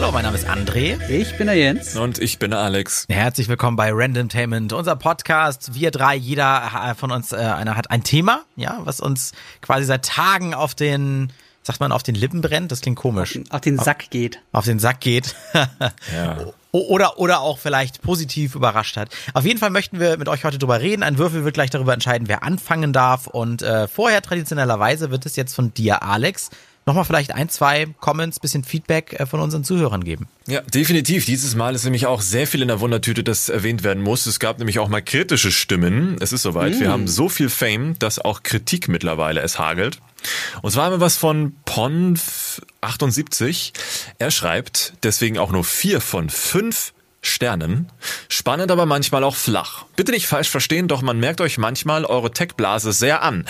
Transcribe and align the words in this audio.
Hallo, 0.00 0.12
mein 0.12 0.22
Name 0.22 0.36
ist 0.36 0.48
André. 0.48 0.96
Ich 1.10 1.36
bin 1.38 1.48
der 1.48 1.56
Jens. 1.56 1.96
Und 1.96 2.20
ich 2.20 2.38
bin 2.38 2.52
der 2.52 2.60
Alex. 2.60 3.04
Herzlich 3.08 3.48
willkommen 3.48 3.76
bei 3.76 3.90
Randomtainment, 3.92 4.72
unser 4.72 4.94
Podcast. 4.94 5.74
Wir 5.74 5.90
drei, 5.90 6.14
jeder 6.14 6.94
von 6.96 7.10
uns, 7.10 7.32
äh, 7.32 7.38
einer 7.38 7.76
hat 7.76 7.90
ein 7.90 8.04
Thema, 8.04 8.44
ja, 8.54 8.78
was 8.84 9.00
uns 9.00 9.32
quasi 9.60 9.86
seit 9.86 10.04
Tagen 10.04 10.54
auf 10.54 10.76
den, 10.76 11.32
sagt 11.64 11.80
man, 11.80 11.90
auf 11.90 12.04
den 12.04 12.14
Lippen 12.14 12.42
brennt. 12.42 12.70
Das 12.70 12.80
klingt 12.80 12.96
komisch. 12.96 13.40
Auf 13.50 13.60
den 13.62 13.76
Sack 13.76 14.08
geht. 14.10 14.38
Auf 14.52 14.66
den 14.66 14.78
Sack 14.78 15.00
geht. 15.00 15.34
Ja. 16.14 16.52
Oder, 16.70 17.18
oder 17.18 17.40
auch 17.40 17.58
vielleicht 17.58 18.02
positiv 18.02 18.54
überrascht 18.54 18.98
hat. 18.98 19.08
Auf 19.32 19.44
jeden 19.44 19.58
Fall 19.58 19.70
möchten 19.70 19.98
wir 19.98 20.18
mit 20.18 20.28
euch 20.28 20.44
heute 20.44 20.58
drüber 20.58 20.80
reden. 20.80 21.02
Ein 21.02 21.16
Würfel 21.16 21.42
wird 21.44 21.54
gleich 21.54 21.70
darüber 21.70 21.94
entscheiden, 21.94 22.28
wer 22.28 22.44
anfangen 22.44 22.92
darf. 22.92 23.26
Und 23.26 23.62
äh, 23.62 23.88
vorher 23.88 24.20
traditionellerweise 24.22 25.10
wird 25.10 25.26
es 25.26 25.34
jetzt 25.34 25.54
von 25.54 25.72
dir, 25.74 26.02
Alex, 26.02 26.50
nochmal 26.88 27.04
vielleicht 27.04 27.32
ein, 27.32 27.48
zwei 27.48 27.86
Comments, 28.00 28.40
bisschen 28.40 28.64
Feedback 28.64 29.20
äh, 29.20 29.26
von 29.26 29.38
unseren 29.40 29.62
Zuhörern 29.62 30.02
geben. 30.02 30.26
Ja, 30.48 30.62
definitiv. 30.62 31.24
Dieses 31.26 31.54
Mal 31.54 31.76
ist 31.76 31.84
nämlich 31.84 32.06
auch 32.06 32.22
sehr 32.22 32.46
viel 32.46 32.62
in 32.62 32.68
der 32.68 32.80
Wundertüte, 32.80 33.22
das 33.22 33.48
erwähnt 33.48 33.84
werden 33.84 34.02
muss. 34.02 34.26
Es 34.26 34.40
gab 34.40 34.58
nämlich 34.58 34.80
auch 34.80 34.88
mal 34.88 35.02
kritische 35.02 35.52
Stimmen. 35.52 36.16
Es 36.20 36.32
ist 36.32 36.42
soweit. 36.42 36.74
Mm. 36.74 36.80
Wir 36.80 36.90
haben 36.90 37.06
so 37.06 37.28
viel 37.28 37.50
Fame, 37.50 37.98
dass 37.98 38.18
auch 38.18 38.42
Kritik 38.42 38.88
mittlerweile 38.88 39.42
es 39.42 39.58
hagelt. 39.58 40.00
Und 40.62 40.70
zwar 40.72 40.86
haben 40.86 40.94
wir 40.94 41.00
was 41.00 41.16
von 41.16 41.52
Ponf78. 41.66 43.72
Er 44.18 44.30
schreibt 44.30 44.94
deswegen 45.02 45.36
auch 45.38 45.52
nur 45.52 45.64
vier 45.64 46.00
von 46.00 46.30
fünf 46.30 46.94
Sternen. 47.20 47.90
Spannend, 48.28 48.70
aber 48.70 48.86
manchmal 48.86 49.24
auch 49.24 49.34
flach. 49.34 49.84
Bitte 49.96 50.12
nicht 50.12 50.28
falsch 50.28 50.48
verstehen, 50.48 50.86
doch 50.86 51.02
man 51.02 51.18
merkt 51.18 51.40
euch 51.40 51.58
manchmal 51.58 52.04
eure 52.04 52.30
Tech-Blase 52.30 52.92
sehr 52.92 53.22
an. 53.22 53.44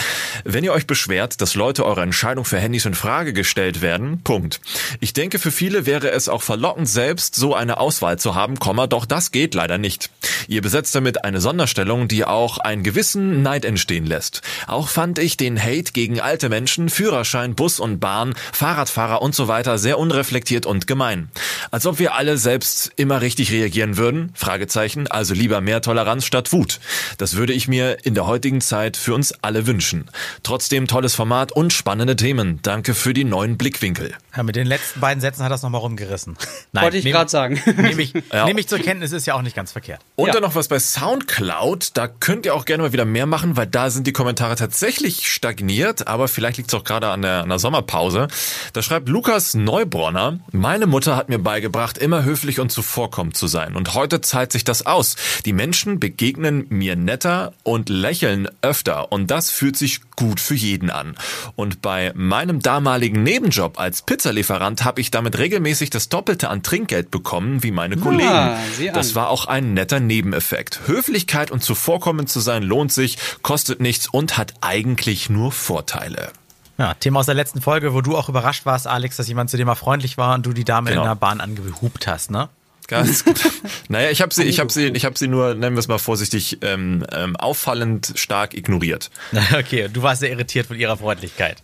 Wenn 0.45 0.65
ihr 0.65 0.73
euch 0.73 0.87
beschwert, 0.87 1.43
dass 1.43 1.55
Leute 1.55 1.85
eure 1.85 2.01
Entscheidung 2.01 2.47
für 2.47 2.59
Handys 2.59 2.87
in 2.87 2.95
Frage 2.95 3.35
gestellt 3.35 3.83
werden, 3.83 4.23
Punkt. 4.25 4.61
Ich 5.01 5.13
denke, 5.13 5.39
für 5.39 5.51
viele 5.51 5.85
wäre 5.85 6.11
es 6.11 6.29
auch 6.31 6.43
verlockend, 6.43 6.89
selbst 6.89 7.35
so 7.35 7.55
eine 7.55 7.79
Auswahl 7.79 8.19
zu 8.19 8.35
haben, 8.35 8.59
Komma, 8.59 8.87
doch 8.87 9.05
das 9.05 9.31
geht 9.33 9.55
leider 9.55 9.77
nicht. 9.77 10.11
Ihr 10.49 10.63
besetzt 10.63 10.95
damit 10.95 11.25
eine 11.25 11.41
Sonderstellung, 11.41 12.09
die 12.09 12.25
auch 12.25 12.59
einen 12.59 12.83
gewissen 12.83 13.43
Neid 13.43 13.67
entstehen 13.67 14.07
lässt. 14.07 14.41
Auch 14.67 14.89
fand 14.89 15.19
ich 15.19 15.37
den 15.37 15.63
Hate 15.63 15.93
gegen 15.93 16.21
alte 16.21 16.49
Menschen, 16.49 16.89
Führerschein, 16.89 17.55
Bus 17.55 17.81
und 17.81 18.01
Bahn, 18.01 18.35
Fahrradfahrer 18.53 19.21
und 19.21 19.35
so 19.35 19.47
weiter 19.47 19.77
sehr 19.77 19.99
unreflektiert 19.99 20.65
und 20.65 20.87
gemein. 20.87 21.31
Als 21.71 21.85
ob 21.85 21.99
wir 21.99 22.15
alle 22.15 22.39
selbst 22.39 22.93
immer 22.97 23.21
richtig 23.21 23.53
reagieren 23.53 23.68
würden? 23.97 24.31
Fragezeichen. 24.35 25.07
Also 25.07 25.35
lieber 25.35 25.61
mehr 25.61 25.83
Toleranz 25.83 26.25
statt 26.25 26.53
Wut. 26.53 26.81
Das 27.19 27.37
würde 27.37 27.53
ich 27.53 27.69
mir 27.69 28.05
in 28.05 28.15
der 28.15 28.27
heutigen 28.27 28.61
Zeit 28.61 28.97
für 28.97 29.15
uns 29.15 29.33
alle 29.43 29.67
wünschen. 29.67 30.11
Trotzdem 30.43 30.87
tolles 30.87 31.15
Format 31.15 31.53
und 31.53 31.73
spannende 31.73 32.17
Themen. 32.17 32.61
Danke 32.63 32.95
für 32.95 33.13
die 33.13 33.25
neuen 33.25 33.59
Blickwinkel. 33.59 34.15
Ja, 34.37 34.45
mit 34.45 34.55
den 34.55 34.69
letzten 34.69 35.01
beiden 35.01 35.21
Sätzen 35.21 35.43
hat 35.43 35.51
es 35.51 35.63
nochmal 35.63 35.81
rumgerissen. 35.81 36.37
Nein, 36.73 36.85
Wollte 36.89 36.99
ich 36.99 37.05
gerade 37.05 37.29
sagen. 37.29 37.61
Nehme 37.77 38.01
ich, 38.01 38.15
ja. 38.33 38.45
nehm 38.45 38.57
ich 38.57 38.69
zur 38.69 38.79
Kenntnis, 38.79 39.11
ist 39.11 39.27
ja 39.27 39.35
auch 39.35 39.43
nicht 39.43 39.57
ganz 39.57 39.73
verkehrt. 39.73 40.01
Und 40.15 40.29
ja. 40.29 40.33
dann 40.33 40.43
noch 40.43 40.55
was 40.55 40.69
bei 40.69 40.79
Soundcloud. 40.79 41.97
Da 41.97 42.07
könnt 42.07 42.47
ihr 42.47 42.55
auch 42.55 42.65
gerne 42.65 42.85
mal 42.85 42.93
wieder 42.93 43.05
mehr 43.05 43.27
machen, 43.27 43.57
weil 43.57 43.67
da 43.67 43.91
sind 43.91 44.07
die 44.07 44.13
Kommentare 44.13 44.55
tatsächlich 44.55 45.29
stagniert. 45.29 46.07
Aber 46.07 46.29
vielleicht 46.29 46.59
liegt 46.59 46.73
es 46.73 46.79
auch 46.79 46.85
gerade 46.85 47.09
an 47.09 47.23
der, 47.23 47.43
an 47.43 47.49
der 47.49 47.59
Sommerpause. 47.59 48.29
Da 48.73 48.83
schreibt 48.83 49.09
Lukas 49.09 49.55
Neubronner, 49.55 50.39
meine 50.53 50.87
Mutter 50.87 51.17
hat 51.17 51.29
mir 51.29 51.41
beigebracht, 51.41 51.99
immer 51.99 52.23
höflich 52.23 52.61
und 52.61 52.71
zuvorkommend 52.71 53.37
zu 53.37 53.48
sein. 53.49 53.77
Und 53.77 53.95
heute 53.95 54.21
zahlt 54.21 54.53
sich 54.53 54.65
das 54.65 54.87
aus. 54.87 55.17
Die 55.45 55.53
Menschen 55.53 55.99
begegnen 56.01 56.67
mir 56.69 56.97
netter 56.97 57.53
und 57.63 57.89
lächeln 57.89 58.49
öfter 58.63 59.11
und 59.13 59.31
das 59.31 59.51
fühlt 59.51 59.77
sich 59.77 60.01
gut 60.17 60.41
für 60.41 60.55
jeden 60.55 60.91
an. 60.91 61.17
Und 61.57 61.83
bei 61.83 62.13
meinem 62.15 62.61
damaligen 62.61 63.23
Nebenjob 63.23 63.79
als 63.79 64.03
Pizzalieferant 64.03 64.85
habe 64.85 65.01
ich 65.01 65.11
damit 65.11 65.39
regelmäßig 65.39 65.91
das 65.91 66.09
Doppelte 66.09 66.49
an 66.49 66.63
Trinkgeld 66.63 67.11
bekommen 67.11 67.63
wie 67.63 67.71
meine 67.71 67.97
Kollegen. 67.97 68.29
Ah, 68.29 68.59
das 68.93 69.15
war 69.15 69.31
auch 69.31 69.47
ein 69.47 69.75
netter 69.75 70.01
Nebeneffekt. 70.01 70.81
Höflichkeit 70.87 71.51
und 71.51 71.63
zuvorkommend 71.63 72.29
zu 72.29 72.41
sein 72.41 72.63
lohnt 72.63 72.93
sich, 72.93 73.19
kostet 73.43 73.81
nichts 73.81 74.09
und 74.09 74.37
hat 74.37 74.55
eigentlich 74.61 75.31
nur 75.31 75.53
Vorteile. 75.53 76.33
Ja, 76.79 76.95
Thema 76.95 77.21
aus 77.21 77.27
der 77.27 77.35
letzten 77.35 77.61
Folge, 77.61 77.93
wo 77.93 78.03
du 78.03 78.17
auch 78.17 78.29
überrascht 78.29 78.65
warst, 78.65 78.87
Alex, 78.87 79.17
dass 79.17 79.27
jemand 79.27 79.51
zu 79.51 79.57
dir 79.57 79.67
mal 79.67 79.75
freundlich 79.75 80.17
war 80.17 80.37
und 80.37 80.47
du 80.47 80.53
die 80.53 80.65
Dame 80.65 80.91
genau. 80.91 81.03
in 81.03 81.09
der 81.09 81.17
Bahn 81.17 81.41
angehupt 81.41 82.07
hast, 82.07 82.31
ne? 82.31 82.49
Ganz 82.89 83.25
gut. 83.25 83.39
naja, 83.89 84.11
ich 84.11 84.23
habe 84.23 84.35
sie, 84.35 84.45
ich 84.45 84.59
habe 84.59 84.73
sie, 84.73 84.87
ich 84.87 85.05
habe 85.05 85.17
sie 85.17 85.29
nur, 85.29 85.55
nennen 85.55 85.77
wir 85.77 85.81
es 85.81 85.89
mal 85.89 85.99
vorsichtig, 85.99 86.59
ähm, 86.63 87.05
ähm, 87.13 87.37
auffallend 87.37 88.13
stark 88.17 88.55
ignoriert. 88.55 89.11
Okay, 89.59 89.89
du 89.93 90.03
warst 90.03 90.21
sehr 90.21 90.31
irritiert 90.31 90.67
von 90.67 90.79
ihrer 90.79 90.97
Freundlichkeit. 90.97 91.63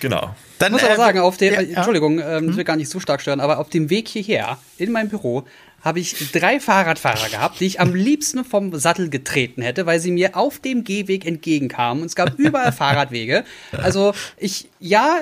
Genau. 0.00 0.34
Dann, 0.58 0.68
ich 0.68 0.80
muss 0.80 0.84
aber 0.84 0.94
äh, 0.94 0.96
sagen, 0.96 1.18
auf 1.20 1.36
dem, 1.36 1.54
ja, 1.54 1.60
Entschuldigung, 1.60 2.18
ähm, 2.18 2.48
hm? 2.48 2.56
will 2.56 2.64
gar 2.64 2.76
nicht 2.76 2.90
so 2.90 3.00
stark 3.00 3.20
stören, 3.20 3.40
aber 3.40 3.58
auf 3.58 3.68
dem 3.68 3.90
Weg 3.90 4.08
hierher 4.08 4.58
in 4.78 4.92
mein 4.92 5.08
Büro 5.08 5.44
habe 5.84 6.00
ich 6.00 6.32
drei 6.32 6.58
Fahrradfahrer 6.60 7.28
gehabt, 7.28 7.60
die 7.60 7.66
ich 7.66 7.78
am 7.78 7.94
liebsten 7.94 8.42
vom 8.44 8.74
Sattel 8.78 9.10
getreten 9.10 9.60
hätte, 9.60 9.84
weil 9.84 10.00
sie 10.00 10.10
mir 10.10 10.34
auf 10.34 10.58
dem 10.58 10.82
Gehweg 10.82 11.26
entgegenkamen. 11.26 12.02
Und 12.02 12.06
es 12.06 12.16
gab 12.16 12.38
überall 12.38 12.72
Fahrradwege. 12.72 13.44
Also 13.72 14.14
ich, 14.38 14.70
ja, 14.80 15.20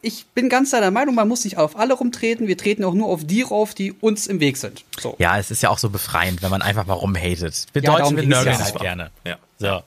ich 0.00 0.24
bin 0.28 0.48
ganz 0.48 0.70
deiner 0.70 0.90
Meinung, 0.90 1.14
man 1.14 1.28
muss 1.28 1.44
nicht 1.44 1.58
auf 1.58 1.78
alle 1.78 1.92
rumtreten. 1.92 2.46
Wir 2.48 2.56
treten 2.56 2.84
auch 2.84 2.94
nur 2.94 3.08
auf 3.08 3.24
die 3.24 3.42
rauf, 3.42 3.74
die 3.74 3.92
uns 3.92 4.26
im 4.26 4.40
Weg 4.40 4.56
sind. 4.56 4.82
So. 4.98 5.14
Ja, 5.18 5.38
es 5.38 5.50
ist 5.50 5.62
ja 5.62 5.68
auch 5.68 5.78
so 5.78 5.90
befreiend, 5.90 6.40
wenn 6.40 6.50
man 6.50 6.62
einfach 6.62 6.86
mal 6.86 6.94
rumhatet. 6.94 7.66
Wir 7.74 7.82
ja, 7.82 7.98
Deutschen, 7.98 8.16
wir 8.16 8.26
nörgeln 8.26 8.58
halt 8.58 8.78
gerne. 8.80 9.10
Ja. 9.26 9.36
So. 9.58 9.82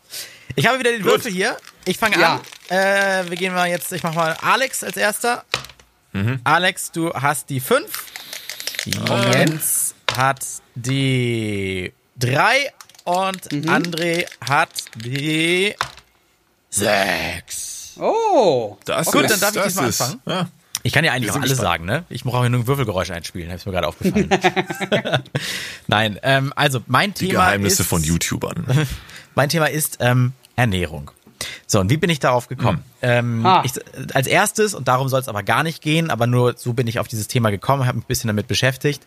Ich 0.55 0.67
habe 0.67 0.77
wieder 0.77 0.91
den 0.91 1.01
Gut. 1.01 1.13
Würfel 1.13 1.31
hier. 1.31 1.57
Ich 1.85 1.97
fange 1.97 2.19
ja. 2.19 2.35
an. 2.35 2.77
Äh, 2.77 3.29
wir 3.29 3.38
gehen 3.38 3.53
mal 3.53 3.67
jetzt, 3.67 3.91
ich 3.91 4.03
mache 4.03 4.15
mal 4.15 4.38
Alex 4.41 4.83
als 4.83 4.97
erster. 4.97 5.45
Mhm. 6.13 6.41
Alex, 6.43 6.91
du 6.91 7.11
hast 7.11 7.49
die 7.49 7.59
fünf. 7.59 8.05
Die 8.85 8.91
Jens 8.91 9.91
hat 10.17 10.45
die 10.75 11.94
drei 12.17 12.72
und 13.03 13.51
mhm. 13.51 13.69
André 13.69 14.25
hat 14.47 14.69
die 14.95 15.75
sechs. 16.69 17.94
Oh, 17.99 18.77
das 18.85 19.11
gut, 19.11 19.23
ist, 19.23 19.31
dann 19.31 19.39
darf 19.39 19.55
ich 19.55 19.63
diesmal 19.63 19.85
anfangen. 19.85 20.21
Ja. 20.25 20.50
Ich 20.83 20.94
kann 20.94 21.05
ja 21.05 21.11
eigentlich 21.11 21.31
auch 21.31 21.35
alles 21.35 21.50
gespannt. 21.50 21.67
sagen, 21.67 21.85
ne? 21.85 22.05
Ich 22.09 22.23
brauche 22.23 22.44
ja 22.44 22.50
nur 22.50 22.61
ein 22.61 22.67
Würfelgeräusch 22.67 23.11
einspielen, 23.11 23.50
habe 23.50 23.59
ich 23.59 23.66
mir 23.66 23.71
gerade 23.71 23.88
aufgefallen. 23.88 24.29
Nein, 25.88 26.19
ähm, 26.23 26.53
also 26.55 26.81
mein 26.88 27.13
Thema 27.13 27.29
Die 27.29 27.35
Geheimnisse 27.35 27.83
ist, 27.83 27.89
von 27.89 28.03
YouTubern. 28.03 28.88
mein 29.35 29.50
Thema 29.50 29.67
ist 29.67 29.97
ähm, 30.00 30.33
Ernährung. 30.55 31.11
So, 31.68 31.79
und 31.79 31.90
wie 31.90 31.97
bin 31.97 32.09
ich 32.09 32.19
darauf 32.19 32.47
gekommen? 32.47 32.84
Hm. 33.02 33.09
Ähm, 33.09 33.46
ah. 33.46 33.63
ich, 33.66 33.74
als 34.13 34.28
erstes, 34.28 34.74
und 34.74 34.88
darum 34.88 35.09
soll 35.09 35.19
es 35.19 35.28
aber 35.28 35.44
gar 35.44 35.63
nicht 35.63 35.81
gehen, 35.81 36.09
aber 36.09 36.28
nur 36.28 36.56
so 36.57 36.74
bin 36.74 36.88
ich 36.88 37.00
auf 37.00 37.07
dieses 37.07 37.28
Thema 37.28 37.50
gekommen, 37.50 37.85
habe 37.85 37.97
mich 37.97 38.06
ein 38.06 38.07
bisschen 38.07 38.28
damit 38.28 38.47
beschäftigt. 38.47 39.03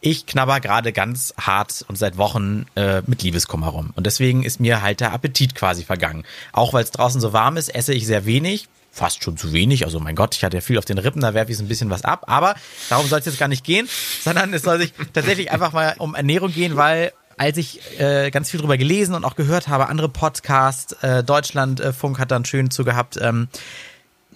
Ich 0.00 0.26
knabber 0.26 0.60
gerade 0.60 0.92
ganz 0.92 1.34
hart 1.38 1.84
und 1.88 1.96
seit 1.96 2.16
Wochen 2.16 2.66
äh, 2.76 3.02
mit 3.06 3.22
Liebeskummer 3.22 3.68
rum. 3.68 3.92
Und 3.94 4.06
deswegen 4.06 4.42
ist 4.42 4.60
mir 4.60 4.82
halt 4.82 5.00
der 5.00 5.12
Appetit 5.12 5.54
quasi 5.54 5.84
vergangen. 5.84 6.24
Auch 6.52 6.72
weil 6.72 6.84
es 6.84 6.90
draußen 6.90 7.20
so 7.20 7.32
warm 7.32 7.56
ist, 7.56 7.74
esse 7.74 7.94
ich 7.94 8.06
sehr 8.06 8.26
wenig. 8.26 8.68
Fast 8.90 9.22
schon 9.22 9.36
zu 9.36 9.52
wenig. 9.52 9.84
Also 9.84 10.00
mein 10.00 10.16
Gott, 10.16 10.34
ich 10.34 10.44
hatte 10.44 10.56
ja 10.56 10.60
viel 10.60 10.78
auf 10.78 10.84
den 10.84 10.98
Rippen, 10.98 11.20
da 11.20 11.34
werfe 11.34 11.52
ich 11.52 11.58
so 11.58 11.64
ein 11.64 11.68
bisschen 11.68 11.90
was 11.90 12.04
ab. 12.04 12.24
Aber 12.26 12.54
darum 12.88 13.06
soll 13.06 13.20
es 13.20 13.26
jetzt 13.26 13.38
gar 13.38 13.48
nicht 13.48 13.64
gehen, 13.64 13.88
sondern 14.22 14.52
es 14.52 14.62
soll 14.62 14.78
sich 14.78 14.92
tatsächlich 15.12 15.52
einfach 15.52 15.72
mal 15.72 15.94
um 15.98 16.14
Ernährung 16.14 16.52
gehen, 16.52 16.76
weil 16.76 17.12
als 17.38 17.56
ich 17.56 17.80
äh, 18.00 18.30
ganz 18.30 18.50
viel 18.50 18.60
drüber 18.60 18.76
gelesen 18.76 19.14
und 19.14 19.24
auch 19.24 19.36
gehört 19.36 19.68
habe, 19.68 19.88
andere 19.88 20.08
Podcasts, 20.08 20.92
äh, 21.02 21.24
Deutschlandfunk 21.24 22.18
äh, 22.18 22.20
hat 22.20 22.30
dann 22.30 22.44
schön 22.44 22.70
zu 22.70 22.84
gehabt. 22.84 23.18
Ähm, 23.20 23.48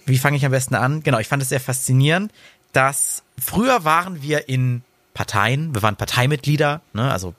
wie 0.05 0.17
fange 0.17 0.37
ich 0.37 0.45
am 0.45 0.51
besten 0.51 0.75
an? 0.75 1.03
Genau, 1.03 1.19
ich 1.19 1.27
fand 1.27 1.43
es 1.43 1.49
sehr 1.49 1.59
faszinierend, 1.59 2.31
dass 2.71 3.23
früher 3.39 3.85
waren 3.85 4.21
wir 4.21 4.49
in 4.49 4.83
Parteien, 5.13 5.75
wir 5.75 5.83
waren 5.83 5.95
Parteimitglieder, 5.95 6.81
ne, 6.93 7.11
also 7.11 7.35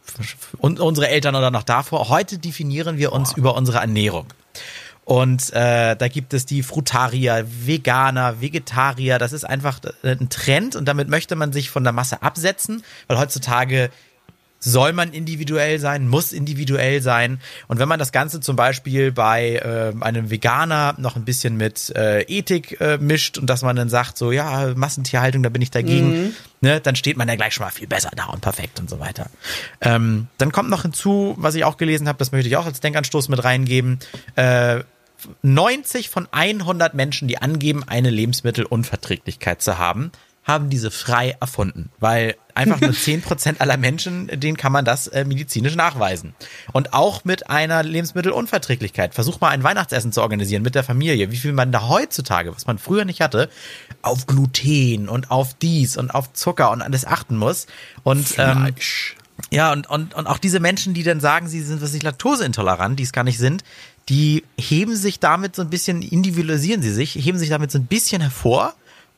und 0.58 0.78
unsere 0.78 1.08
Eltern 1.08 1.34
oder 1.34 1.50
noch 1.50 1.64
davor. 1.64 2.08
Heute 2.08 2.38
definieren 2.38 2.98
wir 2.98 3.12
uns 3.12 3.30
Boah. 3.32 3.38
über 3.38 3.56
unsere 3.56 3.78
Ernährung. 3.78 4.26
Und 5.04 5.52
äh, 5.52 5.96
da 5.96 6.08
gibt 6.08 6.32
es 6.32 6.46
die 6.46 6.62
Frutarier, 6.62 7.44
Veganer, 7.46 8.40
Vegetarier. 8.40 9.18
Das 9.18 9.34
ist 9.34 9.44
einfach 9.44 9.80
äh, 10.02 10.12
ein 10.12 10.30
Trend 10.30 10.76
und 10.76 10.86
damit 10.86 11.08
möchte 11.08 11.36
man 11.36 11.52
sich 11.52 11.68
von 11.68 11.84
der 11.84 11.92
Masse 11.92 12.22
absetzen, 12.22 12.82
weil 13.06 13.18
heutzutage 13.18 13.90
soll 14.64 14.92
man 14.92 15.12
individuell 15.12 15.78
sein, 15.78 16.08
muss 16.08 16.32
individuell 16.32 17.02
sein. 17.02 17.38
Und 17.68 17.78
wenn 17.78 17.88
man 17.88 17.98
das 17.98 18.12
Ganze 18.12 18.40
zum 18.40 18.56
Beispiel 18.56 19.12
bei 19.12 19.56
äh, 19.56 19.92
einem 20.02 20.30
Veganer 20.30 20.94
noch 20.98 21.16
ein 21.16 21.24
bisschen 21.24 21.56
mit 21.56 21.94
äh, 21.94 22.22
Ethik 22.22 22.80
äh, 22.80 22.98
mischt 22.98 23.38
und 23.38 23.48
dass 23.48 23.62
man 23.62 23.76
dann 23.76 23.88
sagt, 23.88 24.16
so 24.16 24.32
ja, 24.32 24.72
Massentierhaltung, 24.74 25.42
da 25.42 25.50
bin 25.50 25.62
ich 25.62 25.70
dagegen, 25.70 26.24
mhm. 26.24 26.36
ne, 26.62 26.80
dann 26.80 26.96
steht 26.96 27.16
man 27.16 27.28
ja 27.28 27.36
gleich 27.36 27.54
schon 27.54 27.64
mal 27.64 27.70
viel 27.70 27.86
besser 27.86 28.10
da 28.16 28.26
und 28.26 28.40
perfekt 28.40 28.80
und 28.80 28.88
so 28.88 29.00
weiter. 29.00 29.30
Ähm, 29.80 30.28
dann 30.38 30.50
kommt 30.50 30.70
noch 30.70 30.82
hinzu, 30.82 31.34
was 31.36 31.54
ich 31.54 31.64
auch 31.64 31.76
gelesen 31.76 32.08
habe, 32.08 32.18
das 32.18 32.32
möchte 32.32 32.48
ich 32.48 32.56
auch 32.56 32.66
als 32.66 32.80
Denkanstoß 32.80 33.28
mit 33.28 33.44
reingeben. 33.44 33.98
Äh, 34.36 34.80
90 35.42 36.10
von 36.10 36.28
100 36.30 36.94
Menschen, 36.94 37.28
die 37.28 37.38
angeben, 37.38 37.82
eine 37.86 38.10
Lebensmittelunverträglichkeit 38.10 39.62
zu 39.62 39.78
haben, 39.78 40.12
haben 40.44 40.68
diese 40.68 40.90
frei 40.90 41.36
erfunden, 41.40 41.90
weil 41.98 42.36
einfach 42.54 42.80
nur 42.80 42.92
zehn 42.94 43.22
Prozent 43.22 43.60
aller 43.60 43.76
Menschen, 43.76 44.28
denen 44.28 44.56
kann 44.56 44.72
man 44.72 44.84
das 44.84 45.08
äh, 45.08 45.24
medizinisch 45.24 45.74
nachweisen. 45.74 46.34
Und 46.72 46.92
auch 46.92 47.24
mit 47.24 47.48
einer 47.48 47.82
Lebensmittelunverträglichkeit. 47.82 49.14
Versuch 49.14 49.40
mal 49.40 49.48
ein 49.48 49.62
Weihnachtsessen 49.62 50.12
zu 50.12 50.20
organisieren 50.20 50.62
mit 50.62 50.74
der 50.74 50.84
Familie. 50.84 51.30
Wie 51.30 51.36
viel 51.36 51.52
man 51.52 51.72
da 51.72 51.88
heutzutage, 51.88 52.54
was 52.54 52.66
man 52.66 52.78
früher 52.78 53.06
nicht 53.06 53.22
hatte, 53.22 53.48
auf 54.02 54.26
Gluten 54.26 55.08
und 55.08 55.30
auf 55.30 55.54
dies 55.54 55.96
und 55.96 56.14
auf 56.14 56.32
Zucker 56.34 56.70
und 56.70 56.82
alles 56.82 57.06
achten 57.06 57.36
muss. 57.36 57.66
Und 58.02 58.34
ähm, 58.38 58.74
ja, 59.50 59.72
und, 59.72 59.88
und, 59.88 60.14
und 60.14 60.26
auch 60.26 60.38
diese 60.38 60.60
Menschen, 60.60 60.94
die 60.94 61.02
dann 61.02 61.20
sagen, 61.20 61.48
sie 61.48 61.60
sind 61.60 61.82
was 61.82 61.94
ich 61.94 62.02
laktoseintolerant, 62.02 62.98
die 62.98 63.02
es 63.02 63.12
gar 63.12 63.24
nicht 63.24 63.38
sind, 63.38 63.64
die 64.08 64.44
heben 64.58 64.94
sich 64.94 65.20
damit 65.20 65.56
so 65.56 65.62
ein 65.62 65.70
bisschen, 65.70 66.02
individualisieren 66.02 66.82
sie 66.82 66.92
sich, 66.92 67.14
heben 67.14 67.38
sich 67.38 67.48
damit 67.48 67.70
so 67.70 67.78
ein 67.78 67.86
bisschen 67.86 68.20
hervor 68.20 68.74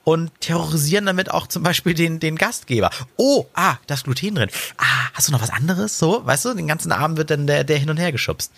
und 0.06 0.30
terrorisieren 0.40 1.04
damit 1.04 1.32
auch 1.32 1.48
zum 1.48 1.64
Beispiel 1.64 1.92
den, 1.92 2.20
den 2.20 2.36
Gastgeber. 2.36 2.90
Oh, 3.16 3.46
ah, 3.54 3.74
da 3.88 3.94
ist 3.94 4.04
Gluten 4.04 4.36
drin. 4.36 4.50
Ah, 4.78 5.08
hast 5.12 5.26
du 5.26 5.32
noch 5.32 5.42
was 5.42 5.50
anderes? 5.50 5.98
So, 5.98 6.24
weißt 6.24 6.44
du, 6.44 6.54
den 6.54 6.68
ganzen 6.68 6.92
Abend 6.92 7.18
wird 7.18 7.30
dann 7.30 7.48
der, 7.48 7.64
der 7.64 7.76
hin 7.76 7.90
und 7.90 7.96
her 7.96 8.12
geschubst. 8.12 8.52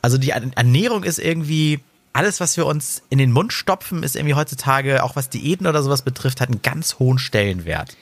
Also 0.00 0.16
die 0.16 0.30
Ernährung 0.30 1.04
ist 1.04 1.18
irgendwie, 1.18 1.80
alles, 2.14 2.40
was 2.40 2.56
wir 2.56 2.64
uns 2.64 3.02
in 3.10 3.18
den 3.18 3.30
Mund 3.30 3.52
stopfen, 3.52 4.04
ist 4.04 4.16
irgendwie 4.16 4.36
heutzutage, 4.36 5.04
auch 5.04 5.16
was 5.16 5.28
Diäten 5.28 5.66
oder 5.66 5.82
sowas 5.82 6.00
betrifft, 6.00 6.40
hat 6.40 6.48
einen 6.48 6.62
ganz 6.62 6.98
hohen 6.98 7.18
Stellenwert. 7.18 7.94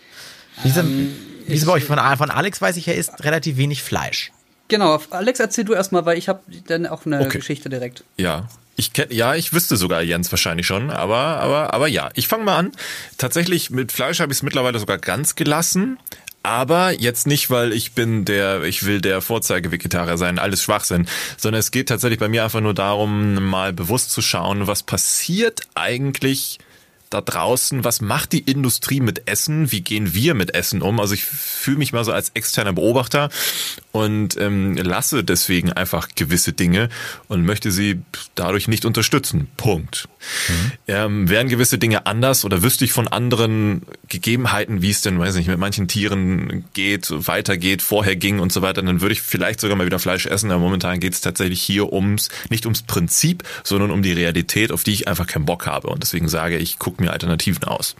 Wie 0.63 0.69
ist, 0.69 0.77
ähm, 0.77 1.17
wie 1.49 1.55
ist 1.55 1.67
bei 1.67 1.73
euch 1.73 1.85
von, 1.85 1.99
von 1.99 2.31
Alex 2.31 2.63
weiß 2.63 2.77
ich, 2.77 2.87
er 2.87 2.95
isst 2.95 3.25
relativ 3.25 3.57
wenig 3.57 3.83
Fleisch. 3.83 4.31
Genau, 4.69 5.01
Alex, 5.11 5.41
erzähl 5.41 5.65
du 5.65 5.73
erstmal, 5.73 6.07
weil 6.07 6.17
ich 6.17 6.29
habe 6.29 6.43
dann 6.69 6.87
auch 6.87 7.07
eine 7.07 7.23
okay. 7.23 7.39
Geschichte 7.39 7.69
direkt. 7.69 8.05
Ja, 8.17 8.49
ich 8.77 8.93
kenn, 8.93 9.09
ja, 9.11 9.35
ich 9.35 9.53
wüsste 9.53 9.77
sogar 9.77 10.03
Jens 10.03 10.31
wahrscheinlich 10.33 10.67
schon, 10.67 10.91
aber 10.91 11.17
aber 11.17 11.75
aber 11.75 11.89
ja, 11.89 12.11
ich 12.15 12.29
fange 12.29 12.45
mal 12.45 12.57
an. 12.57 12.73
Tatsächlich 13.19 13.71
mit 13.71 13.93
Fleisch 13.93 14.21
habe 14.21 14.33
ich 14.33 14.39
es 14.39 14.43
mittlerweile 14.43 14.79
sogar 14.79 14.99
ganz 14.99 15.37
gelassen, 15.37 15.99
aber 16.45 16.93
jetzt 16.93 17.27
nicht, 17.27 17.51
weil 17.51 17.73
ich 17.73 17.93
bin 17.93 18.27
der, 18.27 18.65
ich 18.65 18.85
will 18.85 19.01
der 19.01 19.23
Vorzeige-Vegetarier 19.23 20.19
sein, 20.19 20.39
alles 20.39 20.63
Schwachsinn, 20.63 21.09
sondern 21.39 21.61
es 21.61 21.71
geht 21.71 21.89
tatsächlich 21.89 22.19
bei 22.19 22.29
mir 22.29 22.45
einfach 22.45 22.61
nur 22.61 22.75
darum, 22.75 23.43
mal 23.43 23.73
bewusst 23.73 24.11
zu 24.11 24.21
schauen, 24.21 24.67
was 24.67 24.83
passiert 24.83 25.63
eigentlich 25.75 26.59
da 27.09 27.21
draußen, 27.21 27.85
was 27.85 28.01
macht 28.01 28.33
die 28.33 28.41
Industrie 28.41 29.01
mit 29.01 29.29
Essen? 29.29 29.73
Wie 29.73 29.81
gehen 29.81 30.15
wir 30.15 30.35
mit 30.35 30.55
Essen 30.55 30.83
um? 30.83 31.01
Also 31.01 31.15
ich 31.15 31.25
fühle 31.25 31.79
mich 31.79 31.93
mal 31.93 32.05
so 32.05 32.13
als 32.13 32.31
externer 32.35 32.73
Beobachter 32.73 33.31
und 33.95 34.37
ähm, 34.39 34.75
lasse 34.75 35.23
deswegen 35.23 35.73
einfach 35.73 36.09
gewisse 36.17 36.53
Dinge 36.53 36.89
und 37.29 37.45
möchte 37.45 37.71
sie 37.71 38.03
dadurch 38.35 38.67
nicht 38.67 38.87
unterstützen. 38.87 39.47
Punkt. 39.57 40.09
Mhm. 40.49 40.73
Ähm, 40.89 41.29
wären 41.31 41.49
gewisse 41.49 41.79
Dinge 41.79 42.05
anders 42.05 42.45
oder 42.45 42.65
wüsste 42.65 42.85
ich 42.85 42.93
von 42.93 43.07
anderen 43.07 43.83
Gegebenheiten, 44.09 44.83
wie 44.83 44.91
es 44.91 45.03
denn, 45.03 45.21
weiß 45.21 45.37
nicht, 45.37 45.47
mit 45.47 45.61
manchen 45.61 45.87
Tieren 45.87 46.65
geht, 46.75 47.07
weitergeht, 47.09 47.83
vorher 47.83 48.17
ging 48.17 48.41
und 48.41 48.53
so 48.53 48.63
weiter, 48.63 48.83
dann 48.83 49.01
würde 49.01 49.13
ich 49.13 49.23
vielleicht 49.23 49.61
sogar 49.61 49.77
mal 49.77 49.87
wieder 49.87 50.01
Fleisch 50.01 50.27
essen. 50.27 50.51
Aber 50.51 50.61
momentan 50.61 50.99
geht 50.99 51.13
es 51.13 51.21
tatsächlich 51.21 51.63
hier 51.63 51.93
ums, 51.93 52.31
nicht 52.51 52.67
ums 52.67 52.83
Prinzip, 52.83 53.45
sondern 53.63 53.93
um 53.93 54.03
die 54.03 54.13
Realität, 54.13 54.73
auf 54.73 54.83
die 54.83 54.93
ich 54.93 55.07
einfach 55.07 55.29
keinen 55.29 55.47
Bock 55.47 55.67
habe. 55.67 55.87
Und 55.87 56.03
deswegen 56.03 56.27
sage 56.27 56.59
ich, 56.59 56.81
guck 56.81 57.01
mir 57.01 57.13
Alternativen 57.13 57.63
aus. 57.63 57.95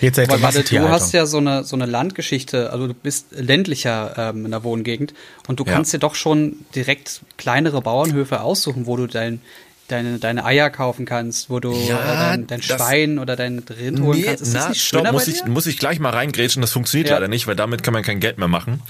Jetzt 0.00 0.18
Aber 0.18 0.40
warte, 0.42 0.62
du 0.62 0.88
hast 0.88 1.12
ja 1.12 1.26
so 1.26 1.38
eine, 1.38 1.64
so 1.64 1.74
eine 1.74 1.86
Landgeschichte, 1.86 2.72
also 2.72 2.86
du 2.86 2.94
bist 2.94 3.26
ländlicher 3.32 4.14
ähm, 4.16 4.44
in 4.44 4.50
der 4.52 4.62
Wohngegend 4.62 5.12
und 5.48 5.58
du 5.58 5.64
ja. 5.64 5.72
kannst 5.72 5.92
dir 5.92 5.98
doch 5.98 6.14
schon 6.14 6.56
direkt 6.74 7.22
kleinere 7.36 7.82
Bauernhöfe 7.82 8.40
aussuchen, 8.40 8.86
wo 8.86 8.96
du 8.96 9.06
dein, 9.08 9.40
deine, 9.88 10.18
deine 10.18 10.44
Eier 10.44 10.70
kaufen 10.70 11.04
kannst, 11.04 11.50
wo 11.50 11.58
du 11.58 11.72
ja, 11.72 11.98
äh, 11.98 12.16
dein, 12.16 12.46
dein 12.46 12.62
Schwein 12.62 13.18
oder 13.18 13.34
dein 13.34 13.58
Rind 13.58 14.00
holen 14.00 14.18
nee, 14.18 14.24
kannst. 14.24 14.42
Ist 14.42 14.52
na, 14.52 14.60
das 14.60 14.68
nicht 14.70 14.84
stopp, 14.84 15.10
muss 15.10 15.26
ich, 15.26 15.44
muss 15.46 15.66
ich 15.66 15.78
gleich 15.78 15.98
mal 15.98 16.10
reingrätschen, 16.10 16.60
das 16.60 16.70
funktioniert 16.70 17.08
ja. 17.08 17.16
leider 17.16 17.28
nicht, 17.28 17.48
weil 17.48 17.56
damit 17.56 17.82
kann 17.82 17.92
man 17.92 18.04
kein 18.04 18.20
Geld 18.20 18.38
mehr 18.38 18.48
machen. 18.48 18.82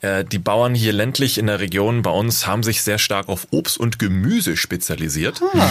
Äh, 0.00 0.24
die 0.24 0.38
Bauern 0.38 0.74
hier 0.74 0.92
ländlich 0.92 1.38
in 1.38 1.46
der 1.46 1.60
Region 1.60 2.02
bei 2.02 2.10
uns 2.10 2.46
haben 2.46 2.62
sich 2.62 2.82
sehr 2.82 2.98
stark 2.98 3.28
auf 3.28 3.48
Obst 3.50 3.78
und 3.78 3.98
Gemüse 3.98 4.56
spezialisiert. 4.56 5.42
Ah. 5.54 5.68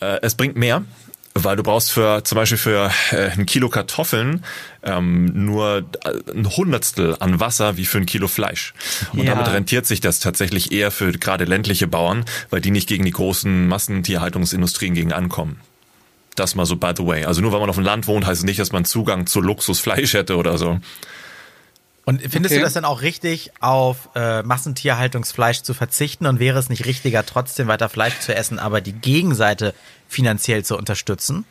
Äh, 0.00 0.18
es 0.22 0.34
bringt 0.34 0.56
mehr, 0.56 0.84
weil 1.34 1.56
du 1.56 1.62
brauchst 1.62 1.92
für 1.92 2.24
zum 2.24 2.36
Beispiel 2.36 2.58
für 2.58 2.90
äh, 3.10 3.30
ein 3.30 3.46
Kilo 3.46 3.68
Kartoffeln 3.68 4.44
ähm, 4.82 5.44
nur 5.44 5.84
äh, 6.04 6.32
ein 6.32 6.48
Hundertstel 6.56 7.16
an 7.20 7.40
Wasser 7.40 7.76
wie 7.76 7.84
für 7.84 7.98
ein 7.98 8.06
Kilo 8.06 8.28
Fleisch. 8.28 8.74
Und 9.12 9.24
ja. 9.24 9.34
damit 9.34 9.52
rentiert 9.52 9.86
sich 9.86 10.00
das 10.00 10.20
tatsächlich 10.20 10.72
eher 10.72 10.90
für 10.90 11.12
gerade 11.12 11.44
ländliche 11.44 11.86
Bauern, 11.86 12.24
weil 12.50 12.60
die 12.60 12.70
nicht 12.70 12.88
gegen 12.88 13.04
die 13.04 13.12
großen 13.12 13.66
Massentierhaltungsindustrien 13.66 14.94
gegen 14.94 15.12
ankommen. 15.12 15.60
Das 16.34 16.54
mal 16.54 16.66
so 16.66 16.76
by 16.76 16.92
the 16.96 17.06
way. 17.06 17.24
Also 17.24 17.40
nur 17.40 17.52
weil 17.52 17.60
man 17.60 17.70
auf 17.70 17.76
dem 17.76 17.84
Land 17.84 18.06
wohnt, 18.06 18.26
heißt 18.26 18.40
es 18.40 18.44
nicht, 18.44 18.58
dass 18.58 18.72
man 18.72 18.84
Zugang 18.84 19.26
zu 19.26 19.40
Luxusfleisch 19.40 20.14
hätte 20.14 20.36
oder 20.36 20.58
so. 20.58 20.80
Und 22.04 22.20
findest 22.20 22.52
okay. 22.52 22.58
du 22.58 22.64
das 22.64 22.72
dann 22.72 22.84
auch 22.84 23.02
richtig, 23.02 23.52
auf 23.60 24.08
äh, 24.14 24.42
Massentierhaltungsfleisch 24.42 25.62
zu 25.62 25.72
verzichten? 25.72 26.26
Und 26.26 26.40
wäre 26.40 26.58
es 26.58 26.68
nicht 26.68 26.84
richtiger, 26.84 27.24
trotzdem 27.24 27.68
weiter 27.68 27.88
Fleisch 27.88 28.18
zu 28.18 28.34
essen, 28.34 28.58
aber 28.58 28.80
die 28.80 28.92
Gegenseite 28.92 29.74
finanziell 30.08 30.64
zu 30.64 30.76
unterstützen? 30.76 31.44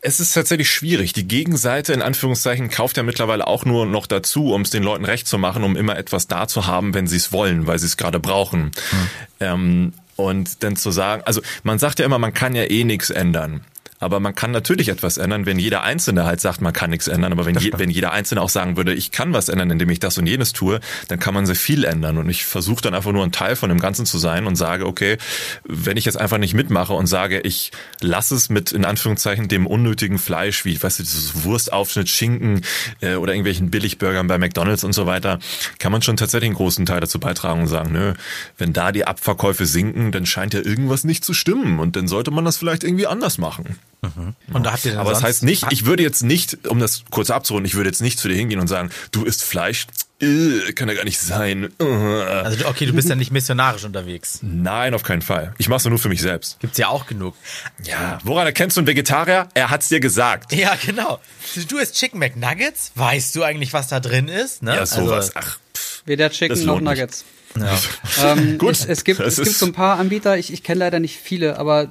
Es 0.00 0.20
ist 0.20 0.32
tatsächlich 0.32 0.70
schwierig. 0.70 1.12
Die 1.12 1.26
Gegenseite 1.26 1.92
in 1.92 2.02
Anführungszeichen 2.02 2.70
kauft 2.70 2.96
ja 2.96 3.02
mittlerweile 3.02 3.46
auch 3.46 3.64
nur 3.64 3.84
noch 3.86 4.06
dazu, 4.06 4.52
um 4.52 4.62
es 4.62 4.70
den 4.70 4.82
Leuten 4.82 5.04
recht 5.04 5.26
zu 5.26 5.38
machen, 5.38 5.64
um 5.64 5.76
immer 5.76 5.96
etwas 5.96 6.28
da 6.28 6.46
zu 6.46 6.66
haben, 6.66 6.94
wenn 6.94 7.06
sie 7.06 7.16
es 7.16 7.32
wollen, 7.32 7.66
weil 7.66 7.78
sie 7.78 7.86
es 7.86 7.96
gerade 7.96 8.20
brauchen. 8.20 8.70
Hm. 8.90 9.08
Ähm, 9.40 9.92
und 10.14 10.62
dann 10.64 10.76
zu 10.76 10.90
sagen, 10.90 11.22
also 11.24 11.40
man 11.62 11.78
sagt 11.78 12.00
ja 12.00 12.04
immer, 12.04 12.18
man 12.18 12.34
kann 12.34 12.54
ja 12.54 12.64
eh 12.64 12.84
nichts 12.84 13.10
ändern. 13.10 13.64
Aber 13.98 14.20
man 14.20 14.34
kann 14.34 14.50
natürlich 14.50 14.88
etwas 14.88 15.16
ändern, 15.16 15.46
wenn 15.46 15.58
jeder 15.58 15.82
Einzelne 15.82 16.24
halt 16.24 16.40
sagt, 16.40 16.60
man 16.60 16.72
kann 16.72 16.90
nichts 16.90 17.08
ändern. 17.08 17.32
Aber 17.32 17.46
wenn, 17.46 17.56
je, 17.56 17.72
wenn 17.76 17.90
jeder 17.90 18.12
Einzelne 18.12 18.40
auch 18.40 18.48
sagen 18.48 18.76
würde, 18.76 18.94
ich 18.94 19.10
kann 19.10 19.32
was 19.32 19.48
ändern, 19.48 19.70
indem 19.70 19.90
ich 19.90 20.00
das 20.00 20.18
und 20.18 20.26
jenes 20.26 20.52
tue, 20.52 20.80
dann 21.08 21.18
kann 21.18 21.34
man 21.34 21.46
sehr 21.46 21.56
viel 21.56 21.84
ändern. 21.84 22.18
Und 22.18 22.28
ich 22.28 22.44
versuche 22.44 22.82
dann 22.82 22.94
einfach 22.94 23.12
nur 23.12 23.24
ein 23.24 23.32
Teil 23.32 23.56
von 23.56 23.68
dem 23.68 23.80
Ganzen 23.80 24.06
zu 24.06 24.18
sein 24.18 24.46
und 24.46 24.56
sage, 24.56 24.86
okay, 24.86 25.18
wenn 25.64 25.96
ich 25.96 26.04
jetzt 26.04 26.16
einfach 26.20 26.38
nicht 26.38 26.54
mitmache 26.54 26.92
und 26.92 27.06
sage, 27.06 27.40
ich 27.40 27.72
lasse 28.00 28.34
es 28.34 28.48
mit 28.48 28.72
in 28.72 28.84
Anführungszeichen 28.84 29.48
dem 29.48 29.66
unnötigen 29.66 30.18
Fleisch, 30.18 30.64
wie, 30.64 30.80
weißt 30.80 31.00
du, 31.00 31.02
dieses 31.02 31.44
Wurstaufschnitt, 31.44 32.08
Schinken 32.08 32.62
äh, 33.00 33.14
oder 33.14 33.32
irgendwelchen 33.32 33.70
Billigburgern 33.70 34.26
bei 34.26 34.38
McDonalds 34.38 34.84
und 34.84 34.92
so 34.92 35.06
weiter, 35.06 35.38
kann 35.78 35.92
man 35.92 36.02
schon 36.02 36.16
tatsächlich 36.16 36.48
einen 36.48 36.56
großen 36.56 36.86
Teil 36.86 37.00
dazu 37.00 37.18
beitragen 37.18 37.62
und 37.62 37.68
sagen, 37.68 37.92
nö, 37.92 38.14
wenn 38.56 38.72
da 38.72 38.92
die 38.92 39.06
Abverkäufe 39.06 39.66
sinken, 39.66 40.12
dann 40.12 40.26
scheint 40.26 40.54
ja 40.54 40.60
irgendwas 40.60 41.04
nicht 41.04 41.24
zu 41.24 41.34
stimmen 41.34 41.80
und 41.80 41.96
dann 41.96 42.08
sollte 42.08 42.30
man 42.30 42.44
das 42.44 42.56
vielleicht 42.56 42.84
irgendwie 42.84 43.06
anders 43.06 43.38
machen. 43.38 43.78
Mhm. 44.00 44.34
Und 44.52 44.64
da 44.64 44.72
habt 44.72 44.84
ihr 44.84 44.98
Aber 44.98 45.10
das 45.10 45.22
heißt 45.22 45.42
nicht, 45.42 45.66
ich 45.70 45.84
würde 45.84 46.02
jetzt 46.02 46.22
nicht, 46.22 46.68
um 46.68 46.78
das 46.78 47.04
kurz 47.10 47.30
abzurunden, 47.30 47.66
ich 47.66 47.74
würde 47.74 47.90
jetzt 47.90 48.00
nicht 48.00 48.18
zu 48.18 48.28
dir 48.28 48.36
hingehen 48.36 48.60
und 48.60 48.68
sagen, 48.68 48.90
du 49.10 49.24
isst 49.24 49.42
Fleisch, 49.42 49.86
äh, 50.20 50.72
kann 50.72 50.88
ja 50.88 50.94
gar 50.94 51.04
nicht 51.04 51.20
sein. 51.20 51.72
Äh. 51.80 51.84
Also 51.84 52.66
okay, 52.66 52.86
du 52.86 52.92
bist 52.92 53.08
ja 53.08 53.16
nicht 53.16 53.32
missionarisch 53.32 53.84
unterwegs. 53.84 54.38
Nein, 54.42 54.94
auf 54.94 55.02
keinen 55.02 55.22
Fall. 55.22 55.54
Ich 55.58 55.68
mach's 55.68 55.84
nur 55.84 55.98
für 55.98 56.08
mich 56.08 56.20
selbst. 56.20 56.60
Gibt's 56.60 56.78
ja 56.78 56.88
auch 56.88 57.06
genug. 57.06 57.34
Ja, 57.82 58.18
woran 58.22 58.46
erkennst 58.46 58.76
du 58.76 58.80
einen 58.80 58.86
Vegetarier? 58.86 59.48
Er 59.54 59.70
hat's 59.70 59.88
dir 59.88 60.00
gesagt. 60.00 60.52
Ja, 60.52 60.76
genau. 60.84 61.20
Du 61.68 61.78
isst 61.78 61.96
Chicken 61.96 62.18
McNuggets? 62.18 62.92
Weißt 62.94 63.34
du 63.34 63.42
eigentlich, 63.42 63.72
was 63.72 63.88
da 63.88 64.00
drin 64.00 64.28
ist? 64.28 64.62
Ne? 64.62 64.76
Ja, 64.76 64.86
sowas. 64.86 65.34
Also, 65.34 65.48
Ach, 65.48 65.58
pff, 65.76 66.02
weder 66.04 66.30
Chicken 66.30 66.64
noch 66.64 66.80
Nuggets. 66.80 67.24
Ja. 67.58 67.78
ähm, 68.32 68.58
Gut. 68.58 68.72
Es, 68.72 68.86
es 68.86 69.04
gibt, 69.04 69.20
es 69.20 69.36
gibt 69.36 69.56
so 69.56 69.66
ein 69.66 69.72
paar 69.72 69.98
Anbieter, 69.98 70.36
ich, 70.36 70.52
ich 70.52 70.62
kenne 70.62 70.80
leider 70.80 71.00
nicht 71.00 71.18
viele, 71.18 71.58
aber 71.58 71.88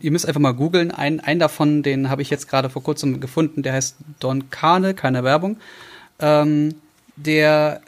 ihr 0.00 0.10
müsst 0.10 0.26
einfach 0.26 0.40
mal 0.40 0.52
googeln. 0.52 0.90
Ein, 0.90 1.20
einen 1.20 1.40
davon, 1.40 1.82
den 1.82 2.10
habe 2.10 2.22
ich 2.22 2.30
jetzt 2.30 2.48
gerade 2.48 2.70
vor 2.70 2.82
kurzem 2.82 3.20
gefunden, 3.20 3.62
der 3.62 3.72
heißt 3.72 3.96
Don 4.20 4.50
Kane, 4.50 4.94
keine 4.94 5.24
Werbung. 5.24 5.58
Ähm, 6.20 6.74
der, 7.16 7.80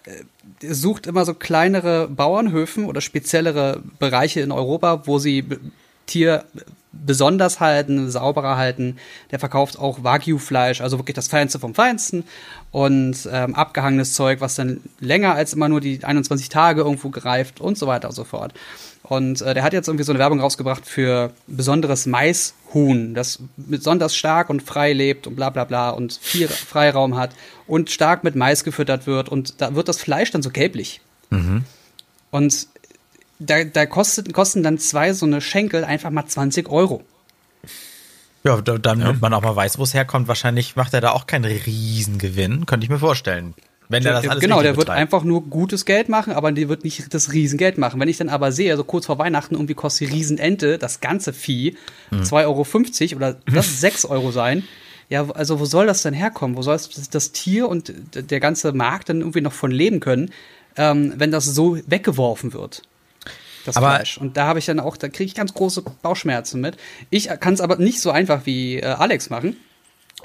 der, 0.62 0.74
sucht 0.74 1.06
immer 1.06 1.24
so 1.24 1.34
kleinere 1.34 2.08
Bauernhöfen 2.08 2.84
oder 2.84 3.00
speziellere 3.00 3.82
Bereiche 3.98 4.40
in 4.40 4.52
Europa, 4.52 5.06
wo 5.06 5.18
sie 5.18 5.44
Tier 6.06 6.44
besonders 6.92 7.60
halten, 7.60 8.10
sauberer 8.10 8.56
halten. 8.56 8.96
Der 9.30 9.38
verkauft 9.38 9.78
auch 9.78 10.02
Wagyu-Fleisch, 10.02 10.80
also 10.80 10.98
wirklich 10.98 11.14
das 11.14 11.28
Feinste 11.28 11.60
vom 11.60 11.74
Feinsten 11.74 12.24
und 12.72 13.28
ähm, 13.30 13.54
abgehangenes 13.54 14.14
Zeug, 14.14 14.40
was 14.40 14.56
dann 14.56 14.80
länger 14.98 15.34
als 15.34 15.52
immer 15.52 15.68
nur 15.68 15.80
die 15.80 16.02
21 16.02 16.48
Tage 16.48 16.80
irgendwo 16.82 17.10
greift 17.10 17.60
und 17.60 17.78
so 17.78 17.86
weiter 17.86 18.08
und 18.08 18.14
so 18.14 18.24
fort. 18.24 18.52
Und 19.10 19.42
äh, 19.42 19.54
der 19.54 19.64
hat 19.64 19.72
jetzt 19.72 19.88
irgendwie 19.88 20.04
so 20.04 20.12
eine 20.12 20.20
Werbung 20.20 20.38
rausgebracht 20.38 20.86
für 20.86 21.32
besonderes 21.48 22.06
Maishuhn, 22.06 23.12
das 23.12 23.40
besonders 23.56 24.14
stark 24.14 24.48
und 24.48 24.62
frei 24.62 24.92
lebt 24.92 25.26
und 25.26 25.34
bla 25.34 25.50
bla 25.50 25.64
bla 25.64 25.90
und 25.90 26.12
viel 26.22 26.46
Freiraum 26.46 27.16
hat 27.16 27.32
und 27.66 27.90
stark 27.90 28.22
mit 28.22 28.36
Mais 28.36 28.62
gefüttert 28.62 29.08
wird 29.08 29.28
und 29.28 29.60
da 29.60 29.74
wird 29.74 29.88
das 29.88 30.00
Fleisch 30.00 30.30
dann 30.30 30.42
so 30.42 30.50
gelblich. 30.50 31.00
Mhm. 31.30 31.64
Und 32.30 32.68
da, 33.40 33.64
da 33.64 33.84
kostet, 33.84 34.32
kosten 34.32 34.62
dann 34.62 34.78
zwei 34.78 35.12
so 35.12 35.26
eine 35.26 35.40
Schenkel 35.40 35.82
einfach 35.82 36.10
mal 36.10 36.26
20 36.26 36.68
Euro. 36.68 37.02
Ja, 38.44 38.60
damit 38.60 39.06
ja. 39.06 39.16
man 39.20 39.34
auch 39.34 39.42
mal 39.42 39.56
weiß, 39.56 39.76
wo 39.80 39.82
es 39.82 39.92
herkommt. 39.92 40.28
Wahrscheinlich 40.28 40.76
macht 40.76 40.94
er 40.94 41.00
da 41.00 41.10
auch 41.10 41.26
keinen 41.26 41.46
Riesengewinn, 41.46 42.64
könnte 42.64 42.84
ich 42.84 42.90
mir 42.90 43.00
vorstellen. 43.00 43.54
Wenn 43.90 44.04
der 44.04 44.12
das 44.12 44.28
alles 44.28 44.40
Genau, 44.40 44.62
der 44.62 44.76
wird 44.76 44.88
einfach 44.88 45.25
nur 45.25 45.42
gutes 45.42 45.85
Geld 45.85 46.09
machen, 46.09 46.32
aber 46.32 46.52
der 46.52 46.68
wird 46.68 46.85
nicht 46.85 47.12
das 47.12 47.32
Riesengeld 47.32 47.76
machen. 47.76 48.00
Wenn 48.00 48.09
ich 48.09 48.18
dann 48.18 48.28
aber 48.28 48.52
sehe, 48.52 48.76
so 48.76 48.85
kurz 48.85 49.06
vor 49.06 49.18
Weihnachten, 49.18 49.56
irgendwie 49.56 49.75
kostet 49.75 50.09
die 50.09 50.14
Riesenente, 50.14 50.78
das 50.78 51.00
ganze 51.00 51.32
Vieh, 51.32 51.76
mhm. 52.11 52.23
2,50 52.23 52.37
Euro 52.44 53.16
oder 53.16 53.37
das 53.52 53.80
6 53.80 54.04
Euro 54.06 54.30
sein, 54.30 54.62
ja, 55.09 55.28
also 55.30 55.59
wo 55.59 55.64
soll 55.64 55.88
das 55.88 56.02
denn 56.02 56.14
herkommen? 56.14 56.56
Wo 56.56 56.62
soll 56.62 56.76
das, 56.76 57.11
das 57.11 57.32
Tier 57.32 57.68
und 57.68 57.92
der 58.14 58.38
ganze 58.38 58.73
Markt 58.73 59.09
dann 59.09 59.20
irgendwie 59.20 59.40
noch 59.40 59.52
von 59.52 59.73
leben 59.73 59.99
können, 59.99 60.30
ähm, 60.76 61.14
wenn 61.16 61.32
das 61.32 61.47
so 61.47 61.76
weggeworfen 61.85 62.52
wird? 62.52 62.82
Das 63.64 63.76
aber 63.76 63.97
Fleisch. 63.97 64.18
Und 64.18 64.37
da 64.37 64.47
habe 64.47 64.61
ich 64.61 64.66
dann 64.66 64.78
auch, 64.78 64.97
da 64.97 65.09
kriege 65.09 65.26
ich 65.26 65.35
ganz 65.35 65.52
große 65.52 65.82
Bauchschmerzen 66.00 66.61
mit. 66.61 66.76
Ich 67.11 67.28
kann 67.40 67.54
es 67.54 67.61
aber 67.61 67.75
nicht 67.75 68.00
so 68.00 68.12
einfach 68.12 68.47
wie 68.47 68.76
äh, 68.76 68.85
Alex 68.85 69.30
machen 69.30 69.56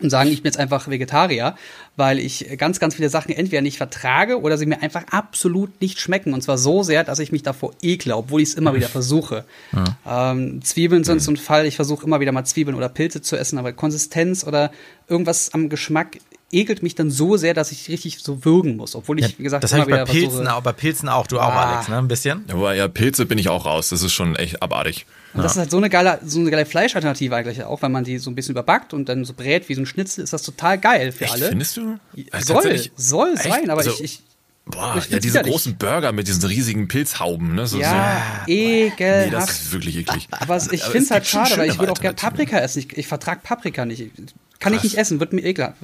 und 0.01 0.09
sagen, 0.09 0.29
ich 0.29 0.41
bin 0.43 0.49
jetzt 0.49 0.59
einfach 0.59 0.87
Vegetarier, 0.87 1.55
weil 1.95 2.19
ich 2.19 2.57
ganz, 2.57 2.79
ganz 2.79 2.95
viele 2.95 3.09
Sachen 3.09 3.31
entweder 3.31 3.61
nicht 3.61 3.77
vertrage 3.77 4.41
oder 4.41 4.57
sie 4.57 4.65
mir 4.65 4.81
einfach 4.81 5.03
absolut 5.11 5.81
nicht 5.81 5.99
schmecken. 5.99 6.33
Und 6.33 6.41
zwar 6.41 6.57
so 6.57 6.83
sehr, 6.83 7.03
dass 7.03 7.19
ich 7.19 7.31
mich 7.31 7.43
davor 7.43 7.73
ekle, 7.81 8.15
obwohl 8.15 8.41
ich 8.41 8.49
es 8.49 8.55
immer 8.55 8.75
wieder 8.75 8.89
versuche. 8.89 9.45
Ja. 9.71 10.31
Ähm, 10.31 10.61
Zwiebeln 10.63 11.03
sind 11.03 11.21
so 11.21 11.31
ein 11.31 11.37
Fall, 11.37 11.65
ich 11.65 11.75
versuche 11.75 12.05
immer 12.05 12.19
wieder 12.19 12.31
mal 12.31 12.45
Zwiebeln 12.45 12.75
oder 12.75 12.89
Pilze 12.89 13.21
zu 13.21 13.37
essen, 13.37 13.57
aber 13.57 13.73
Konsistenz 13.73 14.43
oder 14.43 14.71
irgendwas 15.07 15.53
am 15.53 15.69
Geschmack 15.69 16.17
ekelt 16.55 16.81
mich 16.81 16.95
dann 16.95 17.11
so 17.11 17.37
sehr, 17.37 17.53
dass 17.53 17.71
ich 17.71 17.89
richtig 17.89 18.19
so 18.19 18.45
würgen 18.45 18.77
muss, 18.77 18.95
obwohl 18.95 19.19
ich, 19.19 19.37
wie 19.37 19.43
gesagt, 19.43 19.63
das 19.63 19.73
immer 19.73 19.87
wieder 19.87 20.05
bei 20.05 20.11
Pilzen, 20.11 20.47
auch, 20.47 20.61
bei 20.61 20.71
Pilzen 20.71 21.09
auch, 21.09 21.27
du 21.27 21.39
ah. 21.39 21.47
auch, 21.47 21.53
Alex, 21.53 21.89
ne, 21.89 21.97
ein 21.97 22.07
bisschen? 22.07 22.45
Ja, 22.47 22.73
ja, 22.73 22.87
Pilze 22.87 23.25
bin 23.25 23.37
ich 23.37 23.49
auch 23.49 23.65
raus, 23.65 23.89
das 23.89 24.01
ist 24.01 24.13
schon 24.13 24.35
echt 24.35 24.61
abartig. 24.61 25.05
Und 25.33 25.43
das 25.43 25.53
ist 25.53 25.57
halt 25.57 25.71
so 25.71 25.77
eine 25.77 25.89
geile, 25.89 26.19
so 26.25 26.39
eine 26.39 26.49
geile 26.49 26.65
Fleischalternative 26.65 27.35
eigentlich 27.35 27.63
auch, 27.63 27.81
wenn 27.81 27.91
man 27.91 28.05
die 28.05 28.17
so 28.19 28.31
ein 28.31 28.35
bisschen 28.35 28.53
überbackt 28.53 28.93
und 28.93 29.09
dann 29.09 29.25
so 29.25 29.33
brät 29.33 29.67
wie 29.67 29.75
so 29.75 29.81
ein 29.81 29.85
Schnitzel, 29.85 30.23
ist 30.23 30.31
das 30.31 30.43
total 30.43 30.77
geil 30.77 31.11
für 31.11 31.25
echt, 31.25 31.33
alle. 31.33 31.49
Findest 31.49 31.77
du? 31.77 31.99
Also 32.31 32.53
soll, 32.53 32.79
soll 32.95 33.33
echt? 33.33 33.43
sein, 33.43 33.69
aber 33.69 33.81
also, 33.81 33.91
ich, 33.91 34.03
ich 34.03 34.23
Boah, 34.67 35.01
ja, 35.09 35.19
diese 35.19 35.41
großen 35.43 35.77
Burger 35.77 36.11
mit 36.11 36.27
diesen 36.27 36.43
riesigen 36.43 36.87
Pilzhauben, 36.87 37.53
ne? 37.53 37.67
So, 37.67 37.79
ja, 37.79 38.43
so. 38.45 38.51
ekelhaft. 38.51 39.25
Nee, 39.25 39.31
das 39.31 39.49
ist 39.51 39.71
wirklich 39.71 39.97
eklig. 39.97 40.27
Aber 40.31 40.57
ich 40.57 40.81
finde 40.81 40.97
es 40.99 41.11
halt 41.11 41.27
schade, 41.27 41.57
weil 41.57 41.69
ich 41.69 41.77
würde 41.77 41.91
auch 41.91 41.99
gerne 41.99 42.15
Paprika 42.15 42.57
essen. 42.57 42.79
Ich, 42.79 42.97
ich 42.97 43.07
vertrage 43.07 43.41
Paprika 43.43 43.85
nicht. 43.85 44.11
Kann 44.59 44.73
Krass. 44.73 44.83
ich 44.83 44.91
nicht 44.91 44.97
essen, 44.99 45.19
wird 45.19 45.33
mir 45.33 45.43
ekelhaft. 45.43 45.75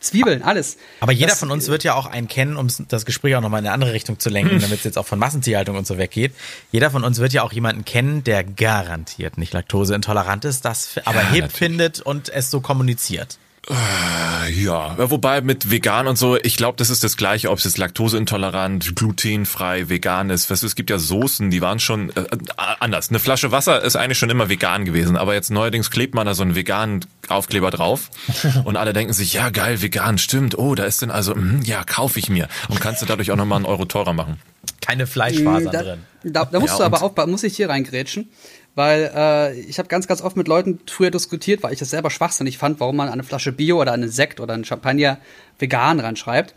Zwiebeln, 0.00 0.42
alles. 0.42 0.78
Aber 1.00 1.12
jeder 1.12 1.30
das, 1.30 1.40
von 1.40 1.50
uns 1.50 1.68
wird 1.68 1.84
ja 1.84 1.94
auch 1.94 2.06
einen 2.06 2.28
kennen, 2.28 2.56
um 2.56 2.68
das 2.88 3.04
Gespräch 3.04 3.36
auch 3.36 3.40
nochmal 3.40 3.60
in 3.60 3.66
eine 3.66 3.74
andere 3.74 3.92
Richtung 3.92 4.18
zu 4.18 4.30
lenken, 4.30 4.60
damit 4.60 4.78
es 4.78 4.84
jetzt 4.84 4.96
auch 4.96 5.06
von 5.06 5.18
Massentierhaltung 5.18 5.76
und 5.76 5.86
so 5.86 5.98
weggeht. 5.98 6.32
Jeder 6.70 6.90
von 6.90 7.04
uns 7.04 7.18
wird 7.18 7.32
ja 7.32 7.42
auch 7.42 7.52
jemanden 7.52 7.84
kennen, 7.84 8.24
der 8.24 8.44
garantiert 8.44 9.36
nicht 9.38 9.52
laktoseintolerant 9.52 10.44
ist, 10.46 10.64
das 10.64 10.94
aber 11.04 11.20
ja, 11.20 11.30
hip 11.30 11.52
findet 11.52 12.00
und 12.00 12.30
es 12.30 12.50
so 12.50 12.60
kommuniziert. 12.60 13.38
Ja, 13.68 14.96
wobei 14.98 15.40
mit 15.40 15.70
vegan 15.70 16.08
und 16.08 16.18
so, 16.18 16.36
ich 16.36 16.56
glaube, 16.56 16.76
das 16.78 16.90
ist 16.90 17.04
das 17.04 17.16
gleiche, 17.16 17.48
ob 17.48 17.58
es 17.58 17.64
jetzt 17.64 17.78
laktoseintolerant, 17.78 18.96
glutenfrei, 18.96 19.88
vegan 19.88 20.30
ist. 20.30 20.50
Weißt 20.50 20.64
du, 20.64 20.66
es 20.66 20.74
gibt 20.74 20.90
ja 20.90 20.98
Soßen, 20.98 21.50
die 21.50 21.60
waren 21.60 21.78
schon 21.78 22.10
äh, 22.10 22.22
äh, 22.22 22.38
anders. 22.80 23.10
Eine 23.10 23.20
Flasche 23.20 23.52
Wasser 23.52 23.82
ist 23.82 23.94
eigentlich 23.94 24.18
schon 24.18 24.30
immer 24.30 24.48
vegan 24.48 24.84
gewesen, 24.84 25.16
aber 25.16 25.34
jetzt 25.34 25.50
neuerdings 25.50 25.90
klebt 25.90 26.14
man 26.14 26.26
da 26.26 26.34
so 26.34 26.42
einen 26.42 26.56
veganen 26.56 27.04
Aufkleber 27.28 27.70
drauf 27.70 28.10
und 28.64 28.76
alle 28.76 28.92
denken 28.92 29.12
sich, 29.12 29.32
ja 29.32 29.50
geil, 29.50 29.80
vegan, 29.80 30.18
stimmt. 30.18 30.58
Oh, 30.58 30.74
da 30.74 30.84
ist 30.84 31.02
denn 31.02 31.12
also, 31.12 31.34
mh, 31.34 31.60
ja, 31.64 31.84
kaufe 31.84 32.18
ich 32.18 32.28
mir 32.28 32.48
und 32.68 32.80
kannst 32.80 33.00
du 33.00 33.06
dadurch 33.06 33.30
auch 33.30 33.36
nochmal 33.36 33.56
einen 33.56 33.66
Euro 33.66 33.84
teurer 33.84 34.12
machen. 34.12 34.40
Keine 34.80 35.06
Fleischfasern 35.06 35.72
da, 35.72 35.82
drin. 35.82 36.00
Da, 36.24 36.44
da 36.44 36.58
musst 36.58 36.72
ja, 36.72 36.78
du 36.78 36.84
aber 36.84 37.02
auch, 37.02 37.26
muss 37.26 37.44
ich 37.44 37.54
hier 37.56 37.68
reingrätschen 37.68 38.28
weil 38.74 39.10
äh, 39.14 39.60
ich 39.60 39.78
habe 39.78 39.88
ganz, 39.88 40.06
ganz 40.06 40.22
oft 40.22 40.36
mit 40.36 40.48
Leuten 40.48 40.80
früher 40.86 41.10
diskutiert, 41.10 41.62
weil 41.62 41.72
ich 41.72 41.78
das 41.78 41.90
selber 41.90 42.10
schwachsinnig 42.10 42.58
fand, 42.58 42.80
warum 42.80 42.96
man 42.96 43.08
eine 43.08 43.22
Flasche 43.22 43.52
Bio 43.52 43.80
oder 43.80 43.92
einen 43.92 44.08
Sekt 44.08 44.40
oder 44.40 44.54
einen 44.54 44.64
Champagner 44.64 45.18
vegan 45.58 46.00
ranschreibt. 46.00 46.54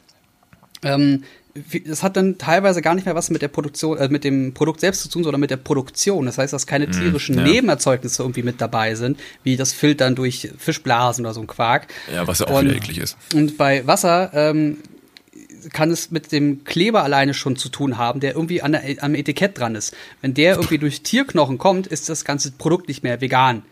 Ähm, 0.84 1.24
das 1.86 2.04
hat 2.04 2.18
dann 2.18 2.38
teilweise 2.38 2.82
gar 2.82 2.96
nicht 2.96 3.06
mehr 3.06 3.16
was 3.16 3.30
mit 3.30 3.42
der 3.42 3.48
Produktion, 3.48 3.98
äh, 3.98 4.10
mit 4.10 4.26
dem 4.26 4.54
Produkt 4.54 4.82
selbst 4.82 5.02
zu 5.02 5.10
tun, 5.10 5.24
sondern 5.24 5.40
mit 5.40 5.52
der 5.52 5.58
Produktion. 5.58 6.26
Das 6.26 6.38
heißt, 6.38 6.52
dass 6.52 6.68
keine 6.68 6.88
mhm, 6.88 6.92
tierischen 6.92 7.36
mm, 7.36 7.40
ja. 7.40 7.46
Nebenerzeugnisse 7.46 8.24
irgendwie 8.24 8.44
mit 8.44 8.60
dabei 8.60 8.96
sind, 8.96 9.18
wie 9.44 9.56
das 9.56 9.72
Filtern 9.72 10.16
durch 10.16 10.50
Fischblasen 10.58 11.26
oder 11.26 11.34
so 11.34 11.40
ein 11.40 11.48
Quark. 11.48 11.88
Ja, 12.14 12.28
was 12.28 12.40
ja 12.40 12.48
auch 12.48 12.60
und, 12.60 12.66
wieder 12.66 12.76
eklig 12.76 12.98
ist. 12.98 13.18
Und 13.34 13.58
bei 13.58 13.88
Wasser 13.88 14.32
ähm, 14.34 14.80
kann 15.72 15.92
es 15.92 16.12
mit 16.12 16.32
dem 16.32 16.64
Kleber 16.64 17.04
alleine 17.04 17.34
schon 17.34 17.56
zu 17.56 17.70
tun 17.70 17.98
haben, 17.98 18.20
der 18.20 18.34
irgendwie 18.34 18.62
an 18.62 18.74
der, 18.74 18.84
am 19.02 19.16
Etikett 19.16 19.58
dran 19.60 19.76
ist. 19.76 19.96
Wenn 20.22 20.34
der 20.34 20.56
irgendwie 20.56 20.78
durch 20.78 21.02
Tierknochen 21.02 21.58
kommt, 21.58 21.88
ist 21.88 22.10
das 22.10 22.26
ganze 22.26 22.52
Produkt 22.52 22.88
nicht 22.88 23.04
mehr 23.04 23.22
vegan. 23.22 23.64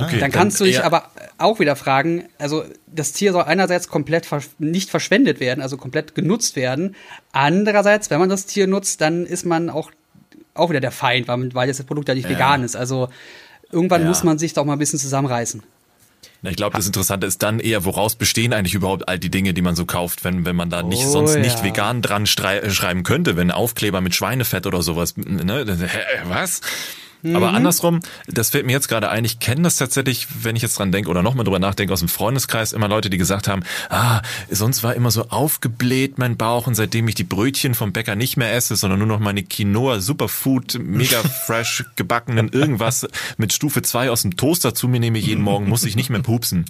Okay, 0.00 0.18
dann 0.18 0.32
kannst 0.32 0.60
dann 0.60 0.66
du 0.66 0.72
dich 0.72 0.84
aber 0.84 1.10
auch 1.38 1.60
wieder 1.60 1.76
fragen, 1.76 2.24
also 2.38 2.64
das 2.88 3.12
Tier 3.12 3.32
soll 3.32 3.44
einerseits 3.44 3.88
komplett 3.88 4.26
versch 4.26 4.48
nicht 4.58 4.90
verschwendet 4.90 5.38
werden, 5.38 5.60
also 5.62 5.76
komplett 5.76 6.16
genutzt 6.16 6.56
werden. 6.56 6.96
Andererseits, 7.30 8.10
wenn 8.10 8.18
man 8.18 8.28
das 8.28 8.46
Tier 8.46 8.66
nutzt, 8.66 9.00
dann 9.00 9.24
ist 9.24 9.46
man 9.46 9.70
auch, 9.70 9.92
auch 10.54 10.70
wieder 10.70 10.80
der 10.80 10.90
Feind, 10.90 11.28
weil, 11.28 11.54
weil 11.54 11.68
das 11.68 11.82
Produkt 11.84 12.08
ja 12.08 12.14
nicht 12.14 12.24
ja. 12.24 12.30
vegan 12.30 12.64
ist. 12.64 12.74
Also 12.74 13.08
irgendwann 13.70 14.02
ja. 14.02 14.08
muss 14.08 14.24
man 14.24 14.36
sich 14.38 14.52
doch 14.52 14.64
mal 14.64 14.72
ein 14.72 14.78
bisschen 14.80 14.98
zusammenreißen. 14.98 15.62
Ich 16.44 16.56
glaube, 16.56 16.76
das 16.76 16.86
Interessante 16.86 17.26
ist 17.26 17.42
dann 17.42 17.60
eher, 17.60 17.84
woraus 17.84 18.16
bestehen 18.16 18.52
eigentlich 18.52 18.74
überhaupt 18.74 19.08
all 19.08 19.18
die 19.18 19.30
Dinge, 19.30 19.54
die 19.54 19.62
man 19.62 19.76
so 19.76 19.86
kauft, 19.86 20.24
wenn, 20.24 20.44
wenn 20.44 20.56
man 20.56 20.70
da 20.70 20.82
nicht 20.82 21.04
oh, 21.06 21.10
sonst 21.10 21.34
ja. 21.34 21.40
nicht 21.40 21.62
vegan 21.62 22.02
dran 22.02 22.26
schreiben 22.26 23.04
könnte, 23.04 23.36
wenn 23.36 23.52
Aufkleber 23.52 24.00
mit 24.00 24.14
Schweinefett 24.14 24.66
oder 24.66 24.82
sowas, 24.82 25.16
ne? 25.16 25.64
Was? 26.24 26.60
Aber 27.24 27.50
mhm. 27.50 27.56
andersrum, 27.56 28.00
das 28.26 28.50
fällt 28.50 28.66
mir 28.66 28.72
jetzt 28.72 28.88
gerade 28.88 29.08
ein, 29.08 29.24
ich 29.24 29.38
kenne 29.38 29.62
das 29.62 29.76
tatsächlich, 29.76 30.26
wenn 30.42 30.56
ich 30.56 30.62
jetzt 30.62 30.78
dran 30.78 30.90
denke 30.90 31.08
oder 31.08 31.22
nochmal 31.22 31.44
drüber 31.44 31.60
nachdenke, 31.60 31.92
aus 31.92 32.00
dem 32.00 32.08
Freundeskreis 32.08 32.72
immer 32.72 32.88
Leute, 32.88 33.10
die 33.10 33.18
gesagt 33.18 33.46
haben, 33.46 33.62
ah, 33.90 34.22
sonst 34.50 34.82
war 34.82 34.94
immer 34.94 35.10
so 35.10 35.28
aufgebläht 35.28 36.18
mein 36.18 36.36
Bauch 36.36 36.66
und 36.66 36.74
seitdem 36.74 37.06
ich 37.06 37.14
die 37.14 37.24
Brötchen 37.24 37.74
vom 37.74 37.92
Bäcker 37.92 38.16
nicht 38.16 38.36
mehr 38.36 38.52
esse, 38.54 38.74
sondern 38.74 38.98
nur 38.98 39.08
noch 39.08 39.20
meine 39.20 39.42
Quinoa 39.44 40.00
Superfood, 40.00 40.78
mega 40.80 41.18
fresh 41.46 41.84
gebackenen 41.96 42.48
irgendwas 42.48 43.06
mit 43.36 43.52
Stufe 43.52 43.82
2 43.82 44.10
aus 44.10 44.22
dem 44.22 44.36
Toaster 44.36 44.74
zu 44.74 44.88
mir 44.88 44.98
nehme 44.98 45.18
jeden 45.18 45.42
Morgen, 45.42 45.68
muss 45.68 45.84
ich 45.84 45.96
nicht 45.96 46.10
mehr 46.10 46.22
pupsen. 46.22 46.66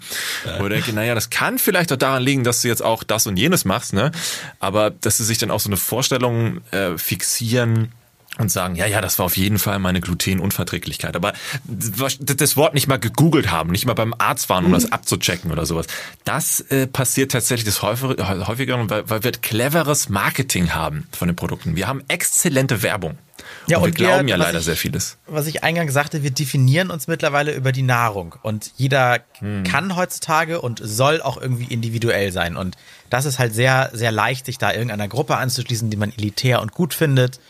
Wo 0.59 0.66
ich 0.66 0.73
denke, 0.73 0.92
naja, 0.92 1.14
das 1.14 1.30
kann 1.30 1.59
vielleicht 1.59 1.92
auch 1.92 1.97
daran 1.97 2.23
liegen, 2.23 2.44
dass 2.44 2.62
du 2.62 2.68
jetzt 2.68 2.82
auch 2.82 3.02
das 3.02 3.26
und 3.26 3.38
jenes 3.38 3.64
machst, 3.64 3.92
ne? 3.92 4.12
Aber 4.61 4.90
dass 4.90 5.16
sie 5.16 5.25
sich 5.25 5.38
dann 5.38 5.50
auch 5.50 5.61
so 5.61 5.68
eine 5.68 5.76
Vorstellung 5.76 6.61
äh, 6.71 6.99
fixieren, 6.99 7.92
und 8.38 8.50
sagen, 8.50 8.76
ja, 8.76 8.86
ja, 8.86 9.00
das 9.00 9.18
war 9.18 9.26
auf 9.26 9.36
jeden 9.36 9.58
Fall 9.58 9.78
meine 9.78 10.00
Glutenunverträglichkeit. 10.00 11.16
Aber 11.16 11.34
das 11.64 12.56
Wort 12.56 12.72
nicht 12.72 12.86
mal 12.86 12.98
gegoogelt 12.98 13.50
haben, 13.50 13.70
nicht 13.70 13.84
mal 13.84 13.94
beim 13.94 14.14
Arzt 14.16 14.48
waren, 14.48 14.64
um 14.64 14.70
mhm. 14.70 14.74
das 14.74 14.90
abzuchecken 14.90 15.52
oder 15.52 15.66
sowas. 15.66 15.86
Das 16.24 16.60
äh, 16.60 16.86
passiert 16.86 17.32
tatsächlich 17.32 17.66
das 17.66 17.82
häufiger, 17.82 18.46
häufiger 18.46 18.88
weil, 18.88 19.08
weil 19.08 19.24
wir 19.24 19.32
cleveres 19.32 20.08
Marketing 20.08 20.74
haben 20.74 21.06
von 21.12 21.28
den 21.28 21.36
Produkten. 21.36 21.76
Wir 21.76 21.88
haben 21.88 22.02
exzellente 22.08 22.82
Werbung. 22.82 23.18
Ja, 23.66 23.78
und, 23.78 23.84
und 23.84 23.98
wir 23.98 24.06
glauben 24.06 24.28
ja 24.28 24.36
leider 24.36 24.60
ich, 24.60 24.64
sehr 24.64 24.76
vieles. 24.76 25.18
Was 25.26 25.46
ich 25.46 25.62
eingangs 25.62 25.92
sagte, 25.92 26.22
wir 26.22 26.30
definieren 26.30 26.90
uns 26.90 27.08
mittlerweile 27.08 27.54
über 27.54 27.70
die 27.72 27.82
Nahrung. 27.82 28.34
Und 28.42 28.72
jeder 28.76 29.20
hm. 29.40 29.64
kann 29.64 29.94
heutzutage 29.94 30.60
und 30.60 30.80
soll 30.82 31.20
auch 31.20 31.40
irgendwie 31.40 31.64
individuell 31.64 32.32
sein. 32.32 32.56
Und 32.56 32.76
das 33.10 33.26
ist 33.26 33.38
halt 33.38 33.54
sehr, 33.54 33.90
sehr 33.92 34.10
leicht, 34.10 34.46
sich 34.46 34.56
da 34.56 34.72
irgendeiner 34.72 35.08
Gruppe 35.08 35.36
anzuschließen, 35.36 35.90
die 35.90 35.96
man 35.98 36.12
elitär 36.16 36.62
und 36.62 36.72
gut 36.72 36.94
findet 36.94 37.40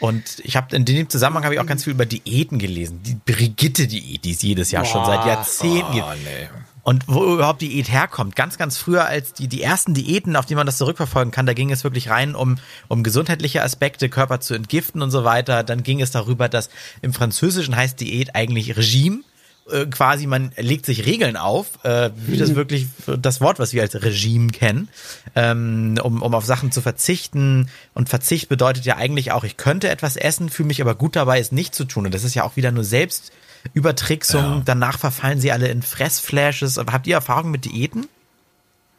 und 0.00 0.40
ich 0.42 0.56
habe 0.56 0.74
in 0.76 0.84
dem 0.84 1.08
Zusammenhang 1.08 1.44
habe 1.44 1.54
ich 1.54 1.60
auch 1.60 1.66
ganz 1.66 1.84
viel 1.84 1.92
über 1.92 2.06
Diäten 2.06 2.58
gelesen. 2.58 3.00
Die 3.02 3.14
Brigitte-Diät, 3.14 4.24
die 4.24 4.32
es 4.32 4.42
jedes 4.42 4.70
Jahr 4.70 4.84
Boah, 4.84 4.90
schon 4.90 5.04
seit 5.06 5.26
Jahrzehnten 5.26 5.92
gibt. 5.92 6.06
Oh, 6.06 6.14
nee. 6.24 6.48
Und 6.82 7.02
wo 7.08 7.24
überhaupt 7.34 7.62
Diät 7.62 7.90
herkommt. 7.90 8.36
Ganz, 8.36 8.58
ganz 8.58 8.78
früher 8.78 9.06
als 9.06 9.32
die, 9.32 9.48
die 9.48 9.60
ersten 9.60 9.92
Diäten, 9.92 10.36
auf 10.36 10.46
die 10.46 10.54
man 10.54 10.66
das 10.66 10.78
zurückverfolgen 10.78 11.32
kann, 11.32 11.44
da 11.44 11.52
ging 11.52 11.72
es 11.72 11.82
wirklich 11.82 12.10
rein 12.10 12.36
um, 12.36 12.58
um 12.86 13.02
gesundheitliche 13.02 13.62
Aspekte, 13.62 14.08
Körper 14.08 14.38
zu 14.38 14.54
entgiften 14.54 15.02
und 15.02 15.10
so 15.10 15.24
weiter. 15.24 15.64
Dann 15.64 15.82
ging 15.82 16.00
es 16.00 16.12
darüber, 16.12 16.48
dass 16.48 16.70
im 17.02 17.12
Französischen 17.12 17.74
heißt 17.74 18.00
Diät 18.00 18.36
eigentlich 18.36 18.76
Regime 18.76 19.22
äh, 19.70 19.86
quasi, 19.86 20.26
man 20.26 20.52
legt 20.56 20.86
sich 20.86 21.06
Regeln 21.06 21.36
auf, 21.36 21.84
äh, 21.84 22.10
wie 22.14 22.36
das 22.36 22.50
mhm. 22.50 22.56
wirklich 22.56 22.86
das 23.06 23.40
Wort, 23.40 23.58
was 23.58 23.72
wir 23.72 23.82
als 23.82 24.00
Regime 24.00 24.48
kennen, 24.48 24.88
ähm, 25.34 25.98
um, 26.02 26.22
um 26.22 26.34
auf 26.34 26.44
Sachen 26.44 26.70
zu 26.70 26.80
verzichten. 26.80 27.68
Und 27.92 28.08
Verzicht 28.08 28.48
bedeutet 28.48 28.84
ja 28.84 28.96
eigentlich 28.96 29.32
auch, 29.32 29.44
ich 29.44 29.56
könnte 29.56 29.88
etwas 29.88 30.16
essen, 30.16 30.50
fühle 30.50 30.68
mich 30.68 30.80
aber 30.80 30.94
gut 30.94 31.16
dabei, 31.16 31.40
es 31.40 31.52
nicht 31.52 31.74
zu 31.74 31.84
tun. 31.84 32.06
Und 32.06 32.14
das 32.14 32.24
ist 32.24 32.34
ja 32.34 32.44
auch 32.44 32.56
wieder 32.56 32.70
nur 32.70 32.84
Selbstübertricksung. 32.84 34.44
Ja. 34.44 34.62
Danach 34.64 34.98
verfallen 34.98 35.40
sie 35.40 35.50
alle 35.50 35.68
in 35.68 35.82
Fressflashes. 35.82 36.78
Habt 36.78 37.06
ihr 37.06 37.14
Erfahrung 37.14 37.50
mit 37.50 37.64
Diäten? 37.64 38.06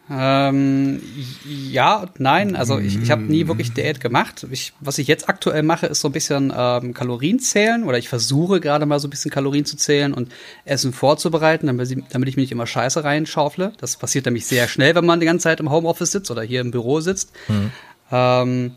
Ähm, 0.09 1.01
ja 1.45 1.97
und 1.97 2.19
nein. 2.19 2.55
Also 2.55 2.79
ich, 2.79 3.01
ich 3.01 3.11
habe 3.11 3.23
nie 3.23 3.47
wirklich 3.47 3.73
Diät 3.73 3.99
gemacht. 3.99 4.45
Ich, 4.51 4.73
was 4.79 4.97
ich 4.97 5.07
jetzt 5.07 5.27
aktuell 5.27 5.63
mache, 5.63 5.87
ist 5.87 6.01
so 6.01 6.07
ein 6.07 6.13
bisschen 6.13 6.53
ähm, 6.55 6.93
Kalorien 6.93 7.39
zählen 7.39 7.83
oder 7.83 7.97
ich 7.97 8.07
versuche 8.07 8.59
gerade 8.61 8.85
mal 8.85 8.99
so 8.99 9.07
ein 9.07 9.09
bisschen 9.09 9.31
Kalorien 9.31 9.65
zu 9.65 9.75
zählen 9.75 10.13
und 10.13 10.31
Essen 10.63 10.93
vorzubereiten, 10.93 11.67
damit, 11.67 11.95
damit 12.11 12.29
ich 12.29 12.37
mir 12.37 12.41
nicht 12.41 12.51
immer 12.51 12.67
Scheiße 12.67 13.03
reinschaufle. 13.03 13.73
Das 13.79 13.97
passiert 13.97 14.25
nämlich 14.25 14.45
sehr 14.45 14.67
schnell, 14.67 14.95
wenn 14.95 15.05
man 15.05 15.19
die 15.19 15.25
ganze 15.25 15.43
Zeit 15.43 15.59
im 15.59 15.69
Homeoffice 15.69 16.11
sitzt 16.11 16.31
oder 16.31 16.41
hier 16.41 16.61
im 16.61 16.71
Büro 16.71 17.01
sitzt. 17.01 17.31
Mhm. 17.49 17.71
Ähm, 18.11 18.71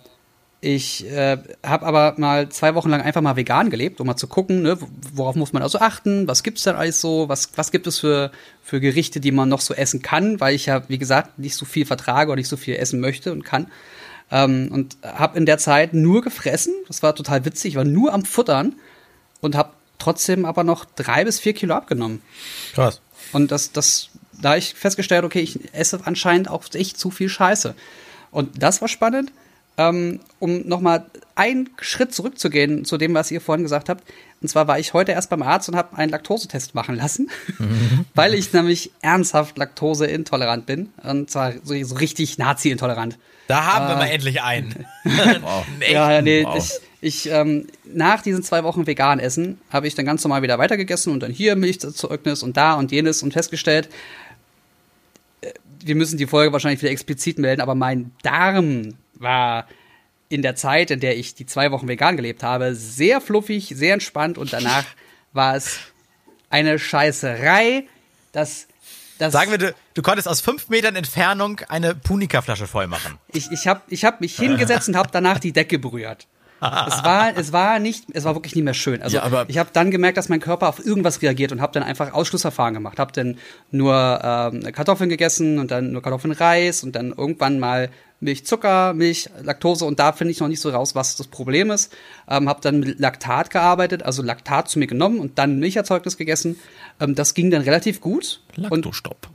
ich 0.62 1.10
äh, 1.10 1.38
habe 1.64 1.86
aber 1.86 2.14
mal 2.18 2.50
zwei 2.50 2.74
Wochen 2.74 2.90
lang 2.90 3.00
einfach 3.00 3.22
mal 3.22 3.36
vegan 3.36 3.70
gelebt, 3.70 4.00
um 4.00 4.06
mal 4.06 4.16
zu 4.16 4.26
gucken, 4.26 4.62
ne, 4.62 4.76
worauf 5.14 5.34
muss 5.34 5.54
man 5.54 5.62
also 5.62 5.78
achten, 5.78 6.28
was 6.28 6.42
gibt's 6.42 6.64
denn 6.64 6.76
alles 6.76 7.00
so, 7.00 7.28
was, 7.30 7.50
was 7.56 7.70
gibt 7.70 7.86
es 7.86 7.98
für, 7.98 8.30
für 8.62 8.78
Gerichte, 8.78 9.20
die 9.20 9.32
man 9.32 9.48
noch 9.48 9.62
so 9.62 9.72
essen 9.72 10.02
kann, 10.02 10.38
weil 10.38 10.54
ich 10.54 10.66
ja, 10.66 10.86
wie 10.88 10.98
gesagt, 10.98 11.38
nicht 11.38 11.56
so 11.56 11.64
viel 11.64 11.86
vertrage 11.86 12.30
oder 12.30 12.36
nicht 12.36 12.48
so 12.48 12.58
viel 12.58 12.76
essen 12.76 13.00
möchte 13.00 13.32
und 13.32 13.44
kann. 13.44 13.68
Ähm, 14.30 14.68
und 14.70 14.98
habe 15.02 15.38
in 15.38 15.46
der 15.46 15.56
Zeit 15.56 15.94
nur 15.94 16.20
gefressen, 16.20 16.74
das 16.88 17.02
war 17.02 17.14
total 17.14 17.44
witzig, 17.46 17.70
ich 17.72 17.76
war 17.76 17.84
nur 17.84 18.12
am 18.12 18.26
Futtern 18.26 18.74
und 19.40 19.54
habe 19.54 19.70
trotzdem 19.98 20.44
aber 20.44 20.62
noch 20.62 20.84
drei 20.84 21.24
bis 21.24 21.40
vier 21.40 21.54
Kilo 21.54 21.74
abgenommen. 21.74 22.20
Krass. 22.74 23.00
Und 23.32 23.50
das, 23.50 23.72
das 23.72 24.10
da 24.40 24.50
habe 24.50 24.58
ich 24.58 24.74
festgestellt, 24.74 25.24
okay, 25.24 25.40
ich 25.40 25.74
esse 25.74 26.00
anscheinend 26.04 26.48
auch 26.48 26.64
echt 26.74 26.98
zu 26.98 27.10
viel 27.10 27.28
Scheiße. 27.28 27.74
Und 28.30 28.62
das 28.62 28.80
war 28.80 28.88
spannend. 28.88 29.32
Ähm, 29.76 30.20
um 30.40 30.66
nochmal 30.66 31.06
einen 31.36 31.70
Schritt 31.80 32.14
zurückzugehen 32.14 32.84
zu 32.84 32.98
dem, 32.98 33.14
was 33.14 33.30
ihr 33.30 33.40
vorhin 33.40 33.62
gesagt 33.62 33.88
habt. 33.88 34.04
Und 34.42 34.48
zwar 34.48 34.68
war 34.68 34.78
ich 34.78 34.92
heute 34.92 35.12
erst 35.12 35.30
beim 35.30 35.42
Arzt 35.42 35.68
und 35.68 35.76
habe 35.76 35.96
einen 35.96 36.10
Laktosetest 36.10 36.74
machen 36.74 36.96
lassen, 36.96 37.30
mhm. 37.58 38.04
weil 38.14 38.34
ich 38.34 38.52
nämlich 38.52 38.90
ernsthaft 39.00 39.56
laktoseintolerant 39.56 40.66
bin. 40.66 40.90
Und 41.02 41.30
zwar 41.30 41.52
so, 41.62 41.82
so 41.82 41.94
richtig 41.94 42.36
Nazi-intolerant. 42.36 43.18
Da 43.48 43.64
haben 43.64 43.86
äh, 43.86 43.88
wir 43.88 43.96
mal 43.96 44.06
endlich 44.06 44.42
einen. 44.42 44.86
wow. 45.40 45.64
ja, 45.90 46.22
nee, 46.22 46.44
wow. 46.44 46.56
ich, 46.56 46.80
ich 47.00 47.30
ähm, 47.30 47.66
nach 47.84 48.22
diesen 48.22 48.42
zwei 48.42 48.62
Wochen 48.64 48.86
vegan 48.86 49.18
essen, 49.18 49.58
habe 49.70 49.86
ich 49.86 49.94
dann 49.94 50.06
ganz 50.06 50.22
normal 50.22 50.42
wieder 50.42 50.58
weitergegessen 50.58 51.12
und 51.12 51.20
dann 51.20 51.32
hier 51.32 51.56
Milchzeugnis 51.56 52.42
und 52.42 52.56
da 52.56 52.74
und 52.74 52.92
jenes 52.92 53.22
und 53.22 53.32
festgestellt, 53.32 53.88
äh, 55.40 55.52
wir 55.82 55.94
müssen 55.94 56.18
die 56.18 56.26
Folge 56.26 56.52
wahrscheinlich 56.52 56.82
wieder 56.82 56.92
explizit 56.92 57.38
melden, 57.38 57.60
aber 57.62 57.74
mein 57.74 58.12
Darm 58.22 58.94
war 59.20 59.68
in 60.28 60.42
der 60.42 60.56
Zeit, 60.56 60.90
in 60.90 61.00
der 61.00 61.16
ich 61.16 61.34
die 61.34 61.46
zwei 61.46 61.70
Wochen 61.70 61.88
vegan 61.88 62.16
gelebt 62.16 62.42
habe, 62.42 62.74
sehr 62.74 63.20
fluffig, 63.20 63.72
sehr 63.74 63.94
entspannt 63.94 64.38
und 64.38 64.52
danach 64.52 64.84
war 65.32 65.56
es 65.56 65.78
eine 66.50 66.78
Scheißerei. 66.78 67.86
Das, 68.32 68.66
das 69.18 69.32
Sagen 69.32 69.50
wir, 69.50 69.58
du, 69.58 69.74
du 69.94 70.02
konntest 70.02 70.28
aus 70.28 70.40
fünf 70.40 70.68
Metern 70.68 70.96
Entfernung 70.96 71.60
eine 71.68 71.94
Punika-Flasche 71.94 72.66
voll 72.66 72.86
machen. 72.86 73.18
Ich, 73.32 73.50
ich 73.50 73.66
habe 73.66 73.82
ich 73.88 74.04
hab 74.04 74.20
mich 74.20 74.36
hingesetzt 74.36 74.88
und 74.88 74.96
habe 74.96 75.10
danach 75.12 75.38
die 75.38 75.52
Decke 75.52 75.78
berührt. 75.78 76.26
Es 76.60 77.04
war, 77.04 77.36
es 77.36 77.52
war 77.52 77.78
nicht, 77.78 78.04
es 78.12 78.24
war 78.24 78.34
wirklich 78.34 78.54
nicht 78.54 78.64
mehr 78.64 78.74
schön. 78.74 79.02
Also 79.02 79.16
ja, 79.16 79.44
ich 79.48 79.58
habe 79.58 79.70
dann 79.72 79.90
gemerkt, 79.90 80.18
dass 80.18 80.28
mein 80.28 80.40
Körper 80.40 80.68
auf 80.68 80.84
irgendwas 80.84 81.22
reagiert 81.22 81.52
und 81.52 81.60
habe 81.60 81.72
dann 81.72 81.82
einfach 81.82 82.12
Ausschlussverfahren 82.12 82.74
gemacht. 82.74 82.98
Habe 82.98 83.12
dann 83.12 83.38
nur 83.70 84.20
ähm, 84.22 84.62
Kartoffeln 84.72 85.08
gegessen 85.08 85.58
und 85.58 85.70
dann 85.70 85.92
nur 85.92 86.02
Kartoffeln 86.02 86.32
Reis 86.32 86.84
und 86.84 86.94
dann 86.94 87.12
irgendwann 87.16 87.58
mal 87.58 87.90
Milch, 88.20 88.44
Zucker, 88.44 88.92
Milch, 88.92 89.30
Laktose 89.42 89.86
und 89.86 89.98
da 89.98 90.12
finde 90.12 90.32
ich 90.32 90.40
noch 90.40 90.48
nicht 90.48 90.60
so 90.60 90.68
raus, 90.68 90.94
was 90.94 91.16
das 91.16 91.26
Problem 91.26 91.70
ist. 91.70 91.92
Ähm, 92.28 92.48
habe 92.48 92.60
dann 92.60 92.80
mit 92.80 93.00
Laktat 93.00 93.48
gearbeitet, 93.48 94.02
also 94.02 94.22
Laktat 94.22 94.68
zu 94.68 94.78
mir 94.78 94.86
genommen 94.86 95.18
und 95.18 95.38
dann 95.38 95.58
Milcherzeugnis 95.58 96.18
gegessen. 96.18 96.58
Ähm, 97.00 97.14
das 97.14 97.32
ging 97.32 97.50
dann 97.50 97.62
relativ 97.62 98.02
gut. 98.02 98.42
Laktostopp. 98.56 99.28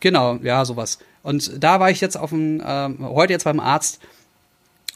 Genau, 0.00 0.40
ja, 0.42 0.64
sowas. 0.64 0.98
Und 1.22 1.62
da 1.62 1.78
war 1.78 1.90
ich 1.90 2.00
jetzt 2.00 2.16
auf 2.16 2.30
dem, 2.30 2.60
ähm, 2.66 2.98
heute 3.00 3.32
jetzt 3.32 3.44
beim 3.44 3.60
Arzt 3.60 4.00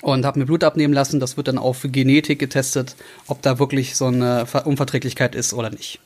und 0.03 0.25
habe 0.25 0.39
mir 0.39 0.47
Blut 0.47 0.65
abnehmen 0.65 0.95
lassen. 0.95 1.21
Das 1.21 1.37
wird 1.37 1.49
dann 1.49 1.59
auch 1.59 1.75
für 1.75 1.89
Genetik 1.89 2.39
getestet, 2.39 2.97
ob 3.27 3.43
da 3.43 3.59
wirklich 3.59 3.97
so 3.97 4.07
eine 4.07 4.47
Unverträglichkeit 4.65 5.35
ist 5.35 5.53
oder 5.53 5.71
nicht. 5.71 6.01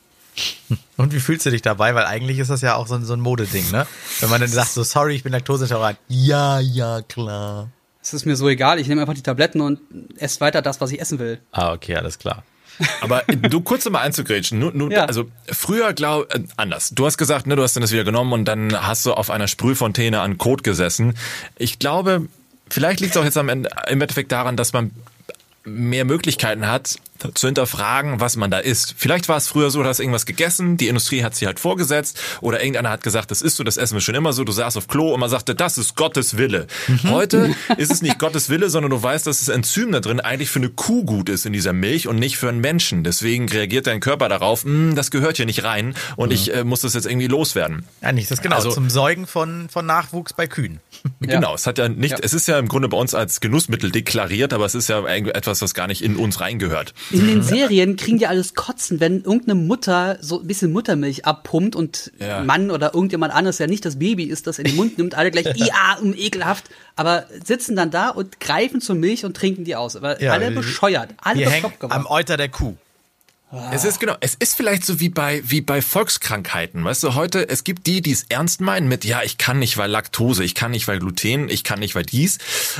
Und 0.97 1.13
wie 1.13 1.19
fühlst 1.19 1.45
du 1.45 1.49
dich 1.49 1.61
dabei? 1.61 1.93
Weil 1.93 2.05
eigentlich 2.05 2.39
ist 2.39 2.49
das 2.49 2.61
ja 2.61 2.75
auch 2.75 2.87
so 2.87 2.95
ein, 2.95 3.03
so 3.03 3.13
ein 3.13 3.19
Modeding, 3.19 3.69
ne? 3.71 3.85
Wenn 4.21 4.29
man 4.29 4.39
dann 4.39 4.49
sagt, 4.49 4.71
so 4.71 4.83
sorry, 4.83 5.15
ich 5.15 5.23
bin 5.23 5.33
laktoseintolerant. 5.33 5.97
Ja, 6.07 6.59
ja, 6.59 7.01
klar. 7.01 7.69
Es 8.01 8.13
ist 8.13 8.25
mir 8.25 8.35
so 8.35 8.49
egal, 8.49 8.79
ich 8.79 8.87
nehme 8.87 9.01
einfach 9.01 9.13
die 9.13 9.21
Tabletten 9.21 9.61
und 9.61 9.79
esse 10.17 10.39
weiter 10.39 10.61
das, 10.61 10.81
was 10.81 10.91
ich 10.91 11.01
essen 11.01 11.19
will. 11.19 11.39
Ah, 11.51 11.73
okay, 11.73 11.95
alles 11.95 12.17
klar. 12.17 12.43
Aber 13.01 13.23
du 13.27 13.61
kurz 13.61 13.87
mal 13.89 13.99
einzugrätschen, 13.99 14.57
nur, 14.57 14.71
nur, 14.73 14.91
ja. 14.91 15.05
also 15.05 15.25
früher 15.45 15.93
glaub, 15.93 16.33
äh, 16.33 16.43
anders. 16.57 16.89
Du 16.95 17.05
hast 17.05 17.17
gesagt, 17.17 17.45
ne, 17.45 17.55
du 17.55 17.61
hast 17.61 17.75
dann 17.75 17.81
das 17.81 17.91
wieder 17.91 18.03
genommen 18.03 18.33
und 18.33 18.45
dann 18.45 18.73
hast 18.87 19.05
du 19.05 19.13
auf 19.13 19.29
einer 19.29 19.47
Sprühfontäne 19.47 20.19
an 20.21 20.37
Kot 20.37 20.63
gesessen. 20.63 21.15
Ich 21.57 21.77
glaube, 21.77 22.27
vielleicht 22.71 22.99
liegt 22.99 23.15
es 23.15 23.17
auch 23.21 23.25
jetzt 23.25 23.37
am 23.37 23.49
Ende, 23.49 23.69
im 23.87 24.01
Endeffekt 24.01 24.31
daran, 24.31 24.57
dass 24.57 24.73
man 24.73 24.91
mehr 25.63 26.05
Möglichkeiten 26.05 26.67
hat, 26.67 26.97
zu 27.33 27.47
hinterfragen, 27.47 28.19
was 28.19 28.35
man 28.35 28.51
da 28.51 28.59
isst. 28.59 28.95
Vielleicht 28.97 29.29
war 29.29 29.37
es 29.37 29.47
früher 29.47 29.71
so, 29.71 29.81
du 29.83 29.89
hast 29.89 29.99
irgendwas 29.99 30.25
gegessen, 30.25 30.77
die 30.77 30.87
Industrie 30.87 31.23
hat 31.23 31.35
sie 31.35 31.45
halt 31.45 31.59
vorgesetzt 31.59 32.19
oder 32.41 32.59
irgendeiner 32.61 32.89
hat 32.89 33.03
gesagt, 33.03 33.31
das 33.31 33.41
ist 33.41 33.55
so, 33.55 33.63
das 33.63 33.77
essen 33.77 33.95
wir 33.95 34.01
schon 34.01 34.15
immer 34.15 34.33
so, 34.33 34.43
du 34.43 34.51
saßt 34.51 34.77
auf 34.77 34.87
Klo 34.87 35.13
und 35.13 35.19
man 35.19 35.29
sagte, 35.29 35.55
das 35.55 35.77
ist 35.77 35.95
Gottes 35.95 36.37
Wille. 36.37 36.67
Mhm. 36.87 37.09
Heute 37.09 37.55
ist 37.77 37.91
es 37.91 38.01
nicht 38.01 38.19
Gottes 38.19 38.49
Wille, 38.49 38.69
sondern 38.69 38.91
du 38.91 39.01
weißt, 39.01 39.27
dass 39.27 39.39
das 39.39 39.49
Enzym 39.49 39.91
da 39.91 39.99
drin 39.99 40.19
eigentlich 40.19 40.49
für 40.49 40.59
eine 40.59 40.69
Kuh 40.69 41.03
gut 41.03 41.29
ist 41.29 41.45
in 41.45 41.53
dieser 41.53 41.73
Milch 41.73 42.07
und 42.07 42.17
nicht 42.17 42.37
für 42.37 42.49
einen 42.49 42.59
Menschen. 42.59 43.03
Deswegen 43.03 43.49
reagiert 43.49 43.87
dein 43.87 43.99
Körper 43.99 44.29
darauf, 44.29 44.63
hm, 44.63 44.95
das 44.95 45.11
gehört 45.11 45.37
hier 45.37 45.45
nicht 45.45 45.63
rein 45.63 45.95
und 46.15 46.29
mhm. 46.29 46.35
ich 46.35 46.53
äh, 46.53 46.63
muss 46.63 46.81
das 46.81 46.93
jetzt 46.93 47.05
irgendwie 47.05 47.27
loswerden. 47.27 47.85
Ja, 48.01 48.11
nicht 48.11 48.31
das 48.31 48.41
genau, 48.41 48.57
also, 48.57 48.71
zum 48.71 48.89
Säugen 48.89 49.27
von, 49.27 49.69
von 49.69 49.85
Nachwuchs 49.85 50.33
bei 50.33 50.47
Kühen. 50.47 50.79
Genau, 51.19 51.49
ja. 51.49 51.55
es 51.55 51.67
hat 51.67 51.77
ja 51.77 51.87
nicht, 51.87 52.11
ja. 52.11 52.17
es 52.21 52.33
ist 52.33 52.47
ja 52.47 52.57
im 52.57 52.67
Grunde 52.67 52.89
bei 52.89 52.97
uns 52.97 53.13
als 53.13 53.41
Genussmittel 53.41 53.91
deklariert, 53.91 54.53
aber 54.53 54.65
es 54.65 54.75
ist 54.75 54.89
ja 54.89 55.05
etwas, 55.05 55.61
was 55.61 55.73
gar 55.73 55.87
nicht 55.87 56.03
in 56.03 56.15
uns 56.15 56.41
reingehört. 56.41 56.93
In 57.11 57.27
den 57.27 57.43
Serien 57.43 57.95
kriegen 57.95 58.17
die 58.17 58.27
alles 58.27 58.53
kotzen, 58.53 58.99
wenn 58.99 59.23
irgendeine 59.23 59.55
Mutter 59.55 60.17
so 60.21 60.39
ein 60.39 60.47
bisschen 60.47 60.71
Muttermilch 60.71 61.25
abpumpt 61.25 61.75
und 61.75 62.11
ja. 62.19 62.43
Mann 62.43 62.71
oder 62.71 62.93
irgendjemand 62.93 63.33
anderes, 63.33 63.57
der 63.57 63.67
nicht 63.67 63.85
das 63.85 63.99
Baby 63.99 64.25
ist, 64.25 64.47
das 64.47 64.59
in 64.59 64.65
den 64.65 64.75
Mund 64.75 64.97
nimmt, 64.97 65.15
alle 65.15 65.31
gleich, 65.31 65.45
ja, 65.55 65.97
um 66.01 66.13
ekelhaft, 66.13 66.69
aber 66.95 67.25
sitzen 67.43 67.75
dann 67.75 67.91
da 67.91 68.09
und 68.09 68.39
greifen 68.39 68.81
zur 68.81 68.95
Milch 68.95 69.25
und 69.25 69.35
trinken 69.35 69.63
die 69.63 69.75
aus. 69.75 69.95
Aber 69.95 70.17
alle 70.21 70.51
bescheuert, 70.51 71.09
alle 71.21 71.45
bekloppt 71.45 71.79
gemacht. 71.79 71.97
Am 71.97 72.05
Euter 72.07 72.37
der 72.37 72.49
Kuh. 72.49 72.75
Es 73.73 73.83
ist 73.83 73.99
genau, 73.99 74.15
es 74.21 74.35
ist 74.35 74.55
vielleicht 74.55 74.85
so 74.85 75.01
wie 75.01 75.09
bei 75.09 75.41
wie 75.43 75.59
bei 75.59 75.81
Volkskrankheiten, 75.81 76.85
weißt 76.85 77.03
du, 77.03 77.15
heute 77.15 77.49
es 77.49 77.65
gibt 77.65 77.85
die, 77.85 78.01
die 78.01 78.11
es 78.11 78.23
ernst 78.29 78.61
meinen 78.61 78.87
mit 78.87 79.03
ja, 79.03 79.23
ich 79.23 79.37
kann 79.37 79.59
nicht, 79.59 79.77
weil 79.77 79.91
Laktose, 79.91 80.45
ich 80.45 80.55
kann 80.55 80.71
nicht, 80.71 80.87
weil 80.87 80.99
Gluten, 80.99 81.49
ich 81.49 81.65
kann 81.65 81.79
nicht, 81.79 81.93
weil 81.93 82.03
dies 82.03 82.37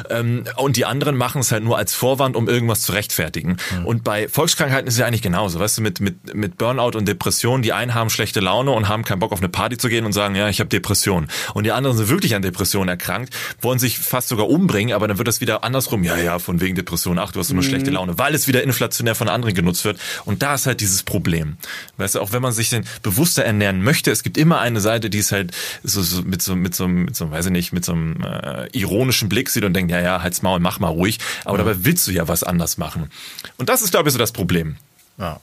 ähm, 0.10 0.46
und 0.56 0.78
die 0.78 0.86
anderen 0.86 1.18
machen 1.18 1.42
es 1.42 1.52
halt 1.52 1.66
nur 1.66 1.78
als 1.78 1.94
Vorwand, 1.94 2.38
um 2.38 2.48
irgendwas 2.48 2.84
zu 2.84 2.94
rechtfertigen. 2.94 3.58
Mhm. 3.80 3.86
Und 3.86 4.04
bei 4.06 4.30
Volkskrankheiten 4.30 4.88
ist 4.88 4.94
es 4.94 5.00
ja 5.00 5.08
eigentlich 5.08 5.22
genauso, 5.22 5.60
weißt 5.60 5.80
du, 5.80 5.82
mit 5.82 6.00
mit 6.00 6.34
mit 6.34 6.58
Burnout 6.58 6.98
und 6.98 7.06
Depression, 7.06 7.62
die 7.62 7.74
einen 7.74 7.94
haben 7.94 8.10
schlechte 8.10 8.40
Laune 8.40 8.72
und 8.72 8.88
haben 8.88 9.04
keinen 9.04 9.20
Bock 9.20 9.34
auf 9.34 9.40
eine 9.40 9.50
Party 9.50 9.78
zu 9.78 9.90
gehen 9.90 10.06
und 10.06 10.14
sagen, 10.14 10.36
ja, 10.36 10.48
ich 10.48 10.62
habe 10.62 10.70
Depression 10.70 11.28
und 11.54 11.66
die 11.66 11.74
anderen 11.74 11.98
sind 11.98 12.08
wirklich 12.08 12.34
an 12.34 12.44
Depression 12.44 12.88
erkrankt, 12.88 13.36
wollen 13.60 13.80
sich 13.80 14.00
fast 14.00 14.30
sogar 14.30 14.48
umbringen, 14.50 14.96
aber 14.96 15.10
dann 15.10 15.18
wird 15.18 15.28
das 15.28 15.42
wieder 15.42 15.66
andersrum, 15.66 16.04
ja, 16.04 16.16
ja, 16.16 16.40
von 16.40 16.62
wegen 16.62 16.76
Depression, 16.76 17.20
ach, 17.20 17.34
du 17.34 17.42
hast 17.42 17.52
nur 17.52 17.62
mhm. 17.62 17.68
schlechte 17.68 17.92
Laune, 17.92 18.18
weil 18.18 18.34
es 18.34 18.48
wieder 18.48 18.64
inflationär 18.64 19.16
von 19.16 19.28
anderen 19.28 19.54
genutzt 19.54 19.84
wird 19.84 20.00
und 20.24 20.42
da 20.42 20.61
ist 20.62 20.68
halt 20.68 20.82
dieses 20.82 21.04
Problem. 21.04 21.58
Weißt 21.98 22.16
du, 22.16 22.22
auch 22.22 22.32
wenn 22.32 22.42
man 22.42 22.54
sich 22.54 22.70
denn 22.70 22.86
bewusster 23.04 23.44
ernähren 23.44 23.84
möchte, 23.84 24.12
es 24.12 24.24
gibt 24.24 24.38
immer 24.38 24.60
eine 24.60 24.82
Seite, 24.82 25.10
die 25.10 25.20
es 25.20 25.32
halt 25.32 25.52
so, 25.84 26.02
so 26.02 26.22
mit 26.22 26.42
so 26.42 26.56
mit 26.56 26.76
so 26.76 26.88
mit 26.88 27.16
so 27.16 27.32
weiß 27.32 27.48
ich 27.48 27.52
nicht, 27.52 27.74
mit 27.74 27.86
so 27.86 27.94
einem 27.94 28.22
äh, 28.24 28.68
ironischen 28.78 29.30
Blick 29.30 29.50
sieht 29.50 29.64
und 29.64 29.74
denkt, 29.74 29.92
ja, 29.92 30.00
ja, 30.00 30.22
halt's 30.22 30.42
Maul, 30.42 30.60
mach 30.60 30.80
mal 30.80 30.90
ruhig, 30.90 31.20
aber 31.46 31.58
ja. 31.58 31.64
dabei 31.64 31.84
willst 31.84 32.08
du 32.08 32.12
ja 32.12 32.28
was 32.28 32.44
anders 32.44 32.78
machen. 32.78 33.12
Und 33.58 33.70
das 33.70 33.82
ist 33.82 33.92
glaube 33.92 34.10
ich 34.10 34.14
so 34.14 34.20
das 34.20 34.32
Problem. 34.32 34.78
Ja 35.18 35.40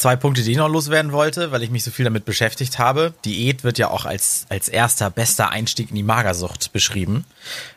zwei 0.00 0.16
Punkte, 0.16 0.42
die 0.42 0.52
ich 0.52 0.56
noch 0.56 0.68
loswerden 0.68 1.12
wollte, 1.12 1.52
weil 1.52 1.62
ich 1.62 1.70
mich 1.70 1.84
so 1.84 1.90
viel 1.90 2.04
damit 2.04 2.24
beschäftigt 2.24 2.78
habe. 2.78 3.12
Diät 3.24 3.64
wird 3.64 3.78
ja 3.78 3.90
auch 3.90 4.06
als, 4.06 4.46
als 4.48 4.68
erster, 4.68 5.10
bester 5.10 5.50
Einstieg 5.50 5.90
in 5.90 5.96
die 5.96 6.02
Magersucht 6.02 6.72
beschrieben. 6.72 7.24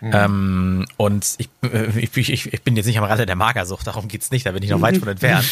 Mhm. 0.02 0.12
Ähm, 0.14 0.86
und 0.98 1.36
ich, 1.38 1.50
ich, 1.96 2.30
ich, 2.30 2.54
ich 2.54 2.62
bin 2.64 2.76
jetzt 2.76 2.86
nicht 2.86 2.98
am 2.98 3.04
Rande 3.04 3.26
der 3.26 3.36
Magersucht, 3.36 3.86
darum 3.88 4.08
geht's 4.08 4.32
nicht, 4.32 4.46
da 4.46 4.52
bin 4.52 4.64
ich 4.64 4.70
noch 4.70 4.82
weit 4.82 4.98
von 4.98 5.08
entfernt. 5.10 5.46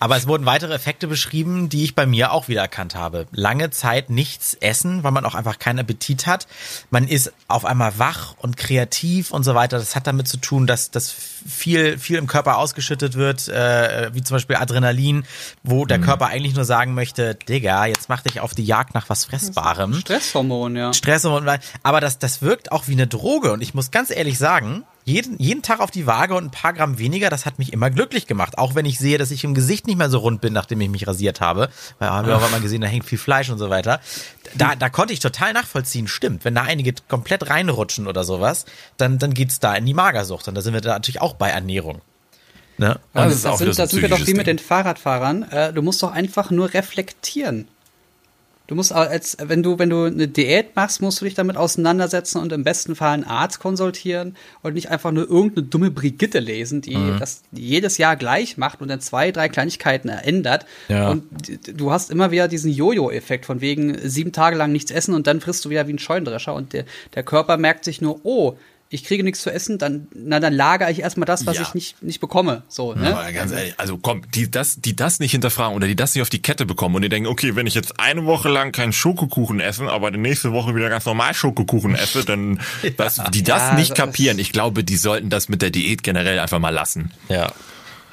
Aber 0.00 0.16
es 0.16 0.26
wurden 0.26 0.46
weitere 0.46 0.74
Effekte 0.74 1.06
beschrieben, 1.06 1.68
die 1.68 1.84
ich 1.84 1.94
bei 1.94 2.06
mir 2.06 2.32
auch 2.32 2.48
wieder 2.48 2.62
erkannt 2.62 2.94
habe. 2.94 3.26
Lange 3.32 3.70
Zeit 3.70 4.08
nichts 4.08 4.54
essen, 4.54 5.02
weil 5.02 5.12
man 5.12 5.24
auch 5.26 5.34
einfach 5.34 5.58
keinen 5.58 5.80
Appetit 5.80 6.26
hat. 6.26 6.46
Man 6.90 7.08
ist 7.08 7.32
auf 7.48 7.64
einmal 7.64 7.98
wach 7.98 8.34
und 8.38 8.56
kreativ 8.56 9.30
und 9.30 9.44
so 9.44 9.54
weiter. 9.54 9.78
Das 9.78 9.94
hat 9.94 10.06
damit 10.06 10.28
zu 10.28 10.38
tun, 10.38 10.66
dass, 10.66 10.90
dass 10.90 11.14
viel, 11.46 11.98
viel 11.98 12.18
im 12.18 12.26
Körper 12.26 12.58
ausgeschüttet 12.58 13.14
wird, 13.14 13.48
äh, 13.48 14.10
wie 14.12 14.22
zum 14.22 14.36
Beispiel 14.36 14.56
Adrenalin, 14.56 15.24
wo 15.62 15.86
der 15.86 15.98
mhm. 15.98 16.02
Körper 16.02 16.26
eigentlich 16.26 16.54
nur 16.54 16.64
sagen 16.64 16.94
möchte, 16.94 17.34
Digga, 17.34 17.86
jetzt 17.86 18.08
mach 18.08 18.22
dich 18.22 18.40
auf 18.40 18.54
die 18.54 18.64
Jagd 18.64 18.94
nach 18.94 19.08
was 19.08 19.24
Fressbarem. 19.24 19.94
Stresshormon, 19.94 20.76
ja. 20.76 20.92
Stresshormon, 20.92 21.48
aber 21.82 22.00
das, 22.00 22.18
das 22.18 22.42
wirkt 22.42 22.72
auch 22.72 22.88
wie 22.88 22.92
eine 22.92 23.06
Droge 23.06 23.52
und 23.52 23.62
ich 23.62 23.74
muss 23.74 23.90
ganz 23.90 24.10
ehrlich 24.10 24.38
sagen, 24.38 24.84
jeden, 25.06 25.38
jeden 25.38 25.62
Tag 25.62 25.78
auf 25.78 25.92
die 25.92 26.04
Waage 26.08 26.34
und 26.34 26.46
ein 26.46 26.50
paar 26.50 26.72
Gramm 26.72 26.98
weniger, 26.98 27.30
das 27.30 27.46
hat 27.46 27.60
mich 27.60 27.72
immer 27.72 27.90
glücklich 27.90 28.26
gemacht. 28.26 28.58
Auch 28.58 28.74
wenn 28.74 28.84
ich 28.84 28.98
sehe, 28.98 29.18
dass 29.18 29.30
ich 29.30 29.44
im 29.44 29.54
Gesicht 29.54 29.86
nicht 29.86 29.96
mehr 29.96 30.10
so 30.10 30.18
rund 30.18 30.40
bin, 30.40 30.52
nachdem 30.52 30.80
ich 30.80 30.90
mich 30.90 31.06
rasiert 31.06 31.40
habe. 31.40 31.68
Weil 32.00 32.10
haben 32.10 32.26
wir 32.26 32.36
auch 32.36 32.50
mal 32.50 32.60
gesehen, 32.60 32.80
da 32.80 32.88
hängt 32.88 33.04
viel 33.04 33.16
Fleisch 33.16 33.48
und 33.48 33.58
so 33.58 33.70
weiter. 33.70 34.00
Da, 34.56 34.74
da 34.74 34.88
konnte 34.88 35.12
ich 35.12 35.20
total 35.20 35.52
nachvollziehen, 35.52 36.08
stimmt. 36.08 36.44
Wenn 36.44 36.56
da 36.56 36.62
einige 36.62 36.92
komplett 37.06 37.48
reinrutschen 37.48 38.08
oder 38.08 38.24
sowas, 38.24 38.64
dann, 38.96 39.18
dann 39.18 39.32
geht's 39.32 39.60
da 39.60 39.76
in 39.76 39.86
die 39.86 39.94
Magersucht. 39.94 40.48
Und 40.48 40.56
da 40.56 40.60
sind 40.60 40.74
wir 40.74 40.80
da 40.80 40.94
natürlich 40.94 41.20
auch 41.20 41.34
bei 41.34 41.50
Ernährung. 41.50 42.00
Ne? 42.76 42.98
Und 43.14 43.26
das, 43.26 43.42
das, 43.42 43.58
sind, 43.58 43.78
das 43.78 43.90
sind 43.90 44.02
wir 44.02 44.08
doch 44.08 44.26
wie 44.26 44.34
mit 44.34 44.48
den 44.48 44.58
Fahrradfahrern. 44.58 45.44
Äh, 45.44 45.72
du 45.72 45.82
musst 45.82 46.02
doch 46.02 46.10
einfach 46.10 46.50
nur 46.50 46.74
reflektieren. 46.74 47.68
Du 48.66 48.74
musst 48.74 48.92
als, 48.92 49.36
wenn 49.40 49.62
du, 49.62 49.78
wenn 49.78 49.90
du 49.90 50.04
eine 50.04 50.26
Diät 50.26 50.74
machst, 50.74 51.00
musst 51.00 51.20
du 51.20 51.24
dich 51.24 51.34
damit 51.34 51.56
auseinandersetzen 51.56 52.40
und 52.40 52.52
im 52.52 52.64
besten 52.64 52.96
Fall 52.96 53.12
einen 53.12 53.24
Arzt 53.24 53.60
konsultieren 53.60 54.36
und 54.62 54.74
nicht 54.74 54.90
einfach 54.90 55.12
nur 55.12 55.28
irgendeine 55.28 55.66
dumme 55.66 55.90
Brigitte 55.90 56.40
lesen, 56.40 56.80
die 56.80 56.96
mhm. 56.96 57.18
das 57.20 57.42
jedes 57.52 57.98
Jahr 57.98 58.16
gleich 58.16 58.56
macht 58.56 58.80
und 58.80 58.88
dann 58.88 59.00
zwei, 59.00 59.30
drei 59.30 59.48
Kleinigkeiten 59.48 60.08
ändert. 60.08 60.66
Ja. 60.88 61.10
Und 61.10 61.24
du 61.66 61.92
hast 61.92 62.10
immer 62.10 62.32
wieder 62.32 62.48
diesen 62.48 62.72
Jojo-Effekt 62.72 63.46
von 63.46 63.60
wegen 63.60 63.96
sieben 64.08 64.32
Tage 64.32 64.56
lang 64.56 64.72
nichts 64.72 64.90
essen 64.90 65.14
und 65.14 65.26
dann 65.26 65.40
frisst 65.40 65.64
du 65.64 65.70
wieder 65.70 65.86
wie 65.86 65.92
ein 65.92 65.98
Scheunendrescher 65.98 66.54
und 66.54 66.72
der, 66.72 66.84
der 67.14 67.22
Körper 67.22 67.58
merkt 67.58 67.84
sich 67.84 68.00
nur, 68.00 68.20
oh, 68.24 68.56
ich 68.88 69.04
kriege 69.04 69.24
nichts 69.24 69.40
zu 69.40 69.50
essen, 69.50 69.78
dann, 69.78 70.06
na, 70.14 70.38
dann 70.38 70.52
lagere 70.52 70.90
ich 70.92 71.00
erstmal 71.00 71.26
das, 71.26 71.44
was 71.44 71.56
ja. 71.56 71.62
ich 71.62 71.74
nicht, 71.74 72.02
nicht 72.02 72.20
bekomme. 72.20 72.62
So, 72.68 72.94
ne? 72.94 73.10
Ja, 73.10 73.30
ganz 73.32 73.50
ehrlich, 73.50 73.74
also 73.78 73.98
komm, 73.98 74.22
die 74.32 74.50
das, 74.50 74.80
die 74.80 74.94
das 74.94 75.18
nicht 75.18 75.32
hinterfragen 75.32 75.74
oder 75.74 75.88
die 75.88 75.96
das 75.96 76.14
nicht 76.14 76.22
auf 76.22 76.30
die 76.30 76.40
Kette 76.40 76.66
bekommen 76.66 76.94
und 76.94 77.02
die 77.02 77.08
denken, 77.08 77.28
okay, 77.28 77.56
wenn 77.56 77.66
ich 77.66 77.74
jetzt 77.74 77.98
eine 77.98 78.26
Woche 78.26 78.48
lang 78.48 78.70
keinen 78.70 78.92
Schokokuchen 78.92 79.58
esse, 79.58 79.88
aber 79.88 80.10
die 80.12 80.18
nächste 80.18 80.52
Woche 80.52 80.74
wieder 80.74 80.88
ganz 80.88 81.04
normal 81.04 81.34
Schokokuchen 81.34 81.96
esse, 81.96 82.24
dann 82.24 82.60
was, 82.96 83.20
die 83.32 83.42
das 83.42 83.62
ja, 83.62 83.74
nicht 83.74 83.94
kapieren, 83.94 84.38
ich 84.38 84.52
glaube, 84.52 84.84
die 84.84 84.96
sollten 84.96 85.30
das 85.30 85.48
mit 85.48 85.62
der 85.62 85.70
Diät 85.70 86.04
generell 86.04 86.38
einfach 86.38 86.60
mal 86.60 86.70
lassen. 86.70 87.10
Ja. 87.28 87.52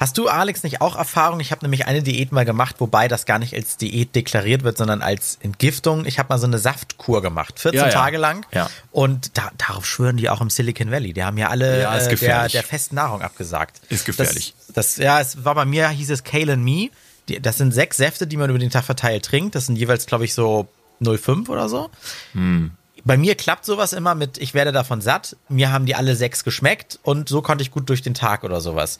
Hast 0.04 0.18
du, 0.18 0.28
Alex, 0.28 0.62
nicht 0.64 0.82
auch 0.82 0.96
Erfahrung? 0.96 1.40
Ich 1.40 1.50
habe 1.50 1.64
nämlich 1.64 1.86
eine 1.86 2.02
Diät 2.02 2.30
mal 2.30 2.44
gemacht, 2.44 2.76
wobei 2.78 3.08
das 3.08 3.24
gar 3.24 3.38
nicht 3.38 3.54
als 3.54 3.78
Diät 3.78 4.14
deklariert 4.14 4.62
wird, 4.62 4.76
sondern 4.76 5.00
als 5.00 5.38
Entgiftung. 5.40 6.04
Ich 6.04 6.18
habe 6.18 6.28
mal 6.28 6.38
so 6.38 6.46
eine 6.46 6.58
Saftkur 6.58 7.22
gemacht, 7.22 7.58
14 7.58 7.80
ja, 7.80 7.86
ja. 7.86 7.90
Tage 7.90 8.18
lang. 8.18 8.44
Ja. 8.52 8.68
Und 8.92 9.38
da, 9.38 9.50
darauf 9.56 9.86
schwören 9.86 10.18
die 10.18 10.28
auch 10.28 10.42
im 10.42 10.50
Silicon 10.50 10.90
Valley. 10.90 11.14
Die 11.14 11.24
haben 11.24 11.38
ja 11.38 11.48
alle 11.48 11.80
ja, 11.80 11.96
äh, 11.96 12.16
der, 12.16 12.48
der 12.50 12.62
festen 12.62 12.96
Nahrung 12.96 13.22
abgesagt. 13.22 13.80
Ist 13.88 14.04
gefährlich. 14.04 14.54
Das, 14.66 14.74
das, 14.74 14.96
ja, 14.98 15.22
es 15.22 15.42
war 15.46 15.54
bei 15.54 15.64
mir, 15.64 15.88
hieß 15.88 16.10
es 16.10 16.22
Kale 16.22 16.52
and 16.52 16.62
Me. 16.62 16.90
Die, 17.30 17.40
das 17.40 17.56
sind 17.56 17.72
sechs 17.72 17.96
Säfte, 17.96 18.26
die 18.26 18.36
man 18.36 18.50
über 18.50 18.58
den 18.58 18.68
Tag 18.68 18.84
verteilt 18.84 19.24
trinkt. 19.24 19.54
Das 19.54 19.64
sind 19.64 19.76
jeweils, 19.76 20.04
glaube 20.04 20.26
ich, 20.26 20.34
so 20.34 20.68
0,5 21.00 21.48
oder 21.48 21.70
so. 21.70 21.88
Hm. 22.34 22.72
Bei 23.06 23.16
mir 23.16 23.36
klappt 23.36 23.64
sowas 23.64 23.94
immer 23.94 24.14
mit, 24.14 24.38
ich 24.38 24.52
werde 24.52 24.72
davon 24.72 25.00
satt. 25.00 25.36
Mir 25.48 25.72
haben 25.72 25.86
die 25.86 25.94
alle 25.94 26.14
sechs 26.14 26.44
geschmeckt 26.44 26.98
und 27.02 27.28
so 27.28 27.40
konnte 27.40 27.62
ich 27.62 27.70
gut 27.70 27.88
durch 27.88 28.02
den 28.02 28.14
Tag 28.14 28.44
oder 28.44 28.60
sowas. 28.60 28.98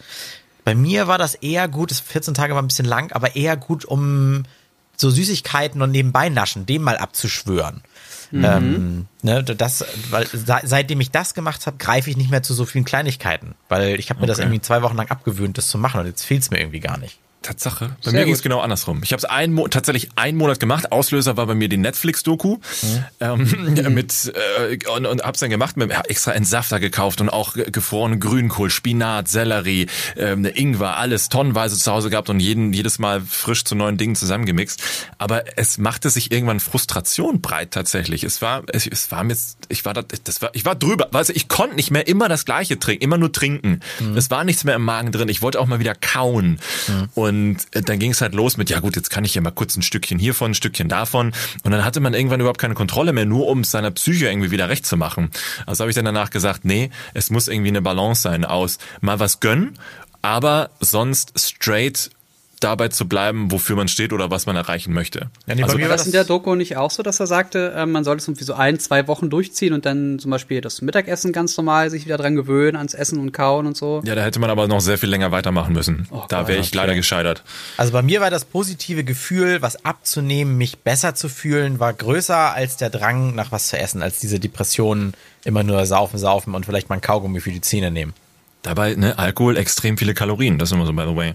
Bei 0.64 0.74
mir 0.74 1.06
war 1.06 1.18
das 1.18 1.34
eher 1.34 1.68
gut, 1.68 1.90
das 1.90 2.00
14 2.00 2.34
Tage 2.34 2.54
war 2.54 2.62
ein 2.62 2.68
bisschen 2.68 2.86
lang, 2.86 3.12
aber 3.12 3.36
eher 3.36 3.56
gut, 3.56 3.84
um 3.84 4.44
so 4.96 5.10
Süßigkeiten 5.10 5.82
und 5.82 5.90
nebenbei 5.90 6.28
naschen, 6.28 6.66
dem 6.66 6.82
mal 6.82 6.96
abzuschwören. 6.96 7.82
Mhm. 8.30 8.44
Ähm, 8.44 9.06
ne, 9.22 9.44
das, 9.44 9.84
weil 10.10 10.26
seitdem 10.32 11.00
ich 11.00 11.10
das 11.10 11.34
gemacht 11.34 11.66
habe, 11.66 11.76
greife 11.76 12.10
ich 12.10 12.16
nicht 12.16 12.30
mehr 12.30 12.42
zu 12.42 12.54
so 12.54 12.64
vielen 12.64 12.84
Kleinigkeiten, 12.84 13.54
weil 13.68 13.98
ich 13.98 14.10
habe 14.10 14.20
mir 14.20 14.24
okay. 14.24 14.32
das 14.32 14.38
irgendwie 14.38 14.60
zwei 14.60 14.82
Wochen 14.82 14.96
lang 14.96 15.10
abgewöhnt, 15.10 15.58
das 15.58 15.68
zu 15.68 15.78
machen 15.78 16.00
und 16.00 16.06
jetzt 16.06 16.24
fehlt 16.24 16.42
es 16.42 16.50
mir 16.50 16.58
irgendwie 16.58 16.80
gar 16.80 16.98
nicht. 16.98 17.18
Tatsache. 17.44 17.96
Bei 18.02 18.10
Sehr 18.10 18.20
mir 18.20 18.24
ging 18.24 18.34
es 18.34 18.42
genau 18.42 18.60
andersrum. 18.60 19.00
Ich 19.04 19.12
habe 19.12 19.18
es 19.18 19.24
ein 19.26 19.54
tatsächlich 19.70 20.08
einen 20.16 20.38
Monat 20.38 20.58
gemacht. 20.60 20.90
Auslöser 20.90 21.36
war 21.36 21.46
bei 21.46 21.54
mir 21.54 21.68
die 21.68 21.76
Netflix-Doku 21.76 22.56
mhm. 22.56 23.04
ähm, 23.20 23.94
mit 23.94 24.32
äh, 24.34 24.78
und, 24.88 25.06
und 25.06 25.22
hab's 25.22 25.40
dann 25.40 25.50
gemacht 25.50 25.76
mit 25.76 25.92
extra 26.08 26.32
Entsafter 26.32 26.80
gekauft 26.80 27.20
und 27.20 27.28
auch 27.28 27.54
gefrorenen 27.54 28.18
Grünkohl, 28.18 28.70
Spinat, 28.70 29.28
Sellerie, 29.28 29.86
ähm, 30.16 30.44
Ingwer, 30.44 30.96
alles 30.96 31.28
tonnenweise 31.28 31.76
zu 31.76 31.92
Hause 31.92 32.10
gehabt 32.10 32.30
und 32.30 32.40
jeden 32.40 32.72
jedes 32.72 32.98
Mal 32.98 33.20
frisch 33.20 33.64
zu 33.64 33.74
neuen 33.74 33.98
Dingen 33.98 34.16
zusammengemixt. 34.16 34.82
Aber 35.18 35.44
es 35.56 35.76
machte 35.76 36.08
sich 36.08 36.32
irgendwann 36.32 36.60
Frustration 36.60 37.42
breit 37.42 37.72
tatsächlich. 37.72 38.24
Es 38.24 38.40
war 38.40 38.62
es, 38.72 38.86
es 38.86 39.10
war 39.10 39.22
mir 39.22 39.36
ich 39.68 39.84
war 39.84 39.92
da, 39.92 40.02
das 40.02 40.40
war 40.40 40.50
ich 40.54 40.64
war 40.64 40.74
drüber. 40.74 41.08
Weißt 41.12 41.28
du, 41.28 41.34
ich 41.34 41.48
konnte 41.48 41.76
nicht 41.76 41.90
mehr 41.90 42.06
immer 42.06 42.30
das 42.30 42.46
Gleiche 42.46 42.78
trinken, 42.78 43.04
immer 43.04 43.18
nur 43.18 43.32
trinken. 43.32 43.80
Mhm. 44.00 44.16
Es 44.16 44.30
war 44.30 44.44
nichts 44.44 44.64
mehr 44.64 44.76
im 44.76 44.84
Magen 44.84 45.12
drin. 45.12 45.28
Ich 45.28 45.42
wollte 45.42 45.60
auch 45.60 45.66
mal 45.66 45.78
wieder 45.78 45.94
kauen 45.94 46.58
mhm. 46.88 47.08
und 47.14 47.33
und 47.34 47.56
äh, 47.72 47.82
dann 47.82 47.98
ging 47.98 48.12
es 48.12 48.20
halt 48.20 48.34
los 48.34 48.56
mit, 48.56 48.70
ja 48.70 48.80
gut, 48.80 48.96
jetzt 48.96 49.10
kann 49.10 49.24
ich 49.24 49.34
ja 49.34 49.40
mal 49.40 49.50
kurz 49.50 49.76
ein 49.76 49.82
Stückchen 49.82 50.18
hiervon, 50.18 50.52
ein 50.52 50.54
Stückchen 50.54 50.88
davon. 50.88 51.32
Und 51.62 51.72
dann 51.72 51.84
hatte 51.84 52.00
man 52.00 52.14
irgendwann 52.14 52.40
überhaupt 52.40 52.60
keine 52.60 52.74
Kontrolle 52.74 53.12
mehr, 53.12 53.26
nur 53.26 53.48
um 53.48 53.64
seiner 53.64 53.90
Psyche 53.90 54.26
irgendwie 54.26 54.50
wieder 54.50 54.68
recht 54.68 54.86
zu 54.86 54.96
machen. 54.96 55.30
Also 55.66 55.82
habe 55.82 55.90
ich 55.90 55.96
dann 55.96 56.04
danach 56.04 56.30
gesagt, 56.30 56.64
nee, 56.64 56.90
es 57.12 57.30
muss 57.30 57.48
irgendwie 57.48 57.68
eine 57.68 57.82
Balance 57.82 58.22
sein 58.22 58.44
aus 58.44 58.78
mal 59.00 59.20
was 59.20 59.40
gönnen, 59.40 59.78
aber 60.22 60.70
sonst 60.80 61.32
straight 61.38 62.10
dabei 62.60 62.88
zu 62.88 63.06
bleiben, 63.06 63.50
wofür 63.50 63.76
man 63.76 63.88
steht 63.88 64.12
oder 64.12 64.30
was 64.30 64.46
man 64.46 64.56
erreichen 64.56 64.92
möchte. 64.92 65.30
Ja, 65.46 65.54
nee, 65.54 65.62
also, 65.62 65.78
war 65.78 65.88
das 65.88 66.06
in 66.06 66.12
der 66.12 66.24
Doku 66.24 66.54
nicht 66.54 66.76
auch 66.76 66.90
so, 66.90 67.02
dass 67.02 67.20
er 67.20 67.26
sagte, 67.26 67.72
äh, 67.76 67.86
man 67.86 68.04
sollte 68.04 68.22
es 68.22 68.28
irgendwie 68.28 68.44
so 68.44 68.54
ein, 68.54 68.78
zwei 68.78 69.06
Wochen 69.08 69.30
durchziehen 69.30 69.72
und 69.72 69.86
dann 69.86 70.18
zum 70.18 70.30
Beispiel 70.30 70.60
das 70.60 70.80
Mittagessen 70.82 71.32
ganz 71.32 71.56
normal 71.56 71.90
sich 71.90 72.04
wieder 72.04 72.16
dran 72.16 72.36
gewöhnen, 72.36 72.76
ans 72.76 72.94
Essen 72.94 73.18
und 73.18 73.32
Kauen 73.32 73.66
und 73.66 73.76
so? 73.76 74.02
Ja, 74.04 74.14
da 74.14 74.22
hätte 74.22 74.38
man 74.38 74.50
aber 74.50 74.68
noch 74.68 74.80
sehr 74.80 74.98
viel 74.98 75.08
länger 75.08 75.30
weitermachen 75.30 75.72
müssen. 75.72 76.06
Oh, 76.10 76.22
da 76.28 76.48
wäre 76.48 76.58
ich 76.58 76.68
okay. 76.68 76.76
leider 76.76 76.94
gescheitert. 76.94 77.42
Also 77.76 77.92
bei 77.92 78.02
mir 78.02 78.20
war 78.20 78.30
das 78.30 78.44
positive 78.44 79.04
Gefühl, 79.04 79.62
was 79.62 79.84
abzunehmen, 79.84 80.56
mich 80.56 80.78
besser 80.78 81.14
zu 81.14 81.28
fühlen, 81.28 81.80
war 81.80 81.92
größer 81.92 82.54
als 82.54 82.76
der 82.76 82.90
Drang 82.90 83.34
nach 83.34 83.52
was 83.52 83.68
zu 83.68 83.78
essen, 83.78 84.02
als 84.02 84.20
diese 84.20 84.40
Depressionen 84.40 85.14
immer 85.44 85.62
nur 85.62 85.84
saufen, 85.86 86.18
saufen 86.18 86.54
und 86.54 86.66
vielleicht 86.66 86.88
mal 86.88 86.96
ein 86.96 87.00
Kaugummi 87.00 87.40
für 87.40 87.50
die 87.50 87.60
Zähne 87.60 87.90
nehmen. 87.90 88.14
Dabei, 88.62 88.94
ne, 88.94 89.18
Alkohol 89.18 89.58
extrem 89.58 89.98
viele 89.98 90.14
Kalorien, 90.14 90.58
das 90.58 90.70
ist 90.70 90.72
immer 90.72 90.86
so, 90.86 90.92
by 90.94 91.04
the 91.06 91.14
way. 91.14 91.34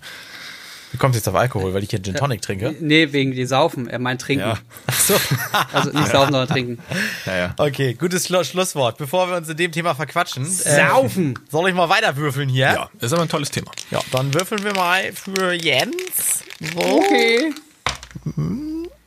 Wie 0.91 0.97
kommt 0.97 1.15
jetzt 1.15 1.27
auf 1.29 1.35
Alkohol, 1.35 1.73
weil 1.73 1.83
ich 1.83 1.89
hier 1.89 2.01
Gin 2.01 2.15
Tonic 2.15 2.41
trinke? 2.41 2.75
Nee, 2.79 3.11
wegen 3.11 3.31
die 3.31 3.45
Saufen. 3.45 3.87
Er 3.87 3.99
meint 3.99 4.21
trinken. 4.21 4.47
Ja. 4.47 4.57
Ach 4.87 4.99
so. 4.99 5.13
Also 5.73 5.91
nicht 5.91 6.11
saufen, 6.11 6.31
sondern 6.31 6.47
trinken. 6.47 6.79
Ja, 7.25 7.37
ja. 7.37 7.53
Okay, 7.57 7.93
gutes 7.93 8.25
Schlu 8.25 8.43
Schlusswort. 8.43 8.97
Bevor 8.97 9.29
wir 9.29 9.37
uns 9.37 9.49
in 9.49 9.57
dem 9.57 9.71
Thema 9.71 9.93
verquatschen. 9.93 10.45
Saufen! 10.45 11.35
Äh, 11.35 11.51
soll 11.51 11.69
ich 11.69 11.75
mal 11.75 11.89
weiter 11.89 12.15
würfeln 12.15 12.49
hier? 12.49 12.65
Ja, 12.65 12.89
ist 12.99 13.13
aber 13.13 13.23
ein 13.23 13.29
tolles 13.29 13.51
Thema. 13.51 13.71
Ja, 13.91 14.01
dann 14.11 14.33
würfeln 14.33 14.63
wir 14.63 14.73
mal 14.73 15.11
für 15.13 15.53
Jens. 15.53 16.43
So. 16.59 16.79
Okay. 16.79 17.53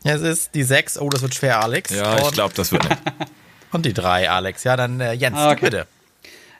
Es 0.05 0.21
ist 0.21 0.55
die 0.55 0.63
6. 0.63 0.99
Oh, 0.99 1.09
das 1.09 1.23
wird 1.23 1.35
schwer, 1.35 1.63
Alex. 1.63 1.91
Ja, 1.91 2.19
ich 2.19 2.33
glaube, 2.33 2.55
das 2.55 2.73
wird 2.73 2.89
nicht. 2.89 3.01
Und 3.73 3.87
die 3.87 3.93
3, 3.93 4.31
Alex. 4.31 4.65
Ja, 4.65 4.77
dann 4.77 5.01
äh, 5.01 5.13
Jens, 5.13 5.39
okay. 5.39 5.59
bitte. 5.61 5.87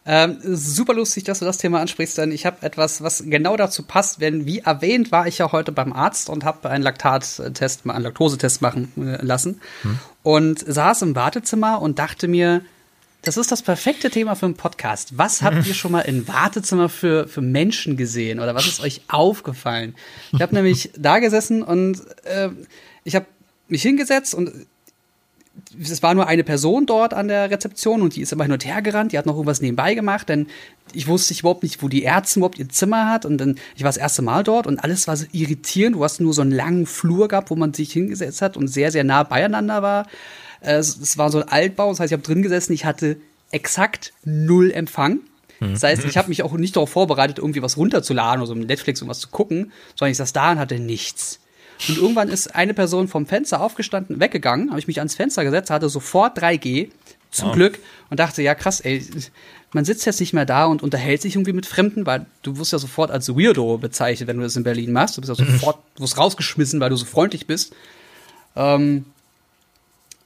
Ähm, 0.05 0.39
super 0.43 0.95
lustig, 0.95 1.25
dass 1.25 1.39
du 1.39 1.45
das 1.45 1.59
Thema 1.59 1.81
ansprichst, 1.81 2.19
denn 2.19 2.33
ich 2.33 2.45
habe 2.45 2.65
etwas, 2.67 3.03
was 3.03 3.23
genau 3.27 3.57
dazu 3.57 3.85
passt. 3.85 4.21
Denn 4.21 4.47
wie 4.47 4.59
erwähnt, 4.59 5.13
war 5.13 5.27
ich 5.27 5.39
ja 5.39 5.53
heute 5.53 5.71
beim 5.71 5.93
Arzt 5.93 6.29
und 6.29 6.45
habe 6.45 6.69
einen 6.71 6.83
Laktattest, 6.83 7.41
einen 7.87 8.03
Laktosetest 8.03 8.63
machen 8.63 8.93
äh, 8.97 9.25
lassen 9.25 9.61
hm. 9.83 9.99
und 10.23 10.59
saß 10.59 11.03
im 11.03 11.15
Wartezimmer 11.15 11.81
und 11.81 11.99
dachte 11.99 12.27
mir, 12.27 12.63
das 13.23 13.37
ist 13.37 13.53
das 13.53 13.63
perfekte 13.63 14.11
Thema 14.11 14.35
für 14.35 14.47
einen 14.47 14.57
Podcast. 14.57 15.17
Was 15.17 15.43
habt 15.43 15.65
ihr 15.65 15.75
schon 15.75 15.93
mal 15.93 16.01
im 16.01 16.27
Wartezimmer 16.27 16.89
für, 16.89 17.29
für 17.29 17.41
Menschen 17.41 17.97
gesehen 17.97 18.41
oder 18.41 18.57
was 18.57 18.67
ist 18.67 18.81
euch 18.81 19.03
aufgefallen? 19.07 19.95
Ich 20.33 20.43
habe 20.43 20.55
nämlich 20.57 20.91
da 20.99 21.21
gesessen 21.21 21.63
und 21.63 22.01
äh, 22.25 22.49
ich 23.05 23.15
habe 23.15 23.27
mich 23.69 23.83
hingesetzt 23.83 24.35
und 24.35 24.67
es 25.81 26.03
war 26.03 26.15
nur 26.15 26.27
eine 26.27 26.45
Person 26.45 26.87
dort 26.87 27.15
an 27.15 27.29
der 27.29 27.51
Rezeption 27.51 28.03
und 28.03 28.17
die 28.17 28.21
ist 28.21 28.33
immer 28.33 28.45
hin 28.45 28.53
und 28.53 28.65
her 28.65 28.83
gerannt, 28.83 29.13
die 29.13 29.19
hat 29.19 29.27
noch 29.27 29.35
irgendwas 29.35 29.61
nebenbei 29.61 29.95
gemacht, 29.95 30.29
denn 30.29 30.47
ich 30.93 31.07
wusste 31.07 31.35
überhaupt 31.35 31.63
nicht, 31.63 31.83
wo 31.83 31.89
die 31.89 32.05
Ärztin 32.05 32.41
überhaupt 32.41 32.59
ihr 32.59 32.69
Zimmer 32.69 33.09
hat 33.09 33.25
und 33.25 33.39
dann, 33.39 33.57
ich 33.77 33.83
war 33.83 33.89
das 33.89 33.97
erste 33.97 34.23
Mal 34.23 34.43
dort 34.43 34.67
und 34.67 34.79
alles 34.79 35.07
war 35.09 35.17
so 35.17 35.27
irritierend, 35.33 35.97
du 35.97 36.05
hast 36.05 36.21
nur 36.21 36.35
so 36.35 36.43
einen 36.43 36.53
langen 36.53 36.87
Flur 36.87 37.29
gehabt, 37.29 37.51
wo 37.51 37.57
man 37.57 37.73
sich 37.73 37.93
hingesetzt 37.93 38.43
hat 38.43 38.57
und 38.57 38.69
sehr, 38.69 38.91
sehr 38.91 39.05
nah 39.05 39.23
beieinander 39.23 39.83
war. 39.83 40.07
Es, 40.61 40.97
es 40.97 41.19
war 41.19 41.31
so 41.31 41.41
ein 41.41 41.49
Altbau, 41.49 41.91
das 41.91 42.01
heißt, 42.01 42.13
ich 42.13 42.19
habe 42.19 42.23
drin 42.23 42.43
gesessen, 42.43 42.73
ich 42.73 42.85
hatte 42.85 43.17
exakt 43.51 44.13
null 44.25 44.71
Empfang. 44.71 45.21
Mhm. 45.61 45.73
Das 45.73 45.83
heißt, 45.83 46.05
ich 46.05 46.17
habe 46.17 46.29
mich 46.29 46.43
auch 46.43 46.53
nicht 46.53 46.77
darauf 46.77 46.91
vorbereitet, 46.91 47.39
irgendwie 47.39 47.63
was 47.63 47.77
runterzuladen 47.77 48.41
oder 48.41 48.49
so 48.49 48.55
mit 48.55 48.69
Netflix 48.69 49.01
irgendwas 49.01 49.21
zu 49.21 49.29
gucken, 49.29 49.73
sondern 49.97 50.13
ich 50.13 50.19
saß 50.19 50.33
da 50.33 50.53
und 50.53 50.59
hatte 50.59 50.79
nichts. 50.79 51.41
Und 51.89 51.99
irgendwann 51.99 52.29
ist 52.29 52.55
eine 52.55 52.75
Person 52.75 53.09
vom 53.09 53.27
Fenster 53.27 53.61
aufgestanden, 53.61 54.21
weggegangen, 54.21 54.71
habe 54.71 54.79
ich 54.79 54.87
mich 54.87 54.99
ans 54.99 55.15
Fenster 55.15 55.45
gesetzt, 55.45 55.71
hatte 55.71 55.89
sofort 55.89 56.39
3G, 56.39 56.91
zum 57.31 57.51
oh. 57.51 57.53
Glück, 57.53 57.79
und 58.11 58.21
dachte, 58.21 58.43
ja 58.43 58.55
krass, 58.55 58.81
ey, 58.81 59.05
man 59.73 59.85
sitzt 59.85 60.05
jetzt 60.05 60.21
nicht 60.21 60.33
mehr 60.33 60.45
da 60.45 60.67
und 60.67 60.83
unterhält 60.83 61.23
sich 61.23 61.35
irgendwie 61.35 61.55
mit 61.55 61.67
Fremden, 61.67 62.05
weil 62.07 62.27
du 62.43 62.59
wirst 62.59 62.73
ja 62.73 62.79
sofort 62.79 63.11
als 63.11 63.29
Weirdo 63.31 63.79
bezeichnet, 63.79 64.29
wenn 64.29 64.37
du 64.37 64.43
das 64.43 64.57
in 64.57 64.65
Berlin 64.65 64.93
machst. 64.93 65.17
Du 65.17 65.23
bist 65.23 65.31
ja 65.31 65.35
sofort, 65.35 65.79
du 65.95 66.03
wirst 66.03 66.19
rausgeschmissen, 66.19 66.79
weil 66.79 66.91
du 66.91 66.97
so 66.97 67.07
freundlich 67.07 67.47
bist. 67.47 67.75
Ähm, 68.55 69.07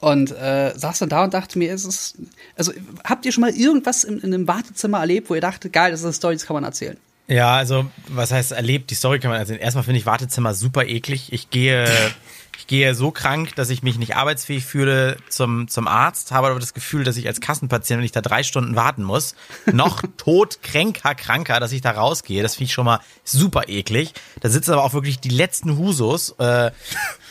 und 0.00 0.32
äh, 0.32 0.72
saß 0.76 0.98
dann 0.98 1.08
da 1.08 1.24
und 1.24 1.32
dachte 1.32 1.58
mir, 1.58 1.72
ist 1.72 1.84
es, 1.84 2.14
also 2.56 2.72
habt 3.04 3.24
ihr 3.24 3.32
schon 3.32 3.42
mal 3.42 3.54
irgendwas 3.56 4.04
in, 4.04 4.18
in 4.18 4.34
einem 4.34 4.48
Wartezimmer 4.48 4.98
erlebt, 4.98 5.30
wo 5.30 5.34
ihr 5.34 5.40
dachtet, 5.40 5.72
geil, 5.72 5.90
das 5.90 6.00
ist 6.00 6.06
eine 6.06 6.12
Story, 6.12 6.34
das 6.34 6.44
kann 6.44 6.54
man 6.54 6.64
erzählen? 6.64 6.98
Ja, 7.28 7.56
also, 7.56 7.86
was 8.08 8.30
heißt 8.30 8.52
erlebt? 8.52 8.90
Die 8.90 8.94
Story 8.94 9.18
kann 9.18 9.30
man 9.30 9.40
erzählen. 9.40 9.58
Erstmal 9.58 9.84
finde 9.84 9.98
ich 9.98 10.06
Wartezimmer 10.06 10.54
super 10.54 10.84
eklig. 10.86 11.32
Ich 11.32 11.50
gehe, 11.50 11.86
ich 12.58 12.66
gehe 12.66 12.94
so 12.94 13.10
krank, 13.10 13.54
dass 13.56 13.70
ich 13.70 13.82
mich 13.82 13.98
nicht 13.98 14.16
arbeitsfähig 14.16 14.64
fühle 14.64 15.16
zum, 15.28 15.68
zum 15.68 15.88
Arzt, 15.88 16.32
habe 16.32 16.48
aber 16.48 16.60
das 16.60 16.74
Gefühl, 16.74 17.04
dass 17.04 17.16
ich 17.16 17.26
als 17.26 17.40
Kassenpatient, 17.40 17.98
wenn 17.98 18.04
ich 18.04 18.12
da 18.12 18.20
drei 18.20 18.42
Stunden 18.42 18.76
warten 18.76 19.02
muss, 19.02 19.34
noch 19.72 20.02
tot, 20.16 20.62
kränker, 20.62 21.14
kranker, 21.14 21.60
dass 21.60 21.72
ich 21.72 21.80
da 21.80 21.92
rausgehe. 21.92 22.42
Das 22.42 22.54
finde 22.54 22.64
ich 22.64 22.72
schon 22.72 22.86
mal 22.86 23.00
super 23.24 23.68
eklig. 23.68 24.14
Da 24.40 24.48
sitzen 24.48 24.72
aber 24.72 24.84
auch 24.84 24.94
wirklich 24.94 25.20
die 25.20 25.28
letzten 25.28 25.76
Husos. 25.76 26.30
Äh, 26.38 26.70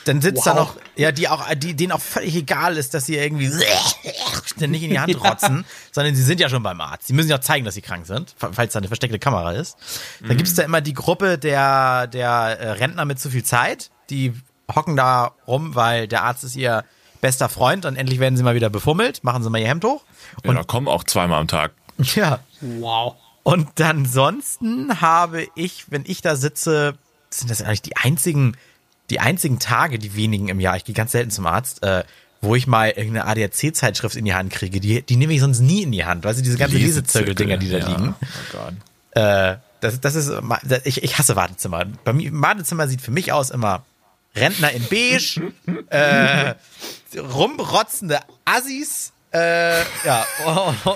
dann 0.05 0.21
sitzt 0.21 0.37
wow. 0.37 0.45
da 0.45 0.53
noch, 0.53 0.75
ja, 0.95 1.11
die 1.11 1.27
auch, 1.27 1.43
die, 1.55 1.75
denen 1.75 1.91
auch 1.91 2.01
völlig 2.01 2.35
egal 2.35 2.77
ist, 2.77 2.93
dass 2.93 3.07
sie 3.07 3.17
irgendwie 3.17 3.47
nicht 4.67 4.83
in 4.83 4.89
die 4.91 4.99
Hand 4.99 5.19
rotzen, 5.23 5.65
sondern 5.91 6.15
sie 6.15 6.23
sind 6.23 6.39
ja 6.39 6.49
schon 6.49 6.61
beim 6.63 6.79
Arzt. 6.79 7.07
Sie 7.07 7.13
müssen 7.13 7.29
ja 7.29 7.37
auch 7.37 7.41
zeigen, 7.41 7.65
dass 7.65 7.73
sie 7.73 7.81
krank 7.81 8.05
sind, 8.05 8.35
falls 8.37 8.73
da 8.73 8.79
eine 8.79 8.87
versteckte 8.87 9.19
Kamera 9.19 9.53
ist. 9.53 9.77
Dann 10.21 10.29
mhm. 10.29 10.37
gibt's 10.37 10.53
da 10.53 10.63
immer 10.63 10.81
die 10.81 10.93
Gruppe 10.93 11.37
der, 11.37 12.07
der 12.07 12.29
äh, 12.31 12.71
Rentner 12.71 13.05
mit 13.05 13.19
zu 13.19 13.29
viel 13.31 13.43
Zeit, 13.43 13.89
die 14.09 14.33
hocken 14.73 14.95
da 14.95 15.31
rum, 15.47 15.75
weil 15.75 16.07
der 16.07 16.23
Arzt 16.23 16.43
ist 16.43 16.55
ihr 16.55 16.83
bester 17.21 17.49
Freund 17.49 17.85
und 17.85 17.95
endlich 17.95 18.19
werden 18.19 18.37
sie 18.37 18.43
mal 18.43 18.55
wieder 18.55 18.69
befummelt, 18.69 19.23
machen 19.23 19.43
sie 19.43 19.49
mal 19.49 19.59
ihr 19.59 19.67
Hemd 19.67 19.83
hoch. 19.83 20.03
Und 20.43 20.55
ja, 20.55 20.61
da 20.61 20.63
kommen 20.63 20.87
auch 20.87 21.03
zweimal 21.03 21.39
am 21.39 21.47
Tag. 21.47 21.71
Ja. 22.15 22.39
Wow. 22.61 23.15
Und 23.43 23.79
ansonsten 23.79 25.01
habe 25.01 25.47
ich, 25.55 25.85
wenn 25.89 26.03
ich 26.05 26.21
da 26.21 26.35
sitze, 26.35 26.97
sind 27.29 27.49
das 27.49 27.61
eigentlich 27.61 27.83
die 27.83 27.95
einzigen 27.95 28.57
die 29.09 29.19
einzigen 29.19 29.59
Tage, 29.59 29.99
die 29.99 30.15
wenigen 30.15 30.47
im 30.47 30.59
Jahr, 30.59 30.77
ich 30.77 30.85
gehe 30.85 30.95
ganz 30.95 31.11
selten 31.11 31.31
zum 31.31 31.45
Arzt, 31.45 31.83
äh, 31.83 32.03
wo 32.41 32.55
ich 32.55 32.67
mal 32.67 32.89
irgendeine 32.89 33.25
ADAC-Zeitschrift 33.25 34.15
in 34.15 34.25
die 34.25 34.33
Hand 34.33 34.51
kriege. 34.51 34.79
Die, 34.79 35.01
die 35.01 35.15
nehme 35.15 35.33
ich 35.33 35.39
sonst 35.39 35.59
nie 35.59 35.83
in 35.83 35.91
die 35.91 36.05
Hand. 36.05 36.23
Weißt 36.23 36.39
du, 36.39 36.43
diese 36.43 36.57
ganzen 36.57 36.77
Lesezirkel-Dinger, 36.77 37.57
die 37.57 37.69
da 37.69 37.77
ja. 37.79 37.87
liegen. 37.87 38.15
Oh 38.21 38.25
Gott. 38.51 38.73
Äh, 39.11 39.57
das, 39.79 40.01
das 40.01 40.15
ist, 40.15 40.31
ich, 40.83 41.03
ich 41.03 41.17
hasse 41.17 41.35
Wartezimmer. 41.35 41.85
Bei 42.03 42.13
mir, 42.13 42.29
Wartezimmer 42.33 42.87
sieht 42.87 43.01
für 43.01 43.11
mich 43.11 43.31
aus 43.31 43.51
immer 43.51 43.83
Rentner 44.35 44.71
in 44.71 44.83
beige, 44.89 45.53
äh, 45.89 46.55
rumrotzende 47.19 48.19
Assis, 48.45 49.13
äh, 49.35 49.81
ja, 50.05 50.25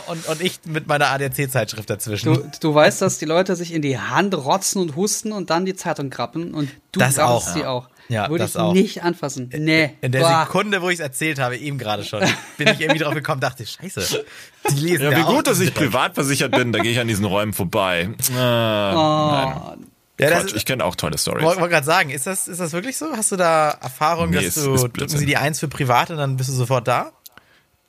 und, 0.08 0.28
und 0.28 0.42
ich 0.42 0.62
mit 0.64 0.88
meiner 0.88 1.08
ADAC-Zeitschrift 1.08 1.90
dazwischen. 1.90 2.34
Du, 2.34 2.50
du 2.62 2.74
weißt, 2.74 3.02
dass 3.02 3.18
die 3.18 3.26
Leute 3.26 3.58
sich 3.58 3.74
in 3.74 3.82
die 3.82 4.00
Hand 4.00 4.34
rotzen 4.34 4.82
und 4.82 4.96
husten 4.96 5.34
und 5.34 5.50
dann 5.50 5.66
die 5.66 5.76
Zeitung 5.76 6.10
krappen 6.10 6.54
und 6.54 6.70
du 6.94 7.02
das 7.02 7.20
auch. 7.20 7.46
sie 7.46 7.66
auch. 7.66 7.90
Ja, 8.08 8.30
Würde 8.30 8.46
das 8.46 8.52
ich 8.52 8.58
auch. 8.58 8.74
nicht 8.74 9.04
anfassen. 9.04 9.50
Nee. 9.56 9.92
In 10.02 10.14
der 10.14 10.22
Boah. 10.22 10.46
Sekunde, 10.46 10.82
wo 10.82 10.90
ich 10.90 10.96
es 10.96 11.00
erzählt 11.00 11.38
habe, 11.38 11.58
eben 11.58 11.78
gerade 11.78 12.06
schon, 12.06 12.22
bin 12.58 12.70
ich 12.70 12.80
irgendwie 12.80 13.00
drauf 13.00 13.14
gekommen, 13.14 13.42
dachte, 13.42 13.66
scheiße. 13.66 14.26
Die 14.72 14.80
lesen 14.80 15.12
ja, 15.12 15.18
wie 15.18 15.24
gut, 15.24 15.46
dass 15.46 15.60
ich 15.60 15.74
privat 15.74 16.16
versichert 16.16 16.52
bin, 16.52 16.72
da 16.72 16.80
gehe 16.80 16.94
ich 16.94 17.00
an 17.00 17.08
diesen 17.08 17.26
Räumen 17.26 17.54
vorbei. 17.54 18.10
Ah, 18.36 18.94
oh. 18.94 19.76
Nein. 19.76 19.88
Ja, 20.20 20.30
Quatsch, 20.30 20.48
ist, 20.48 20.56
ich 20.58 20.66
kenne 20.66 20.84
auch 20.84 20.96
tolle 20.96 21.18
Stories. 21.18 21.44
Wollte 21.44 21.62
wollt 21.62 21.72
gerade 21.72 21.86
sagen, 21.86 22.10
ist 22.10 22.28
das, 22.28 22.48
ist 22.48 22.60
das 22.60 22.74
wirklich 22.74 22.98
so? 22.98 23.08
Hast 23.16 23.32
du 23.32 23.36
da 23.38 23.72
Erfahrung, 23.72 24.32
nee, 24.32 24.36
dass 24.36 24.46
ist, 24.46 24.58
du 24.58 24.74
ist 24.74 24.84
drücken 24.84 25.18
sie 25.18 25.26
die 25.26 25.38
Eins 25.38 25.60
für 25.60 25.68
privat 25.68 26.12
und 26.12 26.18
dann 26.18 26.38
bist 26.38 26.50
du 26.50 26.54
sofort 26.54 26.88
da? 26.88 27.12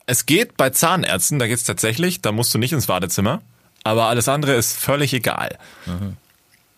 Es 0.07 0.27
geht 0.27 0.57
bei 0.57 0.71
Zahnärzten, 0.71 1.39
da 1.39 1.47
geht's 1.47 1.65
tatsächlich, 1.65 2.23
da 2.23 2.33
musst 2.33 2.55
du 2.55 2.59
nicht 2.59 2.73
ins 2.73 2.89
Wartezimmer, 2.89 3.43
aber 3.85 4.05
alles 4.05 4.29
andere 4.29 4.55
ist 4.55 4.77
völlig 4.77 5.13
egal. 5.13 5.59
Mhm. 5.87 6.17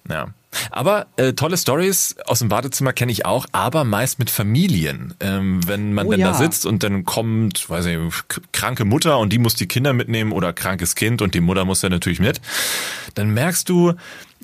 Ja. 0.08 0.28
Aber 0.70 1.06
äh, 1.16 1.32
tolle 1.32 1.56
Stories 1.56 2.16
aus 2.26 2.40
dem 2.40 2.50
Wartezimmer 2.50 2.92
kenne 2.92 3.12
ich 3.12 3.24
auch, 3.24 3.46
aber 3.52 3.84
meist 3.84 4.18
mit 4.18 4.30
Familien. 4.30 5.14
Ähm, 5.20 5.66
wenn 5.66 5.92
man 5.92 6.06
oh, 6.06 6.10
dann 6.10 6.20
ja. 6.20 6.32
da 6.32 6.34
sitzt 6.34 6.66
und 6.66 6.82
dann 6.82 7.04
kommt, 7.04 7.68
weiß 7.68 7.86
ich, 7.86 7.98
kranke 8.52 8.84
Mutter 8.84 9.18
und 9.18 9.32
die 9.32 9.38
muss 9.38 9.54
die 9.54 9.66
Kinder 9.66 9.92
mitnehmen 9.92 10.32
oder 10.32 10.52
krankes 10.52 10.94
Kind 10.94 11.22
und 11.22 11.34
die 11.34 11.40
Mutter 11.40 11.64
muss 11.64 11.82
ja 11.82 11.88
natürlich 11.88 12.20
mit, 12.20 12.40
dann 13.14 13.30
merkst 13.30 13.68
du, 13.68 13.94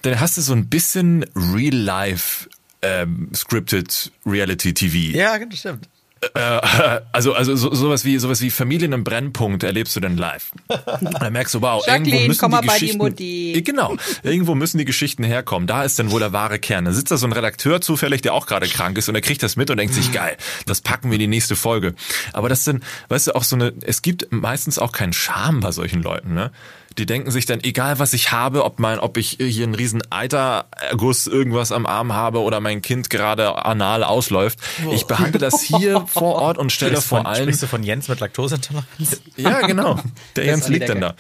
dann 0.03 0.21
hast 0.21 0.37
du 0.37 0.43
so 0.43 0.53
ein 0.53 0.69
bisschen 0.69 1.25
Real-Life 1.35 2.49
ähm, 2.83 3.31
scripted 3.35 4.13
Reality 4.25 4.73
TV. 4.73 5.17
Ja, 5.17 5.39
das 5.39 5.59
stimmt. 5.59 5.89
Äh, 6.35 7.01
also, 7.13 7.35
also 7.35 7.57
so, 7.57 7.75
sowas 7.75 8.05
wie 8.05 8.19
sowas 8.19 8.41
wie 8.41 8.51
Familien 8.51 8.93
im 8.93 9.05
Brennpunkt 9.05 9.63
erlebst 9.63 9.95
du 9.97 10.01
denn 10.01 10.17
live. 10.17 10.53
Da 10.69 11.31
merkst 11.31 11.55
du, 11.55 11.63
wow, 11.63 11.85
Jacqueline, 11.87 12.23
irgendwo 12.23 12.49
müssen 12.49 12.61
die 12.61 12.67
Geschichten, 12.69 13.17
die 13.17 13.63
genau, 13.65 13.97
irgendwo 14.23 14.55
müssen 14.55 14.79
die 14.79 14.85
Geschichten 14.85 15.25
herkommen. 15.25 15.67
Da 15.67 15.85
ist 15.85 15.99
dann 15.99 16.11
wohl 16.11 16.21
der 16.21 16.33
wahre 16.33 16.59
Kern. 16.59 16.85
Da 16.85 16.93
sitzt 16.93 17.11
da 17.11 17.17
so 17.17 17.27
ein 17.27 17.33
Redakteur 17.33 17.81
zufällig, 17.81 18.23
der 18.23 18.35
auch 18.35 18.47
gerade 18.47 18.67
krank 18.67 18.99
ist 18.99 19.09
und 19.09 19.15
er 19.15 19.21
kriegt 19.21 19.43
das 19.43 19.57
mit 19.57 19.71
und 19.71 19.77
denkt 19.77 19.95
sich, 19.95 20.13
geil, 20.13 20.37
das 20.67 20.81
packen 20.81 21.11
wir 21.11 21.17
in 21.17 21.21
die 21.21 21.27
nächste 21.27 21.57
Folge. 21.57 21.95
Aber 22.33 22.49
das 22.49 22.65
sind, 22.65 22.83
weißt 23.09 23.29
du, 23.29 23.35
auch 23.35 23.45
so 23.45 23.57
eine, 23.57 23.73
es 23.83 24.03
gibt 24.03 24.31
meistens 24.31 24.79
auch 24.79 24.93
keinen 24.93 25.13
Charme 25.13 25.61
bei 25.61 25.73
solchen 25.73 26.03
Leuten, 26.03 26.35
ne? 26.35 26.51
Die 26.99 27.07
denken 27.07 27.31
sich 27.31 27.47
dann, 27.47 27.61
egal 27.63 28.01
was 28.01 28.13
ich 28.13 28.33
habe, 28.33 28.65
ob 28.65 28.81
mein, 28.81 28.99
ob 28.99 29.17
ich 29.17 29.39
hier 29.41 29.65
einen 29.65 29.77
riesen 29.77 30.03
Eiterguss 30.11 31.29
irgendwas 31.29 31.71
am 31.71 31.87
Arm 31.87 32.13
habe 32.13 32.41
oder 32.41 32.59
mein 32.59 32.83
Kind 32.83 33.09
gerade 33.09 33.65
anal 33.65 34.03
ausläuft, 34.03 34.59
oh. 34.85 34.93
ich 34.93 35.05
behandle 35.05 35.39
das 35.39 35.63
hier 35.63 36.05
vor 36.09 36.35
Ort 36.35 36.59
und 36.59 36.73
stelle 36.73 37.01
vor 37.01 37.25
allem. 37.27 37.45
Sprichst 37.45 37.63
du 37.63 37.67
von 37.69 37.85
Jens 37.85 38.09
mit 38.09 38.21
Laktoseintoleranz? 38.21 38.87
Ja, 39.37 39.65
genau. 39.67 40.01
Der 40.35 40.47
Jens 40.47 40.69
liegt 40.69 40.89
dann 40.89 41.01
da. 41.01 41.15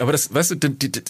Aber 0.00 0.10
das, 0.10 0.34
weißt 0.34 0.52
du, 0.52 0.54
die, 0.56 0.76
die, 0.76 0.90
die, 0.90 1.02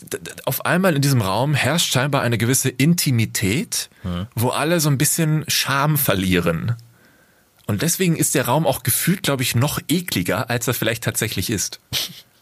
auf 0.45 0.67
einmal 0.67 0.95
in 0.95 1.01
diesem 1.01 1.23
Raum 1.23 1.55
herrscht 1.55 1.93
scheinbar 1.95 2.21
eine 2.21 2.37
gewisse 2.37 2.69
Intimität, 2.69 3.89
hm. 4.03 4.27
wo 4.35 4.51
alle 4.51 4.81
so 4.81 4.91
ein 4.91 4.99
bisschen 4.99 5.45
Scham 5.49 5.97
verlieren. 5.97 6.77
Und 7.67 7.81
deswegen 7.81 8.17
ist 8.17 8.35
der 8.35 8.47
Raum 8.47 8.67
auch 8.67 8.83
gefühlt, 8.83 9.23
glaube 9.23 9.43
ich, 9.43 9.55
noch 9.55 9.81
ekliger, 9.89 10.51
als 10.51 10.69
er 10.69 10.75
vielleicht 10.75 11.05
tatsächlich 11.05 11.49
ist. 11.49 11.81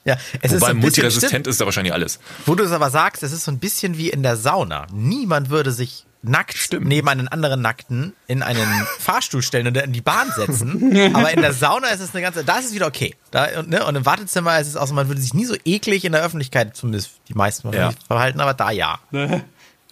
Ja, 0.05 0.17
es 0.41 0.53
Wobei 0.53 0.71
ist 0.71 0.77
multiresistent 0.77 1.47
ist 1.47 1.61
da 1.61 1.67
wahrscheinlich 1.67 1.93
alles. 1.93 2.21
Wo 2.47 2.55
du 2.55 2.65
es 2.65 2.73
aber 2.73 2.91
sagst, 2.91 3.23
es 3.23 3.33
ist 3.33 3.45
so 3.45 3.51
ein 3.51 3.59
bisschen 3.59 3.99
wie 3.99 4.09
in 4.09 4.23
der 4.23 4.37
Sauna. 4.37 4.87
Niemand 4.93 5.51
würde 5.51 5.73
sich 5.73 6.07
nackt 6.23 6.57
Stimmt. 6.57 6.87
neben 6.87 7.09
einen 7.09 7.29
anderen 7.29 7.63
Nackten 7.63 8.15
in 8.27 8.43
einen 8.43 8.87
Fahrstuhl 8.99 9.43
stellen 9.43 9.67
und 9.67 9.77
in 9.77 9.93
die 9.93 10.01
Bahn 10.01 10.31
setzen. 10.35 10.95
aber 11.15 11.33
in 11.33 11.41
der 11.41 11.53
Sauna 11.53 11.89
ist 11.89 12.01
es 12.01 12.15
eine 12.15 12.23
ganze, 12.23 12.45
da 12.45 12.59
ist 12.59 12.67
es 12.67 12.75
wieder 12.75 12.87
okay. 12.87 13.15
Da, 13.31 13.61
und, 13.61 13.71
ne, 13.71 13.87
und 13.87 13.97
im 13.97 14.05
Wartezimmer 14.05 14.59
ist 14.61 14.69
es 14.69 14.77
auch 14.77 14.87
so, 14.87 14.95
man 14.95 15.09
würde 15.09 15.21
sich 15.21 15.35
nie 15.35 15.45
so 15.47 15.55
eklig 15.65 16.05
in 16.05 16.13
der 16.13 16.23
Öffentlichkeit, 16.23 16.77
zumindest 16.77 17.13
die 17.29 17.35
meisten 17.35 17.73
ja. 17.73 17.93
verhalten, 18.07 18.41
aber 18.41 18.55
da 18.55 18.71
ja. 18.71 18.99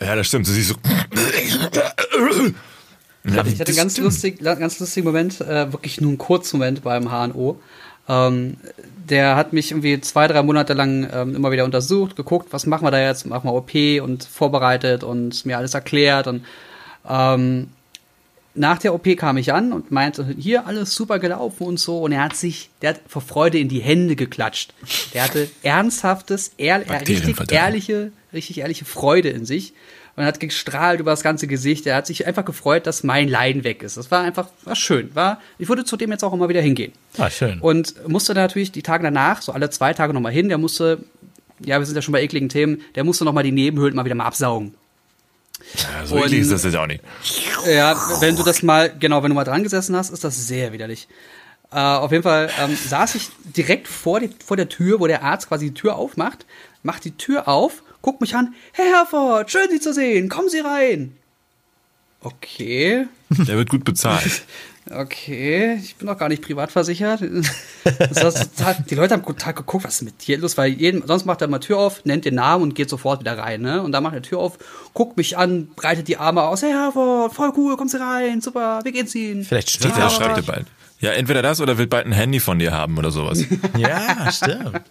Ja, 0.00 0.14
das 0.14 0.28
stimmt. 0.28 0.46
Du 0.46 0.52
siehst 0.52 0.68
so. 0.68 0.76
ich 1.40 1.58
hatte 3.40 3.66
einen 3.66 3.76
ganz, 3.76 3.98
lustig, 3.98 4.38
ganz 4.40 4.78
lustigen 4.78 5.04
Moment, 5.04 5.40
äh, 5.40 5.72
wirklich 5.72 6.00
nur 6.00 6.10
einen 6.10 6.18
kurzen 6.18 6.58
Moment 6.58 6.84
beim 6.84 7.10
HNO. 7.10 7.60
Ähm, 8.08 8.58
der 9.10 9.36
hat 9.36 9.52
mich 9.52 9.70
irgendwie 9.70 10.00
zwei, 10.00 10.28
drei 10.28 10.42
Monate 10.42 10.74
lang 10.74 11.08
ähm, 11.12 11.34
immer 11.34 11.50
wieder 11.50 11.64
untersucht, 11.64 12.16
geguckt, 12.16 12.48
was 12.52 12.66
machen 12.66 12.84
wir 12.84 12.90
da 12.90 13.00
jetzt, 13.00 13.26
machen 13.26 13.48
wir 13.48 13.54
OP 13.54 13.74
und 14.02 14.24
vorbereitet 14.24 15.04
und 15.04 15.44
mir 15.46 15.58
alles 15.58 15.74
erklärt 15.74 16.26
und 16.26 16.44
ähm, 17.08 17.68
nach 18.58 18.78
der 18.78 18.92
OP 18.92 19.16
kam 19.16 19.36
ich 19.36 19.52
an 19.52 19.72
und 19.72 19.90
meinte, 19.90 20.34
hier 20.36 20.66
alles 20.66 20.94
super 20.94 21.18
gelaufen 21.18 21.64
und 21.64 21.78
so. 21.78 22.00
Und 22.00 22.12
er 22.12 22.24
hat 22.24 22.36
sich, 22.36 22.70
der 22.82 22.90
hat 22.90 23.00
vor 23.06 23.22
Freude 23.22 23.58
in 23.58 23.68
die 23.68 23.78
Hände 23.80 24.16
geklatscht. 24.16 24.74
Der 25.14 25.22
hatte 25.22 25.48
ernsthaftes, 25.62 26.52
ehr, 26.58 26.84
richtig 27.06 27.36
ehrliche, 27.52 28.10
richtig 28.32 28.58
ehrliche 28.58 28.84
Freude 28.84 29.28
in 29.28 29.44
sich 29.44 29.74
und 30.18 30.24
hat 30.24 30.40
gestrahlt 30.40 30.98
über 30.98 31.12
das 31.12 31.22
ganze 31.22 31.46
Gesicht. 31.46 31.86
Er 31.86 31.94
hat 31.94 32.06
sich 32.08 32.26
einfach 32.26 32.44
gefreut, 32.44 32.88
dass 32.88 33.04
mein 33.04 33.28
Leiden 33.28 33.62
weg 33.62 33.84
ist. 33.84 33.96
Das 33.96 34.10
war 34.10 34.22
einfach 34.22 34.48
war 34.64 34.74
schön. 34.74 35.14
War, 35.14 35.40
ich 35.58 35.68
würde 35.68 35.84
zu 35.84 35.96
dem 35.96 36.10
jetzt 36.10 36.24
auch 36.24 36.32
immer 36.32 36.48
wieder 36.48 36.60
hingehen. 36.60 36.92
Ah, 37.18 37.30
schön. 37.30 37.60
Und 37.60 38.08
musste 38.08 38.34
natürlich 38.34 38.72
die 38.72 38.82
Tage 38.82 39.04
danach, 39.04 39.42
so 39.42 39.52
alle 39.52 39.70
zwei 39.70 39.94
Tage 39.94 40.12
nochmal 40.12 40.32
hin. 40.32 40.48
Der 40.48 40.58
musste, 40.58 41.04
ja, 41.60 41.78
wir 41.78 41.86
sind 41.86 41.94
ja 41.94 42.02
schon 42.02 42.10
bei 42.10 42.20
ekligen 42.20 42.48
Themen, 42.48 42.82
der 42.96 43.04
musste 43.04 43.24
nochmal 43.24 43.44
die 43.44 43.52
Nebenhöhlen 43.52 43.94
mal 43.94 44.04
wieder 44.04 44.16
mal 44.16 44.24
absaugen. 44.24 44.74
Ja, 45.74 46.04
so 46.04 46.18
eklig 46.18 46.40
ist 46.40 46.50
das 46.50 46.64
jetzt 46.64 46.76
auch 46.76 46.88
nicht. 46.88 47.04
Ja, 47.70 47.96
wenn 48.18 48.34
du 48.34 48.42
das 48.42 48.64
mal, 48.64 48.92
genau, 48.98 49.22
wenn 49.22 49.30
du 49.30 49.36
mal 49.36 49.44
dran 49.44 49.62
gesessen 49.62 49.94
hast, 49.94 50.10
ist 50.10 50.24
das 50.24 50.48
sehr 50.48 50.72
widerlich. 50.72 51.06
Äh, 51.70 51.78
auf 51.78 52.10
jeden 52.10 52.24
Fall 52.24 52.50
ähm, 52.60 52.76
saß 52.76 53.14
ich 53.14 53.28
direkt 53.56 53.86
vor, 53.86 54.18
die, 54.18 54.30
vor 54.44 54.56
der 54.56 54.68
Tür, 54.68 54.98
wo 54.98 55.06
der 55.06 55.22
Arzt 55.22 55.46
quasi 55.46 55.66
die 55.66 55.74
Tür 55.74 55.94
aufmacht, 55.94 56.44
macht 56.82 57.04
die 57.04 57.12
Tür 57.12 57.46
auf 57.46 57.84
guckt 58.02 58.20
mich 58.20 58.34
an. 58.34 58.54
Herr 58.72 58.86
Herford, 58.86 59.50
schön 59.50 59.68
Sie 59.70 59.80
zu 59.80 59.92
sehen. 59.92 60.28
Kommen 60.28 60.48
Sie 60.48 60.60
rein. 60.60 61.16
Okay. 62.20 63.06
Der 63.30 63.56
wird 63.56 63.70
gut 63.70 63.84
bezahlt. 63.84 64.42
Okay, 64.90 65.78
ich 65.82 65.96
bin 65.96 66.06
noch 66.06 66.16
gar 66.16 66.28
nicht 66.28 66.42
privat 66.42 66.72
versichert. 66.72 67.20
Das 67.84 68.50
die 68.90 68.94
Leute 68.94 69.14
haben 69.14 69.22
gut 69.22 69.38
Tag 69.38 69.56
geguckt, 69.56 69.84
was 69.84 69.96
ist 69.96 70.02
mit 70.02 70.26
dir 70.26 70.38
los? 70.38 70.56
Weil 70.56 70.72
jeden, 70.72 71.06
sonst 71.06 71.24
macht 71.24 71.40
er 71.40 71.48
mal 71.48 71.58
Tür 71.58 71.78
auf, 71.78 72.04
nennt 72.04 72.24
den 72.24 72.34
Namen 72.34 72.62
und 72.62 72.74
geht 72.74 72.90
sofort 72.90 73.20
wieder 73.20 73.36
rein. 73.38 73.62
Ne? 73.62 73.82
Und 73.82 73.92
dann 73.92 74.02
macht 74.02 74.14
er 74.14 74.22
Tür 74.22 74.38
auf, 74.38 74.58
guckt 74.94 75.16
mich 75.16 75.38
an, 75.38 75.68
breitet 75.74 76.08
die 76.08 76.16
Arme 76.16 76.42
aus. 76.42 76.62
Hey 76.62 76.72
Herford, 76.72 77.34
voll 77.34 77.52
cool, 77.56 77.76
kommen 77.76 77.88
Sie 77.88 78.00
rein, 78.00 78.40
super, 78.40 78.80
wie 78.84 78.92
geht's 78.92 79.14
Ihnen? 79.14 79.44
Vielleicht 79.44 79.70
steht 79.70 79.96
ja, 79.96 80.04
er 80.04 80.10
schreibt 80.10 80.46
bald. 80.46 80.66
Ja, 81.00 81.12
entweder 81.12 81.42
das 81.42 81.60
oder 81.60 81.78
will 81.78 81.86
bald 81.86 82.06
ein 82.06 82.12
Handy 82.12 82.40
von 82.40 82.58
dir 82.58 82.72
haben 82.72 82.98
oder 82.98 83.10
sowas. 83.10 83.44
ja, 83.76 84.30
stimmt. 84.32 84.82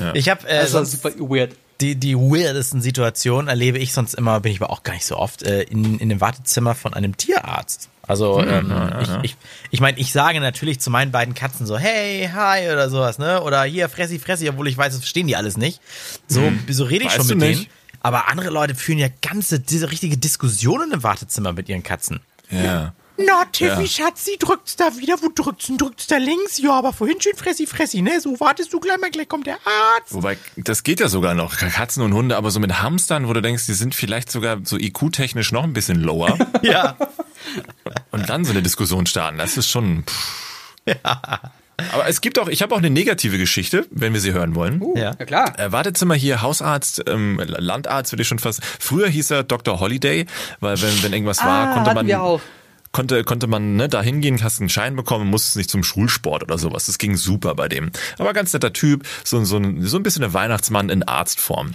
Ja. 0.00 0.14
Ich 0.14 0.28
habe 0.28 0.48
äh, 0.48 0.58
also 0.58 0.84
super 0.84 1.10
weird 1.18 1.54
die, 1.80 1.96
die 1.96 2.16
weirdesten 2.16 2.80
Situationen 2.80 3.48
erlebe 3.48 3.78
ich 3.78 3.92
sonst 3.92 4.14
immer, 4.14 4.40
bin 4.40 4.52
ich 4.52 4.60
aber 4.60 4.70
auch 4.70 4.82
gar 4.82 4.94
nicht 4.94 5.04
so 5.04 5.16
oft, 5.16 5.42
äh, 5.42 5.62
in, 5.62 5.98
in 5.98 6.08
dem 6.08 6.20
Wartezimmer 6.20 6.74
von 6.74 6.94
einem 6.94 7.16
Tierarzt. 7.16 7.88
Also 8.06 8.38
mhm, 8.38 8.48
ähm, 8.48 8.70
ja, 8.70 9.00
ich, 9.00 9.10
ich, 9.22 9.36
ich 9.72 9.80
meine, 9.80 9.98
ich 9.98 10.12
sage 10.12 10.40
natürlich 10.40 10.80
zu 10.80 10.90
meinen 10.90 11.10
beiden 11.10 11.34
Katzen 11.34 11.66
so, 11.66 11.76
hey, 11.76 12.30
hi 12.32 12.70
oder 12.70 12.88
sowas, 12.88 13.18
ne? 13.18 13.42
Oder 13.42 13.64
hier, 13.64 13.88
fressi, 13.88 14.18
fressi, 14.18 14.48
obwohl 14.48 14.68
ich 14.68 14.78
weiß, 14.78 14.92
das 14.92 15.00
verstehen 15.00 15.26
die 15.26 15.36
alles 15.36 15.56
nicht. 15.56 15.80
So, 16.28 16.42
hm. 16.42 16.64
so 16.68 16.84
rede 16.84 17.04
ich 17.04 17.10
weißt 17.10 17.28
schon 17.28 17.38
mit 17.38 17.42
denen. 17.42 17.66
Aber 18.00 18.28
andere 18.28 18.50
Leute 18.50 18.76
führen 18.76 18.98
ja 18.98 19.08
ganze, 19.22 19.58
diese 19.58 19.90
richtige 19.90 20.16
Diskussionen 20.16 20.92
im 20.92 21.02
Wartezimmer 21.02 21.52
mit 21.52 21.68
ihren 21.68 21.82
Katzen. 21.82 22.20
Ja. 22.50 22.94
Na, 23.18 23.44
Tiffy, 23.50 23.82
ja. 23.82 23.86
Schatz, 23.86 24.24
sie 24.24 24.36
drückt's 24.38 24.76
da 24.76 24.96
wieder. 24.96 25.16
Wo 25.22 25.28
drückt's 25.34 25.66
denn? 25.66 25.78
Drückt's 25.78 26.06
da 26.06 26.16
links? 26.16 26.58
Ja, 26.58 26.72
aber 26.72 26.92
vorhin 26.92 27.20
schön 27.20 27.36
fressi, 27.36 27.66
fressi, 27.66 28.02
ne? 28.02 28.20
So 28.20 28.38
wartest 28.40 28.72
du 28.72 28.80
gleich 28.80 28.98
mal, 28.98 29.10
gleich 29.10 29.28
kommt 29.28 29.46
der 29.46 29.54
Arzt. 29.64 30.12
Wobei, 30.12 30.36
das 30.56 30.82
geht 30.82 31.00
ja 31.00 31.08
sogar 31.08 31.34
noch. 31.34 31.56
Katzen 31.56 32.02
und 32.02 32.12
Hunde, 32.12 32.36
aber 32.36 32.50
so 32.50 32.60
mit 32.60 32.82
Hamstern, 32.82 33.28
wo 33.28 33.32
du 33.32 33.40
denkst, 33.40 33.66
die 33.66 33.74
sind 33.74 33.94
vielleicht 33.94 34.30
sogar 34.30 34.58
so 34.64 34.76
IQ-technisch 34.76 35.52
noch 35.52 35.64
ein 35.64 35.72
bisschen 35.72 36.00
lower. 36.00 36.38
ja. 36.62 36.96
Und 38.10 38.28
dann 38.28 38.44
so 38.44 38.52
eine 38.52 38.62
Diskussion 38.62 39.06
starten, 39.06 39.38
das 39.38 39.56
ist 39.56 39.70
schon. 39.70 40.04
Pff. 40.04 40.46
Ja. 40.86 41.20
Aber 41.92 42.08
es 42.08 42.20
gibt 42.20 42.38
auch, 42.38 42.48
ich 42.48 42.62
habe 42.62 42.74
auch 42.74 42.78
eine 42.78 42.88
negative 42.90 43.36
Geschichte, 43.36 43.86
wenn 43.90 44.14
wir 44.14 44.20
sie 44.20 44.32
hören 44.32 44.54
wollen. 44.54 44.80
Uh, 44.80 44.96
ja. 44.96 45.14
ja, 45.18 45.24
klar. 45.26 45.58
Äh, 45.58 45.72
Wartezimmer 45.72 46.14
hier, 46.14 46.40
Hausarzt, 46.40 47.02
ähm, 47.06 47.40
Landarzt 47.44 48.12
würde 48.12 48.22
ich 48.22 48.28
schon 48.28 48.38
fast. 48.38 48.64
Früher 48.64 49.08
hieß 49.08 49.30
er 49.30 49.42
Dr. 49.42 49.78
Holiday, 49.78 50.26
weil 50.60 50.80
wenn, 50.80 51.02
wenn 51.02 51.12
irgendwas 51.12 51.40
ah, 51.40 51.46
war, 51.46 51.74
konnte 51.74 51.94
man. 51.94 52.06
Wir 52.06 52.22
auch 52.22 52.40
konnte, 52.96 53.24
konnte 53.24 53.46
man 53.46 53.76
ne, 53.76 53.90
da 53.90 54.00
hingehen, 54.00 54.42
hast 54.42 54.58
einen 54.58 54.70
Schein 54.70 54.96
bekommen, 54.96 55.28
musstest 55.28 55.56
nicht 55.56 55.68
zum 55.68 55.84
Schulsport 55.84 56.42
oder 56.42 56.56
sowas. 56.56 56.86
Das 56.86 56.96
ging 56.96 57.14
super 57.14 57.54
bei 57.54 57.68
dem. 57.68 57.90
Aber 58.18 58.32
ganz 58.32 58.54
netter 58.54 58.72
Typ, 58.72 59.06
so, 59.22 59.44
so, 59.44 59.58
ein, 59.58 59.82
so 59.82 59.98
ein 59.98 60.02
bisschen 60.02 60.24
ein 60.24 60.32
Weihnachtsmann 60.32 60.88
in 60.88 61.02
Arztform. 61.02 61.72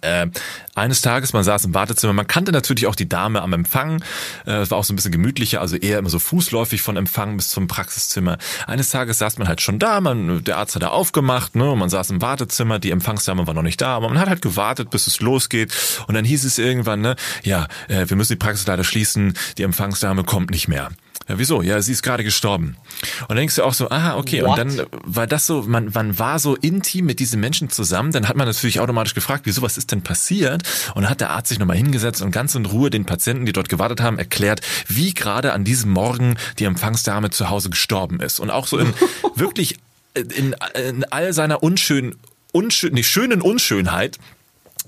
Äh, 0.00 0.28
eines 0.74 1.00
Tages, 1.00 1.32
man 1.32 1.44
saß 1.44 1.64
im 1.64 1.74
Wartezimmer, 1.74 2.12
man 2.12 2.26
kannte 2.26 2.52
natürlich 2.52 2.86
auch 2.86 2.94
die 2.94 3.08
Dame 3.08 3.42
am 3.42 3.52
Empfang, 3.52 4.02
äh, 4.46 4.58
es 4.58 4.70
war 4.70 4.78
auch 4.78 4.84
so 4.84 4.92
ein 4.92 4.96
bisschen 4.96 5.12
gemütlicher, 5.12 5.60
also 5.60 5.76
eher 5.76 5.98
immer 5.98 6.10
so 6.10 6.18
fußläufig 6.18 6.82
von 6.82 6.96
Empfang 6.96 7.36
bis 7.36 7.48
zum 7.48 7.66
Praxiszimmer. 7.66 8.38
Eines 8.66 8.90
Tages 8.90 9.18
saß 9.18 9.38
man 9.38 9.48
halt 9.48 9.60
schon 9.60 9.78
da, 9.78 10.00
man, 10.00 10.44
der 10.44 10.56
Arzt 10.56 10.74
hat 10.74 10.82
da 10.82 10.88
aufgemacht, 10.88 11.56
ne, 11.56 11.70
und 11.70 11.78
man 11.78 11.88
saß 11.88 12.10
im 12.10 12.22
Wartezimmer, 12.22 12.78
die 12.78 12.90
Empfangsdame 12.90 13.46
war 13.46 13.54
noch 13.54 13.62
nicht 13.62 13.80
da, 13.80 13.96
aber 13.96 14.08
man 14.08 14.18
hat 14.18 14.28
halt 14.28 14.42
gewartet, 14.42 14.90
bis 14.90 15.06
es 15.06 15.20
losgeht 15.20 15.74
und 16.06 16.14
dann 16.14 16.24
hieß 16.24 16.44
es 16.44 16.58
irgendwann, 16.58 17.00
ne, 17.00 17.16
ja, 17.42 17.66
äh, 17.88 18.08
wir 18.08 18.16
müssen 18.16 18.32
die 18.32 18.38
Praxis 18.38 18.66
leider 18.66 18.84
schließen, 18.84 19.34
die 19.56 19.62
Empfangsdame 19.62 20.24
kommt 20.24 20.50
nicht 20.50 20.68
mehr. 20.68 20.90
Ja, 21.28 21.38
wieso? 21.38 21.60
Ja, 21.62 21.80
sie 21.82 21.92
ist 21.92 22.02
gerade 22.02 22.24
gestorben. 22.24 22.76
Und 23.22 23.30
dann 23.30 23.36
denkst 23.38 23.56
du 23.56 23.62
auch 23.62 23.74
so, 23.74 23.90
aha, 23.90 24.16
okay. 24.16 24.42
What? 24.42 24.58
Und 24.58 24.78
dann 24.78 24.86
war 25.04 25.26
das 25.26 25.46
so, 25.46 25.62
man, 25.62 25.90
man 25.92 26.18
war 26.18 26.38
so 26.38 26.56
intim 26.56 27.04
mit 27.04 27.20
diesen 27.20 27.40
Menschen 27.40 27.68
zusammen. 27.68 28.12
Dann 28.12 28.28
hat 28.28 28.36
man 28.36 28.46
natürlich 28.46 28.80
automatisch 28.80 29.14
gefragt, 29.14 29.42
wieso, 29.44 29.60
was 29.60 29.76
ist 29.76 29.92
denn 29.92 30.02
passiert? 30.02 30.62
Und 30.94 31.02
dann 31.02 31.10
hat 31.10 31.20
der 31.20 31.30
Arzt 31.30 31.48
sich 31.48 31.58
nochmal 31.58 31.76
hingesetzt 31.76 32.22
und 32.22 32.30
ganz 32.30 32.54
in 32.54 32.64
Ruhe 32.64 32.88
den 32.88 33.04
Patienten, 33.04 33.44
die 33.44 33.52
dort 33.52 33.68
gewartet 33.68 34.00
haben, 34.00 34.18
erklärt, 34.18 34.60
wie 34.86 35.12
gerade 35.12 35.52
an 35.52 35.64
diesem 35.64 35.90
Morgen 35.90 36.36
die 36.58 36.64
Empfangsdame 36.64 37.30
zu 37.30 37.50
Hause 37.50 37.68
gestorben 37.68 38.20
ist. 38.20 38.40
Und 38.40 38.50
auch 38.50 38.66
so 38.66 38.78
in 38.78 38.94
wirklich 39.34 39.76
in, 40.14 40.54
in 40.74 41.04
all 41.04 41.32
seiner 41.32 41.62
unschönen, 41.62 42.16
unschön, 42.52 42.94
nicht 42.94 43.08
schönen 43.08 43.42
Unschönheit 43.42 44.16
äh, 44.16 44.20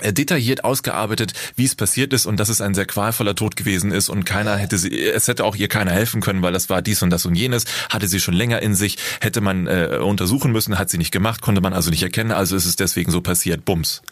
detailliert 0.00 0.64
ausgearbeitet, 0.64 1.32
wie 1.56 1.64
es 1.64 1.74
passiert 1.74 2.12
ist 2.12 2.26
und 2.26 2.38
dass 2.38 2.48
es 2.48 2.60
ein 2.60 2.74
sehr 2.74 2.86
qualvoller 2.86 3.34
Tod 3.34 3.56
gewesen 3.56 3.90
ist 3.90 4.08
und 4.08 4.24
keiner 4.24 4.56
hätte 4.56 4.78
sie, 4.78 5.00
es 5.00 5.28
hätte 5.28 5.44
auch 5.44 5.56
ihr 5.56 5.68
keiner 5.68 5.92
helfen 5.92 6.20
können, 6.20 6.42
weil 6.42 6.52
das 6.52 6.68
war 6.68 6.82
dies 6.82 7.02
und 7.02 7.10
das 7.10 7.26
und 7.26 7.34
jenes, 7.34 7.64
hatte 7.90 8.08
sie 8.08 8.20
schon 8.20 8.34
länger 8.34 8.62
in 8.62 8.74
sich, 8.74 8.98
hätte 9.20 9.40
man 9.40 9.66
äh, 9.66 9.98
untersuchen 10.02 10.52
müssen, 10.52 10.78
hat 10.78 10.90
sie 10.90 10.98
nicht 10.98 11.12
gemacht, 11.12 11.40
konnte 11.40 11.60
man 11.60 11.72
also 11.72 11.90
nicht 11.90 12.02
erkennen, 12.02 12.32
also 12.32 12.56
ist 12.56 12.66
es 12.66 12.76
deswegen 12.76 13.10
so 13.10 13.20
passiert, 13.20 13.64
bums. 13.64 14.02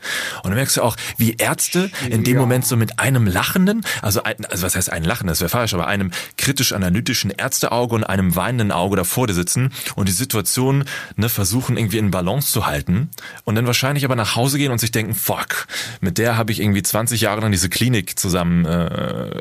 Und 0.43 0.51
dann 0.51 0.55
merkst 0.55 0.79
du 0.79 0.83
auch, 0.83 0.97
wie 1.17 1.35
Ärzte 1.35 1.91
in 2.09 2.25
dem 2.25 2.35
ja. 2.35 2.41
Moment 2.41 2.67
so 2.67 2.77
mit 2.77 2.99
einem 2.99 3.27
lachenden, 3.27 3.85
also, 4.03 4.23
ein, 4.23 4.45
also 4.47 4.65
was 4.65 4.75
heißt 4.75 4.91
ein 4.91 5.05
Lachen, 5.05 5.27
das 5.27 5.41
wäre 5.41 5.49
falsch, 5.49 5.75
aber 5.75 5.87
einem 5.87 6.11
kritisch-analytischen 6.37 7.31
Ärzteauge 7.31 7.95
und 7.95 8.05
einem 8.05 8.37
weinenden 8.37 8.73
Auge 8.73 8.97
davor 8.97 9.29
sitzen 9.29 9.73
und 9.97 10.09
die 10.09 10.13
Situation 10.13 10.85
ne, 11.17 11.29
versuchen 11.29 11.77
irgendwie 11.77 11.99
in 11.99 12.11
Balance 12.11 12.53
zu 12.53 12.67
halten 12.67 13.11
und 13.45 13.57
dann 13.57 13.67
wahrscheinlich 13.67 14.05
aber 14.05 14.17
nach 14.17 14.37
Hause 14.37 14.59
gehen 14.59 14.71
und 14.71 14.79
sich 14.79 14.93
denken, 14.93 15.15
fuck, 15.15 15.67
mit 16.01 16.19
der 16.19 16.37
habe 16.37 16.53
ich 16.53 16.61
irgendwie 16.61 16.83
20 16.83 17.21
Jahre 17.21 17.41
lang 17.41 17.53
diese 17.53 17.69
Klinik 17.69 18.19
zusammen 18.19 18.65
äh, 18.65 19.41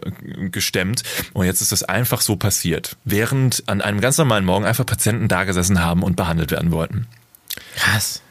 gestemmt 0.52 1.04
und 1.34 1.46
jetzt 1.46 1.62
ist 1.62 1.72
das 1.72 1.84
einfach 1.84 2.22
so 2.22 2.36
passiert, 2.36 2.98
während 3.04 3.64
an 3.68 3.82
einem 3.82 4.02
ganz 4.02 4.18
normalen 4.18 4.46
Morgen 4.46 4.66
einfach 4.66 4.86
Patienten 4.86 5.28
da 5.28 5.44
gesessen 5.44 5.84
haben 5.84 6.04
und 6.04 6.16
behandelt 6.16 6.52
werden 6.52 6.72
wollten. 6.72 7.08
Krass. 7.76 8.22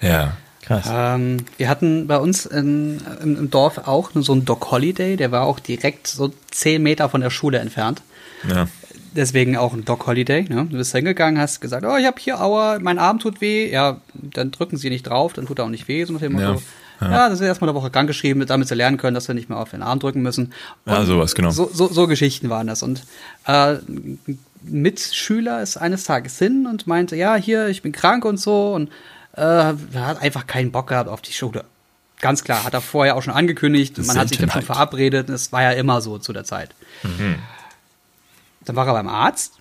Ja. 0.00 0.36
Krass. 0.62 0.86
Ähm, 0.90 1.38
wir 1.58 1.68
hatten 1.68 2.06
bei 2.06 2.16
uns 2.16 2.46
in, 2.46 3.00
im, 3.22 3.36
im, 3.36 3.50
Dorf 3.50 3.78
auch 3.86 4.10
so 4.14 4.32
einen 4.32 4.46
Doc 4.46 4.70
Holiday, 4.70 5.16
der 5.16 5.30
war 5.30 5.44
auch 5.44 5.60
direkt 5.60 6.06
so 6.06 6.32
10 6.52 6.82
Meter 6.82 7.10
von 7.10 7.20
der 7.20 7.28
Schule 7.28 7.58
entfernt. 7.58 8.00
Ja. 8.48 8.66
Deswegen 9.14 9.56
auch 9.56 9.74
ein 9.74 9.84
Doc 9.84 10.06
Holiday. 10.06 10.42
Ne? 10.48 10.66
Du 10.70 10.78
bist 10.78 10.92
hingegangen, 10.92 11.40
hast 11.40 11.60
gesagt, 11.60 11.84
oh, 11.84 11.96
ich 11.96 12.06
habe 12.06 12.16
hier 12.18 12.40
Aua, 12.40 12.78
mein 12.80 12.98
Arm 12.98 13.18
tut 13.18 13.40
weh. 13.40 13.70
Ja, 13.70 14.00
dann 14.14 14.50
drücken 14.50 14.76
sie 14.76 14.88
nicht 14.88 15.02
drauf, 15.04 15.34
dann 15.34 15.46
tut 15.46 15.58
er 15.58 15.66
auch 15.66 15.70
nicht 15.70 15.86
weh. 15.86 16.04
So 16.04 16.14
nach 16.14 16.20
dem 16.20 16.32
Motto. 16.32 16.54
Ja. 16.54 16.58
Ja, 17.00 17.10
ja 17.10 17.28
das 17.28 17.40
ist 17.40 17.46
erstmal 17.46 17.70
eine 17.70 17.78
Woche 17.78 17.90
krankgeschrieben, 17.90 18.44
damit 18.46 18.68
sie 18.68 18.74
lernen 18.74 18.96
können, 18.96 19.14
dass 19.14 19.28
wir 19.28 19.34
nicht 19.34 19.48
mehr 19.48 19.58
auf 19.58 19.70
den 19.70 19.82
Arm 19.82 19.98
drücken 19.98 20.22
müssen. 20.22 20.52
Und 20.84 20.92
ja, 20.92 21.04
sowas, 21.04 21.34
genau. 21.34 21.50
So, 21.50 21.70
so, 21.72 21.88
so 21.88 22.06
Geschichten 22.06 22.50
waren 22.50 22.66
das. 22.66 22.82
Und 22.82 23.02
äh, 23.46 23.76
Mitschüler 24.62 25.62
ist 25.62 25.76
eines 25.76 26.04
Tages 26.04 26.38
hin 26.38 26.66
und 26.66 26.86
meinte, 26.86 27.16
ja, 27.16 27.36
hier, 27.36 27.68
ich 27.68 27.82
bin 27.82 27.92
krank 27.92 28.24
und 28.24 28.38
so 28.38 28.74
und 28.74 28.90
äh, 29.36 29.42
hat 29.42 30.22
einfach 30.22 30.46
keinen 30.46 30.72
Bock 30.72 30.88
gehabt 30.88 31.08
auf 31.08 31.20
die 31.20 31.32
Schule. 31.32 31.64
Ganz 32.20 32.44
klar, 32.44 32.64
hat 32.64 32.72
er 32.72 32.80
vorher 32.80 33.16
auch 33.16 33.22
schon 33.22 33.34
angekündigt, 33.34 33.98
man 33.98 34.16
hat 34.16 34.28
sich 34.28 34.38
dann 34.38 34.50
schon 34.50 34.62
verabredet, 34.62 35.28
es 35.28 35.52
war 35.52 35.62
ja 35.62 35.72
immer 35.72 36.00
so 36.00 36.18
zu 36.18 36.32
der 36.32 36.44
Zeit. 36.44 36.70
Mhm. 37.02 37.36
Dann 38.64 38.76
war 38.76 38.86
er 38.86 38.94
beim 38.94 39.08
Arzt 39.08 39.54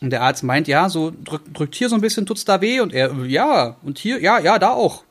und 0.00 0.10
der 0.10 0.22
Arzt 0.22 0.42
meint, 0.42 0.68
ja, 0.68 0.90
so 0.90 1.12
drückt, 1.24 1.58
drückt 1.58 1.74
hier 1.74 1.88
so 1.88 1.94
ein 1.94 2.02
bisschen, 2.02 2.26
tut's 2.26 2.44
da 2.44 2.60
weh? 2.60 2.80
Und 2.80 2.92
er, 2.92 3.14
ja, 3.24 3.76
und 3.82 3.98
hier, 3.98 4.20
ja, 4.20 4.38
ja, 4.38 4.58
da 4.58 4.70
auch. 4.70 5.02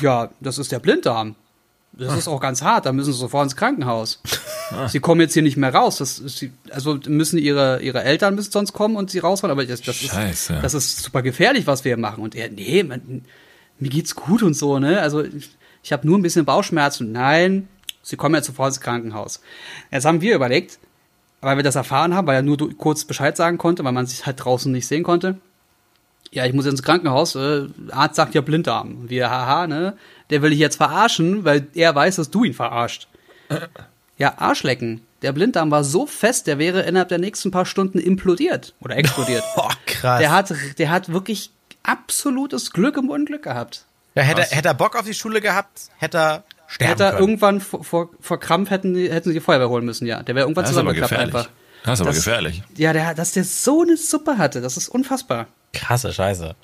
Ja, 0.00 0.30
das 0.40 0.58
ist 0.58 0.72
der 0.72 0.78
Blinddarm. 0.78 1.34
Das 1.92 2.16
ist 2.16 2.28
auch 2.28 2.40
ganz 2.40 2.62
hart, 2.62 2.86
da 2.86 2.92
müssen 2.92 3.12
sie 3.12 3.18
sofort 3.18 3.44
ins 3.44 3.56
Krankenhaus. 3.56 4.20
Ah. 4.70 4.88
Sie 4.88 5.00
kommen 5.00 5.20
jetzt 5.20 5.34
hier 5.34 5.42
nicht 5.42 5.56
mehr 5.56 5.74
raus. 5.74 5.98
Das 5.98 6.20
ist, 6.20 6.46
also 6.70 6.98
müssen 7.08 7.38
ihre, 7.38 7.82
ihre 7.82 8.04
Eltern 8.04 8.36
müssen 8.36 8.52
sonst 8.52 8.72
kommen 8.72 8.94
und 8.94 9.10
sie 9.10 9.18
rausfahren, 9.18 9.50
aber 9.50 9.66
das, 9.66 9.82
das, 9.82 9.96
Scheiße. 9.96 10.54
ist, 10.54 10.62
das 10.62 10.74
ist 10.74 11.02
super 11.02 11.22
gefährlich, 11.22 11.66
was 11.66 11.84
wir 11.84 11.90
hier 11.90 12.00
machen. 12.00 12.22
Und 12.22 12.36
er, 12.36 12.48
nee, 12.50 12.84
man, 12.84 13.24
mir 13.80 13.88
geht's 13.90 14.14
gut 14.14 14.44
und 14.44 14.54
so, 14.54 14.78
ne? 14.78 15.00
Also 15.00 15.24
ich, 15.24 15.50
ich 15.82 15.92
habe 15.92 16.06
nur 16.06 16.16
ein 16.16 16.22
bisschen 16.22 16.44
Bauchschmerzen. 16.44 17.10
Nein, 17.10 17.68
sie 18.02 18.16
kommen 18.16 18.36
jetzt 18.36 18.46
sofort 18.46 18.68
ins 18.68 18.80
Krankenhaus. 18.80 19.40
Jetzt 19.90 20.04
haben 20.04 20.20
wir 20.20 20.36
überlegt, 20.36 20.78
weil 21.40 21.56
wir 21.56 21.64
das 21.64 21.74
erfahren 21.74 22.14
haben, 22.14 22.28
weil 22.28 22.36
er 22.36 22.42
nur 22.42 22.56
kurz 22.78 23.04
Bescheid 23.04 23.36
sagen 23.36 23.58
konnte, 23.58 23.82
weil 23.82 23.92
man 23.92 24.06
sich 24.06 24.24
halt 24.24 24.44
draußen 24.44 24.70
nicht 24.70 24.86
sehen 24.86 25.02
konnte 25.02 25.40
ja, 26.32 26.46
ich 26.46 26.52
muss 26.52 26.66
ins 26.66 26.82
Krankenhaus, 26.82 27.34
äh, 27.34 27.66
Arzt 27.90 28.16
sagt 28.16 28.34
ja 28.34 28.40
Blinddarm. 28.40 28.96
Und 29.02 29.10
wir, 29.10 29.30
haha, 29.30 29.66
ne, 29.66 29.96
der 30.30 30.42
will 30.42 30.52
ich 30.52 30.58
jetzt 30.58 30.76
verarschen, 30.76 31.44
weil 31.44 31.66
er 31.74 31.94
weiß, 31.94 32.16
dass 32.16 32.30
du 32.30 32.44
ihn 32.44 32.54
verarscht. 32.54 33.08
ja, 34.18 34.34
Arschlecken. 34.38 35.02
Der 35.22 35.32
Blinddarm 35.32 35.70
war 35.70 35.84
so 35.84 36.06
fest, 36.06 36.46
der 36.46 36.58
wäre 36.58 36.82
innerhalb 36.82 37.08
der 37.08 37.18
nächsten 37.18 37.50
paar 37.50 37.66
Stunden 37.66 37.98
implodiert 37.98 38.74
oder 38.80 38.96
explodiert. 38.96 39.42
Oh, 39.56 39.68
krass. 39.86 40.20
Der 40.20 40.30
hat, 40.30 40.54
der 40.78 40.90
hat 40.90 41.12
wirklich 41.12 41.50
absolutes 41.82 42.72
Glück 42.72 42.96
im 42.96 43.10
Unglück 43.10 43.42
gehabt. 43.42 43.84
Ja, 44.14 44.22
hätte, 44.22 44.42
hätte 44.42 44.68
er 44.68 44.74
Bock 44.74 44.96
auf 44.96 45.04
die 45.04 45.14
Schule 45.14 45.40
gehabt, 45.40 45.90
hätte 45.98 46.18
er 46.18 46.44
sterben 46.66 46.90
Hätte 46.90 47.04
er 47.04 47.10
können. 47.10 47.20
irgendwann 47.22 47.60
vor, 47.60 47.84
vor, 47.84 48.10
vor 48.20 48.40
Krampf 48.40 48.70
hätten, 48.70 48.94
hätten 48.94 49.28
sie 49.28 49.34
die 49.34 49.40
Feuerwehr 49.40 49.68
holen 49.68 49.84
müssen, 49.84 50.06
ja. 50.06 50.22
Der 50.22 50.34
wäre 50.34 50.44
irgendwann 50.44 50.66
zusammengeklappt 50.66 51.12
einfach. 51.12 51.48
Das 51.84 51.94
ist 51.94 52.00
aber 52.02 52.10
das, 52.10 52.24
gefährlich. 52.24 52.62
Ja, 52.76 52.92
der, 52.92 53.14
dass 53.14 53.32
der 53.32 53.44
so 53.44 53.82
eine 53.82 53.96
Suppe 53.96 54.38
hatte, 54.38 54.60
das 54.60 54.76
ist 54.76 54.88
unfassbar. 54.88 55.46
Krasse 55.72 56.12
Scheiße. 56.12 56.54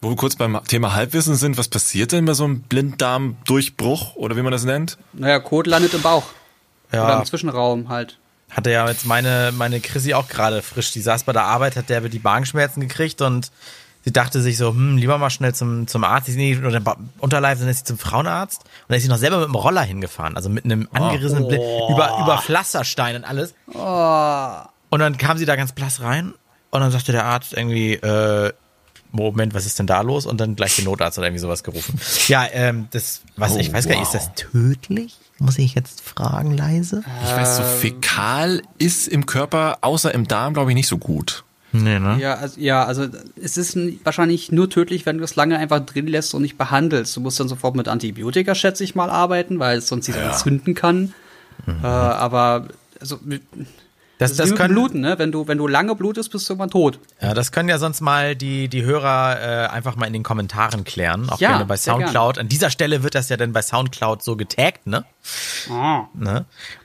Wo 0.00 0.10
wir 0.10 0.16
kurz 0.16 0.36
beim 0.36 0.60
Thema 0.68 0.94
Halbwissen 0.94 1.34
sind, 1.34 1.56
was 1.56 1.68
passiert 1.68 2.12
denn 2.12 2.26
bei 2.26 2.34
so 2.34 2.44
einem 2.44 2.60
Blinddarmdurchbruch 2.60 4.16
oder 4.16 4.36
wie 4.36 4.42
man 4.42 4.52
das 4.52 4.64
nennt? 4.64 4.98
Naja, 5.14 5.38
Kot 5.38 5.66
landet 5.66 5.94
im 5.94 6.02
Bauch. 6.02 6.24
Ja. 6.92 7.04
Oder 7.04 7.18
im 7.18 7.24
Zwischenraum 7.24 7.88
halt. 7.88 8.18
Hatte 8.50 8.70
ja 8.70 8.86
jetzt 8.88 9.06
meine, 9.06 9.52
meine 9.56 9.80
Chrissy 9.80 10.14
auch 10.14 10.28
gerade 10.28 10.62
frisch. 10.62 10.92
Die 10.92 11.00
saß 11.00 11.24
bei 11.24 11.32
der 11.32 11.44
Arbeit, 11.44 11.76
hat 11.76 11.88
der 11.88 12.02
die 12.02 12.20
Magenschmerzen 12.20 12.80
gekriegt 12.80 13.20
und 13.22 13.50
sie 14.04 14.12
dachte 14.12 14.40
sich 14.40 14.56
so, 14.56 14.70
hm, 14.70 14.96
lieber 14.96 15.18
mal 15.18 15.30
schnell 15.30 15.54
zum, 15.54 15.86
zum 15.86 16.04
Arzt. 16.04 16.26
Sie 16.26 16.50
ist 16.50 16.62
oder 16.62 16.96
Unterleib, 17.18 17.58
dann 17.58 17.68
ist 17.68 17.78
sie 17.78 17.84
zum 17.84 17.98
Frauenarzt. 17.98 18.62
Und 18.62 18.68
dann 18.88 18.96
ist 18.96 19.04
sie 19.04 19.08
noch 19.08 19.16
selber 19.16 19.38
mit 19.38 19.48
dem 19.48 19.54
Roller 19.54 19.82
hingefahren. 19.82 20.36
Also 20.36 20.48
mit 20.48 20.64
einem 20.64 20.88
angerissenen 20.92 21.44
oh. 21.44 21.48
Blick, 21.48 21.60
über, 21.90 22.18
über 22.22 22.38
Pflasterstein 22.38 23.16
und 23.16 23.24
alles. 23.24 23.54
Oh. 23.72 24.68
Und 24.90 25.00
dann 25.00 25.16
kam 25.16 25.38
sie 25.38 25.46
da 25.46 25.56
ganz 25.56 25.72
blass 25.72 26.00
rein 26.00 26.34
und 26.70 26.80
dann 26.80 26.90
sagte 26.90 27.12
der 27.12 27.24
Arzt 27.24 27.54
irgendwie, 27.54 27.94
äh, 27.94 28.52
Moment, 29.10 29.54
was 29.54 29.64
ist 29.64 29.78
denn 29.78 29.86
da 29.86 30.00
los? 30.00 30.26
Und 30.26 30.40
dann 30.40 30.56
gleich 30.56 30.74
den 30.76 30.86
Notarzt 30.86 31.18
oder 31.18 31.28
irgendwie 31.28 31.40
sowas 31.40 31.62
gerufen. 31.62 32.00
Ja, 32.26 32.46
ähm, 32.50 32.88
das, 32.90 33.22
was, 33.36 33.52
oh, 33.52 33.58
ich 33.58 33.72
weiß 33.72 33.84
wow. 33.84 33.92
gar 33.92 34.00
nicht, 34.00 34.12
ist 34.12 34.14
das 34.14 34.34
tödlich? 34.34 35.16
Muss 35.38 35.58
ich 35.58 35.74
jetzt 35.74 36.00
fragen, 36.00 36.56
leise? 36.56 37.02
Ich 37.24 37.30
weiß, 37.30 37.56
so 37.56 37.62
ähm. 37.62 37.78
fäkal 37.78 38.62
ist 38.78 39.08
im 39.08 39.26
Körper, 39.26 39.78
außer 39.82 40.12
im 40.12 40.26
Darm, 40.26 40.54
glaube 40.54 40.70
ich, 40.70 40.74
nicht 40.74 40.88
so 40.88 40.98
gut. 40.98 41.44
Nee, 41.74 41.98
ne? 41.98 42.18
Ja, 42.20 42.34
also, 42.34 42.60
ja, 42.60 42.84
also 42.84 43.08
es 43.42 43.56
ist 43.56 43.76
wahrscheinlich 44.04 44.52
nur 44.52 44.70
tödlich, 44.70 45.06
wenn 45.06 45.18
du 45.18 45.24
es 45.24 45.34
lange 45.34 45.58
einfach 45.58 45.80
drin 45.80 46.06
lässt 46.06 46.32
und 46.32 46.42
nicht 46.42 46.56
behandelst. 46.56 47.16
Du 47.16 47.20
musst 47.20 47.40
dann 47.40 47.48
sofort 47.48 47.74
mit 47.74 47.88
Antibiotika, 47.88 48.54
schätze 48.54 48.84
ich 48.84 48.94
mal, 48.94 49.10
arbeiten, 49.10 49.58
weil 49.58 49.78
es 49.78 49.88
sonst 49.88 50.06
sich 50.06 50.14
ja. 50.14 50.30
entzünden 50.30 50.74
kann. 50.74 51.12
Mhm. 51.66 51.80
Äh, 51.82 51.86
aber 51.86 52.68
also 53.00 53.18
das, 54.18 54.36
das, 54.36 54.50
das 54.50 54.56
können 54.56 54.74
bluten, 54.74 55.00
ne? 55.00 55.18
Wenn 55.18 55.32
du, 55.32 55.48
wenn 55.48 55.58
du 55.58 55.66
lange 55.66 55.96
blutest, 55.96 56.30
bist 56.30 56.48
du 56.48 56.52
irgendwann 56.52 56.70
tot. 56.70 57.00
Ja, 57.20 57.34
das 57.34 57.50
können 57.50 57.68
ja 57.68 57.78
sonst 57.78 58.00
mal 58.00 58.36
die, 58.36 58.68
die 58.68 58.84
Hörer 58.84 59.40
äh, 59.40 59.66
einfach 59.66 59.96
mal 59.96 60.06
in 60.06 60.12
den 60.12 60.22
Kommentaren 60.22 60.84
klären. 60.84 61.28
Auch 61.28 61.40
ja, 61.40 61.50
gerne 61.50 61.64
bei 61.64 61.76
Soundcloud. 61.76 62.38
An 62.38 62.48
dieser 62.48 62.70
Stelle 62.70 63.02
wird 63.02 63.16
das 63.16 63.28
ja 63.30 63.36
dann 63.36 63.52
bei 63.52 63.62
Soundcloud 63.62 64.22
so 64.22 64.36
getaggt, 64.36 64.86
ne? 64.86 65.04
Ah. 65.68 66.04
ne? 66.14 66.44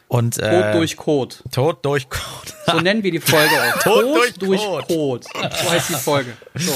Und, 0.10 0.39
äh, 0.39 0.63
Tod 0.63 0.74
durch 0.74 0.98
Code. 0.98 1.36
Tod 1.52 1.86
durch 1.86 2.10
Code. 2.10 2.52
so 2.65 2.80
nennen 2.80 3.04
wir 3.04 3.12
die 3.12 3.19
Folge 3.19 3.52
auch. 3.54 3.80
Tod, 3.84 4.02
Tod 4.02 4.15
durch, 4.15 4.34
durch 4.34 4.62
Code. 4.62 4.86
Code. 4.88 5.28
So 5.34 5.72
heißt 5.72 5.89
die 5.89 5.93
Folge. 5.93 6.34
So. 6.56 6.74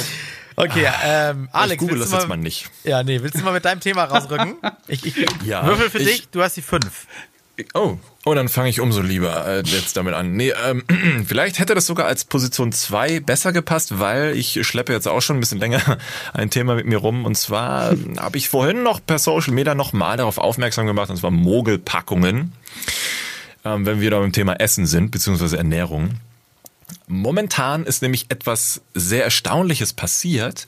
Okay, 0.56 0.88
ähm, 1.04 1.50
Alex. 1.52 1.74
Ich 1.74 1.80
google 1.80 2.00
das 2.00 2.12
mal, 2.12 2.20
jetzt 2.20 2.28
mal 2.28 2.38
nicht. 2.38 2.70
Ja, 2.84 3.02
nee, 3.02 3.20
willst 3.22 3.40
du 3.40 3.44
mal 3.44 3.54
mit 3.54 3.66
deinem 3.66 3.80
Thema 3.80 4.06
rausrücken? 4.06 4.58
Ich, 4.88 5.04
ich 5.06 5.16
ja, 5.46 5.66
würfel 5.66 5.90
für 5.90 5.98
ich, 6.00 6.06
dich, 6.06 6.30
du 6.30 6.44
hast 6.44 6.58
die 6.58 6.62
fünf. 6.62 7.08
Oh, 7.76 7.98
oh, 8.26 8.34
dann 8.34 8.50
fange 8.50 8.70
ich 8.70 8.80
umso 8.80 9.02
lieber 9.02 9.46
äh, 9.46 9.62
jetzt 9.64 9.96
damit 9.96 10.16
an. 10.16 10.36
Nee, 10.36 10.54
ähm, 10.66 10.84
vielleicht 11.28 11.60
hätte 11.60 11.76
das 11.76 11.86
sogar 11.86 12.08
als 12.08 12.26
Position 12.26 12.72
2 12.72 13.20
besser 13.20 13.52
gepasst, 13.52 14.00
weil 14.00 14.36
ich 14.36 14.66
schleppe 14.66 14.92
jetzt 14.92 15.08
auch 15.08 15.22
schon 15.22 15.38
ein 15.38 15.40
bisschen 15.40 15.60
länger 15.60 16.00
ein 16.34 16.50
Thema 16.50 16.74
mit 16.74 16.88
mir 16.88 16.98
rum. 16.98 17.26
Und 17.26 17.38
zwar 17.38 17.96
habe 18.18 18.38
ich 18.38 18.50
vorhin 18.50 18.82
noch 18.82 19.06
per 19.06 19.20
Social 19.20 19.54
Media 19.54 19.76
nochmal 19.76 20.18
darauf 20.18 20.40
aufmerksam 20.40 20.88
gemacht, 20.88 21.12
und 21.12 21.18
zwar 21.18 21.30
Mogelpackungen, 21.30 22.54
ähm, 23.66 23.86
wenn 23.86 24.02
wir 24.02 24.10
da 24.10 24.20
beim 24.20 24.32
Thema 24.32 24.54
Essen 24.54 24.88
sind, 24.88 25.12
beziehungsweise 25.12 25.58
Ernährung. 25.58 26.10
Momentan 27.08 27.86
ist 27.86 28.02
nämlich 28.02 28.28
etwas 28.30 28.82
sehr 28.94 29.24
Erstaunliches 29.24 29.94
passiert. 29.94 30.68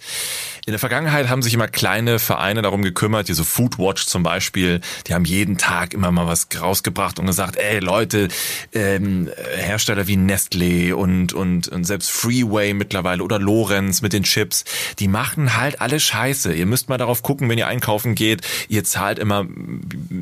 In 0.66 0.72
der 0.72 0.80
Vergangenheit 0.80 1.30
haben 1.30 1.42
sich 1.42 1.54
immer 1.54 1.68
kleine 1.68 2.20
Vereine 2.20 2.62
darum 2.62 2.82
gekümmert, 2.82 3.28
diese 3.28 3.46
Foodwatch 3.46 4.06
zum 4.08 4.24
Beispiel, 4.24 4.82
die 5.08 5.14
haben 5.14 5.26
jeden 5.26 5.58
Tag 5.58 5.94
immer 5.94 6.12
mal 6.12 6.28
was 6.28 6.48
rausgebracht 6.60 7.20
und 7.20 7.28
gesagt, 7.28 7.58
ey 7.58 7.80
Leute, 7.80 8.28
ähm, 8.74 9.30
Hersteller 9.56 10.08
wie 10.08 10.18
Nestlé 10.18 10.94
und, 10.94 11.34
und, 11.34 11.68
und 11.68 11.84
selbst 11.86 12.10
Freeway 12.10 12.74
mittlerweile 12.74 13.24
oder 13.24 13.40
Lorenz 13.40 14.02
mit 14.02 14.12
den 14.12 14.24
Chips, 14.24 14.66
die 15.00 15.08
machen 15.08 15.56
halt 15.56 15.82
alle 15.82 16.00
Scheiße. 16.00 16.54
Ihr 16.54 16.66
müsst 16.66 16.90
mal 16.90 16.98
darauf 16.98 17.22
gucken, 17.22 17.48
wenn 17.50 17.58
ihr 17.58 17.68
einkaufen 17.68 18.16
geht, 18.16 18.42
ihr 18.68 18.84
zahlt 18.84 19.20
immer 19.20 19.46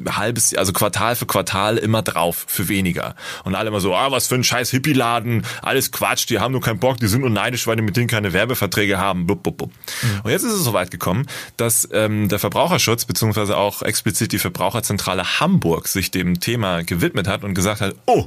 halbes, 0.10 0.54
also 0.56 0.74
Quartal 0.74 1.16
für 1.16 1.26
Quartal 1.26 1.78
immer 1.78 2.02
drauf 2.02 2.46
für 2.48 2.68
weniger. 2.68 3.16
Und 3.44 3.56
alle 3.56 3.70
immer 3.70 3.80
so, 3.80 3.96
ah, 3.96 4.12
was 4.12 4.28
für 4.28 4.36
ein 4.36 4.44
scheiß 4.44 4.72
Hippie-Laden, 4.72 5.46
alles 5.62 5.92
Quatsch, 6.04 6.30
die 6.30 6.40
haben 6.40 6.52
nur 6.52 6.60
keinen 6.60 6.80
Bock, 6.80 6.98
die 6.98 7.08
sind 7.08 7.22
nur 7.22 7.30
neidisch, 7.30 7.66
weil 7.66 7.78
die 7.78 7.82
mit 7.82 7.96
denen 7.96 8.08
keine 8.08 8.34
Werbeverträge 8.34 8.98
haben. 8.98 9.26
Blub, 9.26 9.42
blub, 9.42 9.58
blub. 9.58 9.72
Mhm 10.02 10.30
jetzt 10.34 10.44
ist 10.44 10.54
es 10.54 10.64
soweit 10.64 10.92
gekommen, 10.92 11.28
dass 11.58 11.88
ähm, 11.94 12.28
der 12.28 12.40
Verbraucherschutz 12.40 13.06
beziehungsweise 13.06 13.56
auch 13.56 13.82
explizit 13.84 14.32
die 14.32 14.40
Verbraucherzentrale 14.40 15.40
Hamburg 15.40 15.88
sich 15.88 16.12
dem 16.12 16.40
Thema 16.40 16.84
gewidmet 16.84 17.28
hat 17.28 17.44
und 17.44 17.54
gesagt 17.54 17.82
hat, 17.82 17.96
oh, 18.06 18.26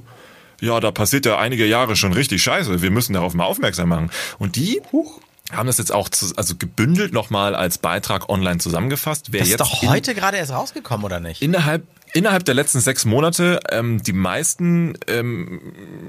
ja, 0.60 0.80
da 0.80 0.90
passiert 0.90 1.26
ja 1.26 1.38
einige 1.38 1.66
Jahre 1.66 1.96
schon 1.96 2.12
richtig 2.12 2.42
scheiße, 2.42 2.80
wir 2.80 2.90
müssen 2.90 3.12
darauf 3.12 3.34
mal 3.34 3.44
aufmerksam 3.44 3.88
machen. 3.90 4.10
Und 4.38 4.56
die 4.56 4.80
Huch 4.92 5.20
haben 5.52 5.66
das 5.66 5.78
jetzt 5.78 5.92
auch 5.92 6.08
zu, 6.08 6.32
also 6.36 6.54
gebündelt 6.56 7.12
nochmal 7.12 7.54
als 7.54 7.78
Beitrag 7.78 8.28
online 8.28 8.58
zusammengefasst. 8.58 9.32
Wer 9.32 9.40
das 9.40 9.50
ist 9.50 9.60
doch 9.60 9.82
heute 9.82 10.14
gerade 10.14 10.38
erst 10.38 10.52
rausgekommen, 10.52 11.04
oder 11.04 11.20
nicht? 11.20 11.42
Innerhalb 11.42 11.82
innerhalb 12.12 12.44
der 12.44 12.54
letzten 12.54 12.80
sechs 12.80 13.04
Monate 13.04 13.60
ähm, 13.70 14.02
die 14.02 14.12
meisten 14.12 14.94
ähm, 15.06 15.60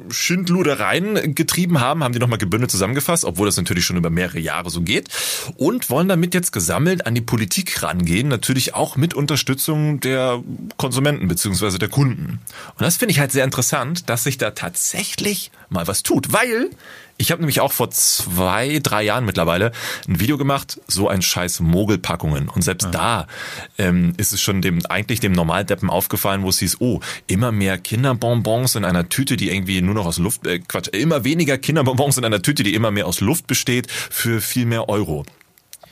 Schindludereien 0.10 1.36
getrieben 1.36 1.80
haben, 1.80 2.04
haben 2.04 2.14
die 2.14 2.20
nochmal 2.20 2.38
gebündelt 2.38 2.72
zusammengefasst, 2.72 3.26
obwohl 3.26 3.48
das 3.48 3.58
natürlich 3.58 3.86
schon 3.86 3.98
über 3.98 4.10
mehrere 4.10 4.40
Jahre 4.40 4.70
so 4.70 4.82
geht 4.82 5.10
und 5.58 5.90
wollen 5.90 6.08
damit 6.08 6.34
jetzt 6.34 6.52
gesammelt 6.52 7.06
an 7.06 7.16
die 7.16 7.22
Politik 7.22 7.84
rangehen, 7.84 8.28
natürlich 8.28 8.74
auch 8.74 8.96
mit 8.96 9.14
Unterstützung 9.14 10.00
der 10.00 10.42
Konsumenten 10.78 11.28
beziehungsweise 11.28 11.80
der 11.80 11.90
Kunden. 11.90 12.40
Und 12.78 12.82
das 12.82 12.98
finde 12.98 13.12
ich 13.12 13.20
halt 13.20 13.32
sehr 13.32 13.44
interessant, 13.44 14.10
dass 14.10 14.24
sich 14.24 14.38
da 14.38 14.52
tatsächlich 14.52 15.52
mal 15.70 15.88
was 15.88 16.04
tut, 16.04 16.32
weil 16.32 16.70
ich 17.18 17.32
habe 17.32 17.42
nämlich 17.42 17.60
auch 17.62 17.72
vor 17.72 17.90
zwei, 17.90 18.80
drei 18.82 19.04
Jahren 19.04 19.26
mittlerweile 19.26 19.72
ein 20.08 20.20
Video 20.20 20.38
gemacht, 20.38 20.80
so 20.88 21.08
ein 21.08 21.22
scheiß 21.22 21.60
Mogelpackungen. 21.62 22.50
Und 22.50 22.62
selbst 22.62 22.86
ja. 22.86 22.92
da 22.92 23.28
ähm, 23.78 24.14
ist 24.18 24.34
es 24.34 24.42
schon 24.42 24.62
dem 24.62 24.86
eigentlich 24.88 25.20
dem 25.20 25.32
Normaldeppen 25.32 25.90
aufgefallen, 25.90 26.44
wo 26.44 26.50
es 26.50 26.60
hieß, 26.60 26.78
oh, 26.80 27.00
immer 27.28 27.52
mehr 27.52 27.78
Kinderbonbons 27.78 28.76
in 28.76 28.86
einer 28.86 29.10
Tüte, 29.10 29.38
die 29.38 29.50
irgendwie 29.50 29.82
nur 29.82 29.96
noch 29.96 30.06
aus 30.06 30.18
Luft, 30.18 30.46
äh, 30.46 30.60
Quatsch, 30.60 30.90
immer 30.90 31.24
weniger 31.24 31.58
Kinderbonbons 31.58 32.18
in 32.18 32.26
einer 32.26 32.42
Tüte, 32.42 32.64
die 32.64 32.74
immer 32.74 32.92
mehr 32.92 33.08
aus 33.08 33.20
Luft 33.20 33.48
besteht, 33.48 33.92
für 33.92 34.42
viel 34.42 34.66
mehr 34.66 34.90
Euro. 34.90 35.26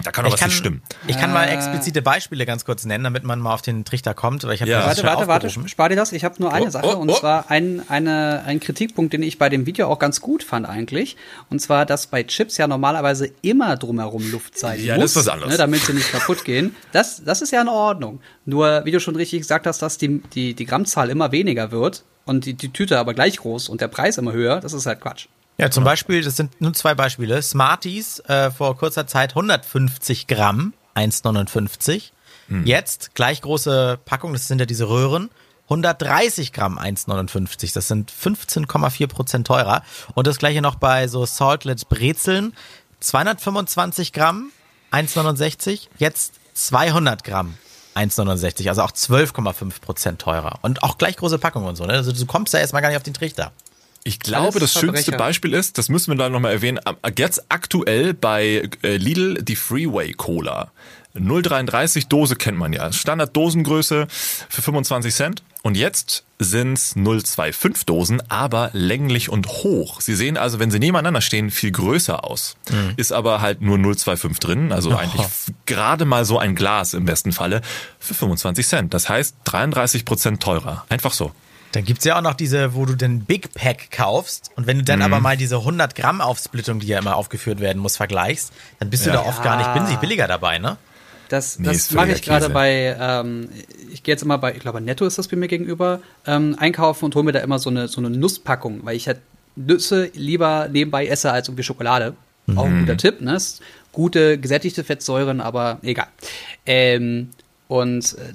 Da 0.06 0.12
kann 0.12 0.26
doch 0.26 0.34
was 0.34 0.40
kann, 0.40 0.50
nicht 0.50 0.58
stimmen. 0.58 0.82
Ich 1.08 1.18
kann 1.18 1.34
mal 1.34 1.46
äh. 1.46 1.54
explizite 1.54 2.02
Beispiele 2.02 2.46
ganz 2.46 2.66
kurz 2.66 2.86
nennen, 2.86 3.04
damit 3.04 3.24
man 3.24 3.40
mal 3.40 3.54
auf 3.54 3.62
den 3.62 3.86
Trichter 3.86 4.14
kommt. 4.14 4.44
Weil 4.44 4.54
ich 4.54 4.62
ja. 4.62 4.86
Warte, 4.86 5.04
warte, 5.04 5.28
warte, 5.28 5.50
spar 5.68 5.90
dir 5.90 5.96
das. 5.96 6.12
Ich 6.12 6.24
habe 6.24 6.36
nur 6.40 6.54
eine 6.54 6.68
oh, 6.68 6.70
Sache 6.70 6.86
oh, 6.88 6.94
oh. 6.96 7.00
und 7.00 7.16
zwar 7.16 7.50
ein, 7.50 7.84
eine, 7.90 8.44
ein 8.46 8.60
Kritikpunkt, 8.60 9.14
den 9.14 9.24
ich 9.24 9.38
bei 9.38 9.50
dem 9.50 9.66
Video 9.66 9.88
auch 9.88 10.00
ganz 10.00 10.22
gut 10.22 10.44
fand 10.44 10.68
eigentlich. 10.68 11.18
Und 11.50 11.60
zwar, 11.60 11.86
dass 11.86 12.08
bei 12.08 12.24
Chips 12.24 12.58
ja 12.58 12.68
normalerweise 12.68 13.32
immer 13.42 13.76
drumherum 13.78 14.32
Luft 14.32 14.58
sein 14.58 14.84
ja, 14.84 14.96
muss, 14.96 15.04
das 15.04 15.12
ist 15.12 15.28
was 15.28 15.34
anderes. 15.34 15.52
Ne, 15.52 15.58
damit 15.58 15.82
sie 15.82 15.94
nicht 15.94 16.12
kaputt 16.12 16.46
gehen. 16.46 16.76
Das, 16.92 17.24
das 17.24 17.42
ist 17.42 17.52
ja 17.52 17.62
in 17.62 17.70
Ordnung. 17.70 18.20
Nur, 18.46 18.86
wie 18.86 18.92
du 18.92 19.00
schon 19.00 19.16
richtig 19.16 19.40
gesagt 19.40 19.66
hast, 19.66 19.82
dass 19.82 19.98
die, 19.98 20.22
die, 20.34 20.54
die 20.54 20.66
Grammzahl 20.66 21.10
immer 21.10 21.32
weniger 21.32 21.72
wird 21.72 22.04
und 22.26 22.46
die, 22.46 22.54
die 22.54 22.70
Tüte 22.70 23.00
aber 23.00 23.14
gleich 23.14 23.38
groß 23.38 23.70
und 23.70 23.82
der 23.82 23.88
Preis 23.88 24.18
immer 24.18 24.34
höher, 24.34 24.60
das 24.60 24.74
ist 24.74 24.86
halt 24.86 25.02
Quatsch. 25.02 25.28
Ja, 25.58 25.72
zum 25.72 25.84
Beispiel, 25.84 26.22
das 26.22 26.36
sind 26.36 26.60
nur 26.60 26.74
zwei 26.74 26.96
Beispiele. 26.96 27.42
Smarties 27.42 28.20
äh, 28.22 28.52
vor 28.52 28.78
kurzer 28.78 29.08
Zeit 29.08 29.32
150 29.32 30.28
Gramm, 30.28 30.74
1,59. 30.96 32.12
Hm. 32.48 32.66
Jetzt 32.66 33.16
gleich 33.16 33.42
große 33.42 34.00
Packung, 34.04 34.34
das 34.34 34.48
sind 34.48 34.60
ja 34.60 34.66
diese 34.66 34.90
Röhren, 34.90 35.30
130 35.66 36.54
Gramm 36.54 36.78
1,59. 36.78 37.74
Das 37.74 37.88
sind 37.88 38.12
15,4 38.12 39.08
Prozent 39.08 39.48
teurer. 39.48 39.84
Und 40.14 40.28
das 40.28 40.38
gleiche 40.38 40.62
noch 40.62 40.76
bei 40.76 41.08
so 41.08 41.26
Saltlet 41.26 41.90
Brezeln. 41.90 42.54
225 43.00 44.14
Gramm 44.14 44.52
1,69. 44.92 45.88
Jetzt 45.98 46.34
200 46.54 47.24
Gramm 47.24 47.56
1,69. 47.96 48.70
Also 48.70 48.84
auch 48.84 48.92
12,5 48.92 49.82
Prozent 49.82 50.22
teurer. 50.22 50.60
Und 50.62 50.84
auch 50.84 50.98
gleich 50.98 51.18
große 51.18 51.40
Packung 51.40 51.66
und 51.66 51.76
so. 51.76 51.86
Ne? 51.86 51.94
Also 51.94 52.12
du 52.12 52.26
kommst 52.26 52.54
da 52.54 52.60
erstmal 52.60 52.82
gar 52.82 52.90
nicht 52.90 52.98
auf 52.98 53.04
den 53.04 53.14
Trichter. 53.16 53.52
Ich 54.08 54.20
glaube, 54.20 54.60
das 54.60 54.72
schönste 54.74 55.14
Beispiel 55.14 55.56
ist, 55.56 55.80
das 55.80 55.90
müssen 55.90 56.12
wir 56.12 56.16
da 56.16 56.30
nochmal 56.30 56.52
erwähnen, 56.52 56.80
jetzt 57.18 57.46
aktuell 57.50 58.14
bei 58.14 58.70
äh, 58.84 58.98
Lidl 58.98 59.42
die 59.42 59.56
Freeway 59.56 60.14
Cola. 60.14 60.72
0,33 61.16 62.08
Dose 62.08 62.36
kennt 62.36 62.58
man 62.58 62.72
ja. 62.72 62.94
Standarddosengröße 62.94 64.06
für 64.08 64.62
25 64.62 65.16
Cent. 65.16 65.44
Und 65.64 65.76
jetzt 65.76 66.24
sind's 66.38 66.96
0,25 66.96 67.88
Dosen, 67.88 68.22
aber 68.30 68.70
länglich 68.74 69.30
und 69.30 69.48
hoch. 69.48 70.02
Sie 70.02 70.14
sehen 70.14 70.38
also, 70.38 70.60
wenn 70.60 70.70
sie 70.70 70.78
nebeneinander 70.78 71.22
stehen, 71.22 71.50
viel 71.50 71.72
größer 71.72 72.24
aus. 72.24 72.58
Mhm. 72.70 72.94
Ist 72.98 73.12
aber 73.12 73.42
halt 73.42 73.62
nur 73.62 73.78
0,25 73.78 74.40
drin, 74.40 74.72
also 74.72 74.92
oh. 74.92 74.96
eigentlich 74.96 75.26
gerade 75.66 76.06
mal 76.06 76.26
so 76.26 76.38
ein 76.38 76.54
Glas 76.54 76.94
im 76.94 77.06
besten 77.06 77.32
Falle 77.32 77.62
für 77.98 78.14
25 78.14 78.68
Cent. 78.68 78.94
Das 78.94 79.10
heißt 79.10 79.38
33 79.46 80.06
Prozent 80.06 80.44
teurer. 80.44 80.86
Einfach 80.90 81.14
so. 81.14 81.32
Dann 81.76 81.84
gibt's 81.84 82.06
ja 82.06 82.18
auch 82.18 82.22
noch 82.22 82.36
diese, 82.36 82.74
wo 82.74 82.86
du 82.86 82.96
den 82.96 83.26
Big 83.26 83.54
Pack 83.54 83.92
kaufst 83.92 84.50
und 84.56 84.66
wenn 84.66 84.78
du 84.78 84.84
dann 84.84 85.00
mhm. 85.00 85.06
aber 85.06 85.20
mal 85.20 85.36
diese 85.36 85.58
100 85.58 85.94
Gramm 85.94 86.22
Aufsplittung, 86.22 86.80
die 86.80 86.88
ja 86.88 87.00
immer 87.00 87.18
aufgeführt 87.18 87.60
werden 87.60 87.82
muss, 87.82 87.98
vergleichst, 87.98 88.54
dann 88.80 88.90
bist 88.90 89.06
ja. 89.06 89.12
du 89.12 89.18
da 89.18 89.26
oft 89.26 89.44
gar 89.44 89.58
nicht 89.58 89.74
günstig 89.74 89.98
billiger 89.98 90.28
dabei, 90.28 90.58
ne? 90.58 90.78
Das, 91.28 91.60
nee, 91.60 91.68
das 91.68 91.92
mache 91.92 92.12
ich 92.12 92.22
gerade 92.22 92.50
bei, 92.50 92.96
ähm, 93.00 93.50
ich 93.92 94.04
gehe 94.04 94.14
jetzt 94.14 94.22
immer 94.22 94.38
bei, 94.38 94.54
ich 94.54 94.60
glaube 94.60 94.80
Netto 94.80 95.06
ist 95.06 95.18
das 95.18 95.28
bei 95.28 95.36
mir 95.36 95.48
gegenüber, 95.48 96.00
ähm, 96.26 96.56
einkaufen 96.60 97.06
und 97.06 97.16
hole 97.16 97.26
mir 97.26 97.32
da 97.32 97.40
immer 97.40 97.60
so 97.60 97.70
eine, 97.70 97.88
so 97.88 98.00
eine 98.00 98.10
Nusspackung, 98.10 98.86
weil 98.86 98.96
ich 98.96 99.08
halt 99.08 99.20
Nüsse 99.56 100.12
lieber 100.14 100.70
nebenbei 100.72 101.08
esse 101.08 101.32
als 101.32 101.48
irgendwie 101.48 101.64
Schokolade. 101.64 102.16
Mhm. 102.46 102.58
Auch 102.58 102.66
ein 102.66 102.80
guter 102.82 102.98
Tipp, 102.98 103.22
ne? 103.22 103.38
Gute 103.92 104.38
gesättigte 104.38 104.84
Fettsäuren, 104.84 105.42
aber 105.42 105.80
egal. 105.82 106.08
Ähm, 106.66 107.32
und 107.68 108.14
äh, 108.14 108.34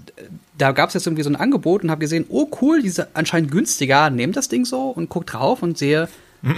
da 0.59 0.73
gab 0.73 0.89
es 0.89 0.95
jetzt 0.95 1.07
irgendwie 1.07 1.23
so 1.23 1.31
ein 1.31 1.37
Angebot 1.37 1.85
und 1.85 1.91
habe 1.91 2.01
gesehen, 2.01 2.27
oh 2.29 2.49
cool, 2.61 2.83
diese 2.83 3.09
anscheinend 3.15 3.51
günstiger, 3.51 4.11
nehmt 4.11 4.37
das 4.37 4.49
Ding 4.49 4.65
so 4.65 4.89
und 4.89 5.09
guck 5.09 5.27
drauf 5.27 5.63
und 5.63 5.79
sehe, 5.79 6.09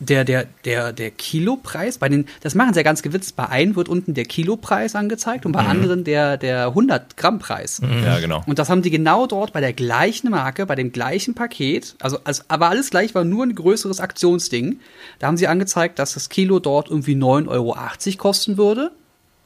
der, 0.00 0.24
der, 0.24 0.46
der, 0.64 0.92
der 0.92 1.10
Kilopreis, 1.10 1.98
bei 1.98 2.08
den, 2.08 2.26
das 2.40 2.54
machen 2.54 2.74
sie 2.74 2.80
ja 2.80 2.84
ganz 2.84 3.02
gewitzt, 3.02 3.36
bei 3.36 3.48
einem 3.48 3.76
wird 3.76 3.88
unten 3.88 4.14
der 4.14 4.24
Kilopreis 4.24 4.94
angezeigt 4.94 5.46
und 5.46 5.52
bei 5.52 5.62
mhm. 5.62 5.68
anderen 5.68 6.04
der, 6.04 6.36
der 6.36 6.68
100 6.68 7.16
Gramm 7.16 7.38
Preis. 7.38 7.80
Mhm. 7.80 8.02
Ja, 8.02 8.18
genau. 8.18 8.42
Und 8.46 8.58
das 8.58 8.68
haben 8.68 8.82
die 8.82 8.90
genau 8.90 9.26
dort 9.26 9.52
bei 9.52 9.60
der 9.60 9.72
gleichen 9.72 10.30
Marke, 10.30 10.66
bei 10.66 10.74
dem 10.74 10.92
gleichen 10.92 11.34
Paket, 11.34 11.94
also, 12.00 12.18
also 12.24 12.42
aber 12.48 12.68
alles 12.68 12.90
gleich, 12.90 13.14
war 13.14 13.24
nur 13.24 13.44
ein 13.44 13.54
größeres 13.54 14.00
Aktionsding. 14.00 14.80
Da 15.18 15.26
haben 15.28 15.36
sie 15.36 15.46
angezeigt, 15.46 15.98
dass 15.98 16.14
das 16.14 16.28
Kilo 16.28 16.58
dort 16.58 16.90
irgendwie 16.90 17.14
9,80 17.14 17.48
Euro 17.48 17.76
kosten 18.18 18.56
würde. 18.56 18.90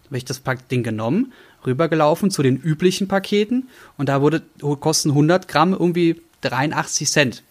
Habe 0.07 0.19
ich 0.19 0.25
das 0.25 0.43
Ding 0.71 0.83
genommen 0.83 1.33
rübergelaufen 1.67 2.31
zu 2.31 2.43
den 2.43 2.57
üblichen 2.57 3.09
Paketen 3.09 3.69
und 3.99 4.09
da 4.09 4.21
wurde, 4.21 4.43
kosten 4.81 5.11
100 5.11 5.49
Gramm 5.49 5.73
irgendwie 5.73 6.23
83 6.43 7.11
Cent. 7.11 7.43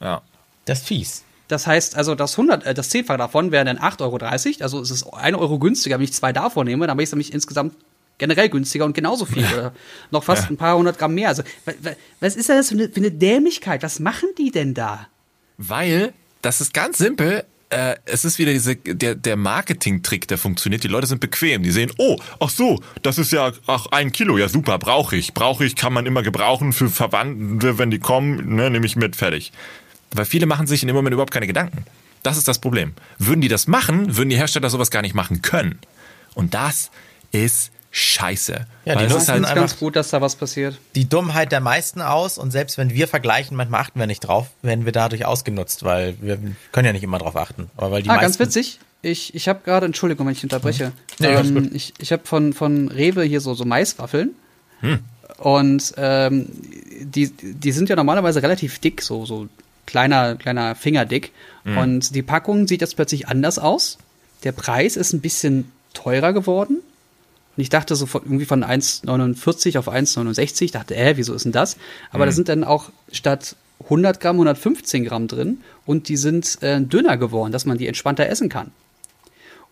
Ja. 0.00 0.22
Das 0.64 0.80
ist 0.80 0.86
fies. 0.86 1.24
Das 1.48 1.66
heißt, 1.66 1.96
also 1.96 2.14
das 2.14 2.32
100, 2.32 2.64
äh, 2.64 2.74
das 2.74 2.88
Zehnfache 2.88 3.18
davon 3.18 3.52
wären 3.52 3.66
dann 3.66 3.78
8,30 3.78 4.00
Euro. 4.00 4.62
Also 4.62 4.80
es 4.80 4.90
ist 4.90 5.02
1 5.04 5.36
Euro 5.36 5.58
günstiger, 5.58 5.98
wenn 5.98 6.04
ich 6.04 6.12
zwei 6.12 6.32
davon 6.32 6.66
nehme. 6.66 6.86
Dann 6.86 6.92
habe 6.92 7.02
ich 7.02 7.08
es 7.08 7.12
nämlich 7.12 7.34
insgesamt 7.34 7.74
generell 8.16 8.48
günstiger 8.48 8.84
und 8.84 8.94
genauso 8.94 9.26
viel. 9.26 9.44
Oder 9.52 9.74
noch 10.10 10.24
fast 10.24 10.44
ja. 10.44 10.50
ein 10.50 10.56
paar 10.56 10.76
hundert 10.76 10.98
Gramm 10.98 11.14
mehr. 11.14 11.28
Also, 11.28 11.42
was 12.20 12.36
ist 12.36 12.48
das 12.48 12.68
für 12.68 12.74
eine, 12.74 12.88
für 12.88 12.96
eine 12.96 13.10
Dämlichkeit? 13.10 13.82
Was 13.82 14.00
machen 14.00 14.28
die 14.38 14.50
denn 14.50 14.72
da? 14.72 15.08
Weil, 15.58 16.14
das 16.40 16.60
ist 16.60 16.72
ganz 16.72 16.98
simpel, 16.98 17.44
äh, 17.74 17.96
es 18.04 18.24
ist 18.24 18.38
wieder 18.38 18.52
diese, 18.52 18.76
der, 18.76 19.16
der 19.16 19.36
Marketing-Trick, 19.36 20.28
der 20.28 20.38
funktioniert. 20.38 20.84
Die 20.84 20.88
Leute 20.88 21.08
sind 21.08 21.20
bequem. 21.20 21.62
Die 21.62 21.72
sehen, 21.72 21.92
oh, 21.98 22.18
ach 22.38 22.48
so, 22.48 22.80
das 23.02 23.18
ist 23.18 23.32
ja 23.32 23.52
ach, 23.66 23.86
ein 23.90 24.12
Kilo. 24.12 24.38
Ja, 24.38 24.48
super, 24.48 24.78
brauche 24.78 25.16
ich. 25.16 25.34
Brauche 25.34 25.64
ich, 25.64 25.74
kann 25.74 25.92
man 25.92 26.06
immer 26.06 26.22
gebrauchen 26.22 26.72
für 26.72 26.88
Verwandte, 26.88 27.78
wenn 27.78 27.90
die 27.90 27.98
kommen, 27.98 28.54
ne, 28.54 28.70
nehme 28.70 28.86
ich 28.86 28.94
mit, 28.94 29.16
fertig. 29.16 29.52
Weil 30.12 30.24
viele 30.24 30.46
machen 30.46 30.68
sich 30.68 30.82
in 30.82 30.86
dem 30.86 30.94
Moment 30.94 31.14
überhaupt 31.14 31.32
keine 31.32 31.48
Gedanken. 31.48 31.84
Das 32.22 32.36
ist 32.36 32.46
das 32.46 32.60
Problem. 32.60 32.94
Würden 33.18 33.40
die 33.40 33.48
das 33.48 33.66
machen, 33.66 34.16
würden 34.16 34.30
die 34.30 34.36
Hersteller 34.36 34.70
sowas 34.70 34.90
gar 34.90 35.02
nicht 35.02 35.14
machen 35.14 35.42
können. 35.42 35.78
Und 36.34 36.54
das 36.54 36.90
ist 37.32 37.72
scheiße. 37.94 38.66
Ja, 38.86 38.96
die 38.96 39.06
nutzen 39.06 39.46
halt 39.46 39.54
ganz 39.54 39.78
gut, 39.78 39.94
dass 39.94 40.10
da 40.10 40.20
was 40.20 40.34
passiert. 40.34 40.78
Die 40.96 41.08
Dummheit 41.08 41.52
der 41.52 41.60
meisten 41.60 42.02
aus 42.02 42.38
und 42.38 42.50
selbst 42.50 42.76
wenn 42.76 42.90
wir 42.90 43.06
vergleichen, 43.06 43.56
manchmal 43.56 43.82
achten 43.82 44.00
wir 44.00 44.08
nicht 44.08 44.20
drauf, 44.20 44.48
werden 44.62 44.84
wir 44.84 44.90
dadurch 44.90 45.24
ausgenutzt, 45.24 45.84
weil 45.84 46.16
wir 46.20 46.40
können 46.72 46.86
ja 46.86 46.92
nicht 46.92 47.04
immer 47.04 47.18
drauf 47.18 47.36
achten. 47.36 47.70
Aber 47.76 47.92
weil 47.92 48.02
die 48.02 48.10
ah, 48.10 48.16
ganz 48.16 48.40
witzig. 48.40 48.80
Ich, 49.00 49.34
ich 49.36 49.48
habe 49.48 49.60
gerade, 49.64 49.86
Entschuldigung, 49.86 50.26
wenn 50.26 50.32
ich 50.32 50.42
unterbreche. 50.42 50.90
Nee, 51.20 51.28
ähm, 51.28 51.70
ich 51.72 51.94
ich 51.98 52.10
habe 52.10 52.26
von, 52.26 52.52
von 52.52 52.88
Rewe 52.88 53.22
hier 53.22 53.40
so, 53.40 53.54
so 53.54 53.64
Maiswaffeln. 53.64 54.30
Hm. 54.80 54.98
Und 55.38 55.94
ähm, 55.96 56.48
die, 57.00 57.30
die 57.30 57.72
sind 57.72 57.88
ja 57.88 57.94
normalerweise 57.94 58.42
relativ 58.42 58.80
dick, 58.80 59.02
so, 59.02 59.24
so 59.24 59.48
kleiner, 59.86 60.34
kleiner 60.34 60.74
Fingerdick. 60.74 61.30
Mhm. 61.62 61.78
Und 61.78 62.14
die 62.14 62.22
Packung 62.22 62.66
sieht 62.66 62.80
jetzt 62.80 62.96
plötzlich 62.96 63.28
anders 63.28 63.60
aus. 63.60 63.98
Der 64.42 64.52
Preis 64.52 64.96
ist 64.96 65.12
ein 65.12 65.20
bisschen 65.20 65.70
teurer 65.92 66.32
geworden. 66.32 66.80
Und 67.56 67.62
ich 67.62 67.68
dachte 67.68 67.94
so 67.94 68.06
von, 68.06 68.22
irgendwie 68.24 68.46
von 68.46 68.64
1,49 68.64 69.78
auf 69.78 69.88
1,69. 69.88 70.72
Dachte, 70.72 70.96
äh, 70.96 71.16
wieso 71.16 71.34
ist 71.34 71.44
denn 71.44 71.52
das? 71.52 71.76
Aber 72.10 72.24
mhm. 72.24 72.28
da 72.28 72.32
sind 72.32 72.48
dann 72.48 72.64
auch 72.64 72.90
statt 73.12 73.56
100 73.84 74.20
Gramm 74.20 74.36
115 74.36 75.04
Gramm 75.04 75.28
drin 75.28 75.58
und 75.86 76.08
die 76.08 76.16
sind 76.16 76.62
äh, 76.62 76.80
dünner 76.80 77.16
geworden, 77.16 77.52
dass 77.52 77.66
man 77.66 77.78
die 77.78 77.86
entspannter 77.86 78.26
essen 78.28 78.48
kann. 78.48 78.70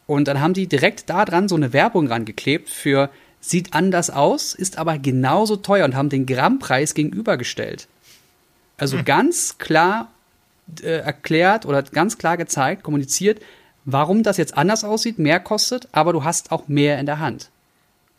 Und 0.07 0.28
dann 0.28 0.41
haben 0.41 0.55
die 0.55 0.66
direkt 0.66 1.09
da 1.09 1.24
dran 1.24 1.49
so 1.49 1.55
eine 1.55 1.72
Werbung 1.72 2.09
rangeklebt 2.09 2.68
für 2.68 3.11
sieht 3.41 3.74
anders 3.74 4.11
aus, 4.11 4.55
ist 4.55 4.78
aber 4.78 4.99
genauso 4.99 5.57
teuer 5.57 5.85
und 5.85 5.97
haben 5.97 6.09
den 6.09 6.26
Grammpreis 6.26 6.95
gegenübergestellt. 6.95 7.89
Also 8.76 8.99
mhm. 8.99 9.05
ganz 9.05 9.59
klar 9.59 10.11
äh, 10.80 10.99
erklärt 10.99 11.66
oder 11.66 11.83
ganz 11.83 12.18
klar 12.18 12.37
gezeigt, 12.37 12.83
kommuniziert, 12.83 13.43
warum 13.85 14.22
das 14.22 14.37
jetzt 14.37 14.57
anders 14.57 14.85
aussieht, 14.85 15.18
mehr 15.18 15.41
kostet, 15.41 15.89
aber 15.93 16.12
du 16.12 16.24
hast 16.24 16.53
auch 16.53 16.68
mehr 16.68 16.99
in 16.99 17.07
der 17.07 17.18
Hand. 17.18 17.51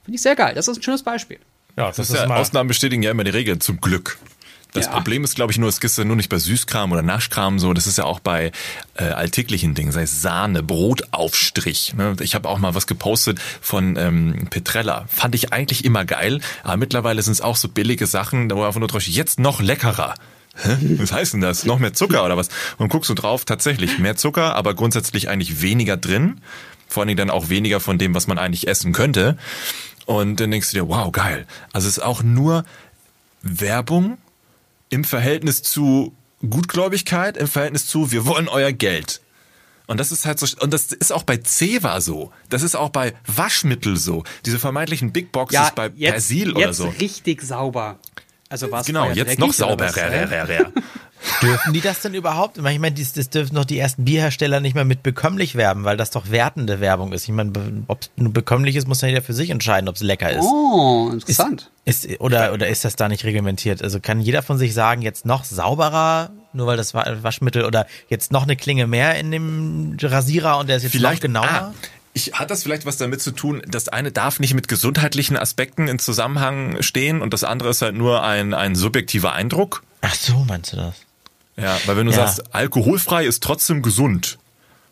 Finde 0.03 0.15
ich 0.15 0.21
sehr 0.21 0.35
geil. 0.35 0.53
Das 0.55 0.67
ist 0.67 0.77
ein 0.77 0.83
schönes 0.83 1.03
Beispiel. 1.03 1.39
Ja, 1.77 1.87
das, 1.87 1.97
das 1.97 2.09
ist 2.11 2.15
ja, 2.15 2.27
Ausnahmen 2.27 2.67
bestätigen 2.67 3.03
ja 3.03 3.11
immer 3.11 3.23
die 3.23 3.31
Regel, 3.31 3.59
zum 3.59 3.81
Glück. 3.81 4.17
Das 4.73 4.85
ja. 4.85 4.91
Problem 4.91 5.23
ist, 5.23 5.35
glaube 5.35 5.51
ich, 5.51 5.59
nur, 5.59 5.69
es 5.69 5.79
gibt 5.79 5.95
ja 5.95 6.03
nur 6.03 6.15
nicht 6.15 6.29
bei 6.29 6.39
Süßkram 6.39 6.91
oder 6.91 7.03
Naschkram 7.03 7.59
so, 7.59 7.73
das 7.73 7.85
ist 7.85 7.99
ja 7.99 8.05
auch 8.05 8.19
bei 8.19 8.51
äh, 8.95 9.03
alltäglichen 9.03 9.75
Dingen, 9.75 9.91
sei 9.91 10.03
es 10.03 10.21
Sahne, 10.21 10.63
Brotaufstrich. 10.63 11.93
Ne? 11.95 12.15
Ich 12.21 12.33
habe 12.33 12.49
auch 12.49 12.57
mal 12.57 12.73
was 12.73 12.87
gepostet 12.87 13.39
von 13.61 13.95
ähm, 13.97 14.47
Petrella. 14.49 15.05
Fand 15.07 15.35
ich 15.35 15.53
eigentlich 15.53 15.85
immer 15.85 16.05
geil, 16.05 16.41
aber 16.63 16.77
mittlerweile 16.77 17.21
sind 17.21 17.33
es 17.33 17.41
auch 17.41 17.55
so 17.55 17.69
billige 17.69 18.07
Sachen, 18.07 18.49
wo 18.49 18.63
einfach 18.63 18.79
nur 18.79 18.89
drauf 18.89 19.03
jetzt 19.03 19.39
noch 19.39 19.61
leckerer. 19.61 20.15
Hä? 20.55 20.77
Was 20.97 21.11
heißt 21.11 21.33
denn 21.33 21.41
das? 21.41 21.65
Noch 21.65 21.79
mehr 21.79 21.93
Zucker 21.93 22.25
oder 22.25 22.37
was? 22.37 22.49
Und 22.77 22.89
guckst 22.89 23.09
du 23.09 23.13
drauf, 23.13 23.45
tatsächlich 23.45 23.99
mehr 23.99 24.15
Zucker, 24.15 24.55
aber 24.55 24.73
grundsätzlich 24.73 25.29
eigentlich 25.29 25.61
weniger 25.61 25.97
drin. 25.97 26.41
Vor 26.87 27.01
allen 27.01 27.07
Dingen 27.07 27.17
dann 27.17 27.29
auch 27.31 27.49
weniger 27.49 27.79
von 27.79 27.97
dem, 27.97 28.13
was 28.13 28.27
man 28.27 28.37
eigentlich 28.37 28.67
essen 28.67 28.93
könnte. 28.93 29.37
Und 30.05 30.39
dann 30.39 30.51
denkst 30.51 30.71
du 30.71 30.77
dir, 30.77 30.87
wow, 30.87 31.11
geil. 31.11 31.45
Also 31.71 31.87
es 31.87 31.97
ist 31.97 32.03
auch 32.03 32.23
nur 32.23 32.65
Werbung 33.41 34.17
im 34.89 35.03
Verhältnis 35.03 35.63
zu 35.63 36.13
Gutgläubigkeit, 36.47 37.37
im 37.37 37.47
Verhältnis 37.47 37.87
zu 37.87 38.11
wir 38.11 38.25
wollen 38.25 38.47
euer 38.47 38.71
Geld. 38.71 39.21
Und 39.87 39.99
das 39.99 40.11
ist 40.11 40.25
halt 40.25 40.39
so, 40.39 40.47
und 40.61 40.73
das 40.73 40.91
ist 40.91 41.11
auch 41.11 41.23
bei 41.23 41.37
Ceva 41.37 41.99
so. 41.99 42.31
Das 42.49 42.63
ist 42.63 42.75
auch 42.75 42.89
bei 42.89 43.13
Waschmittel 43.27 43.97
so. 43.97 44.23
Diese 44.45 44.59
vermeintlichen 44.59 45.11
Big 45.11 45.31
Boxes 45.31 45.55
ja, 45.55 45.71
bei 45.75 45.91
jetzt, 45.95 46.11
Persil 46.11 46.53
oder 46.53 46.73
so. 46.73 46.87
Jetzt 46.87 47.01
richtig 47.01 47.41
sauber. 47.41 47.99
Also 48.49 48.71
was 48.71 48.85
Genau, 48.85 49.09
jetzt 49.11 49.39
noch 49.39 49.51
sauberer. 49.51 49.91
Dürfen 51.41 51.73
die 51.73 51.81
das 51.81 52.01
denn 52.01 52.13
überhaupt? 52.13 52.57
Ich 52.57 52.63
meine, 52.63 52.91
das, 52.91 53.13
das 53.13 53.29
dürfen 53.29 53.55
doch 53.55 53.65
die 53.65 53.79
ersten 53.79 54.05
Bierhersteller 54.05 54.59
nicht 54.59 54.75
mehr 54.75 54.85
mit 54.85 55.03
bekömmlich 55.03 55.55
werben, 55.55 55.83
weil 55.83 55.97
das 55.97 56.11
doch 56.11 56.29
wertende 56.29 56.79
Werbung 56.79 57.13
ist. 57.13 57.23
Ich 57.23 57.33
meine, 57.33 57.51
ob 57.87 58.01
es 58.01 58.11
nur 58.15 58.33
bekömmlich 58.33 58.75
ist, 58.75 58.87
muss 58.87 59.01
ja 59.01 59.07
jeder 59.07 59.21
für 59.21 59.33
sich 59.33 59.49
entscheiden, 59.49 59.87
ob 59.89 59.95
es 59.95 60.01
lecker 60.01 60.31
ist. 60.31 60.43
Oh, 60.43 61.09
interessant. 61.13 61.71
Ist, 61.85 62.05
ist, 62.05 62.21
oder, 62.21 62.53
oder 62.53 62.67
ist 62.67 62.85
das 62.85 62.95
da 62.95 63.09
nicht 63.09 63.23
reglementiert? 63.23 63.81
Also 63.81 63.99
kann 63.99 64.21
jeder 64.21 64.41
von 64.41 64.57
sich 64.57 64.73
sagen, 64.73 65.01
jetzt 65.01 65.25
noch 65.25 65.43
sauberer, 65.43 66.31
nur 66.53 66.67
weil 66.67 66.77
das 66.77 66.93
Waschmittel 66.93 67.65
oder 67.65 67.87
jetzt 68.09 68.31
noch 68.31 68.43
eine 68.43 68.55
Klinge 68.55 68.87
mehr 68.87 69.15
in 69.15 69.31
dem 69.31 69.97
Rasierer 70.01 70.57
und 70.59 70.67
der 70.67 70.77
ist 70.77 70.83
jetzt 70.83 70.91
Vielleicht, 70.91 71.23
noch 71.23 71.41
genauer? 71.41 71.45
Ah, 71.45 71.73
ich, 72.13 72.33
hat 72.33 72.51
das 72.51 72.63
vielleicht 72.63 72.85
was 72.85 72.97
damit 72.97 73.21
zu 73.21 73.31
tun, 73.31 73.61
das 73.67 73.89
eine 73.89 74.11
darf 74.11 74.39
nicht 74.39 74.53
mit 74.53 74.67
gesundheitlichen 74.67 75.35
Aspekten 75.35 75.87
in 75.87 75.97
Zusammenhang 75.97 76.81
stehen 76.81 77.21
und 77.21 77.33
das 77.33 77.43
andere 77.43 77.69
ist 77.69 77.81
halt 77.81 77.95
nur 77.95 78.23
ein, 78.23 78.53
ein 78.53 78.75
subjektiver 78.75 79.33
Eindruck? 79.33 79.83
Ach 80.01 80.13
so, 80.13 80.45
meinst 80.47 80.73
du 80.73 80.77
das? 80.77 80.95
Ja, 81.55 81.77
weil 81.85 81.97
wenn 81.97 82.05
du 82.07 82.11
ja. 82.11 82.17
sagst, 82.17 82.53
alkoholfrei 82.53 83.25
ist 83.25 83.43
trottom 83.43 83.81
gesund, 83.81 84.39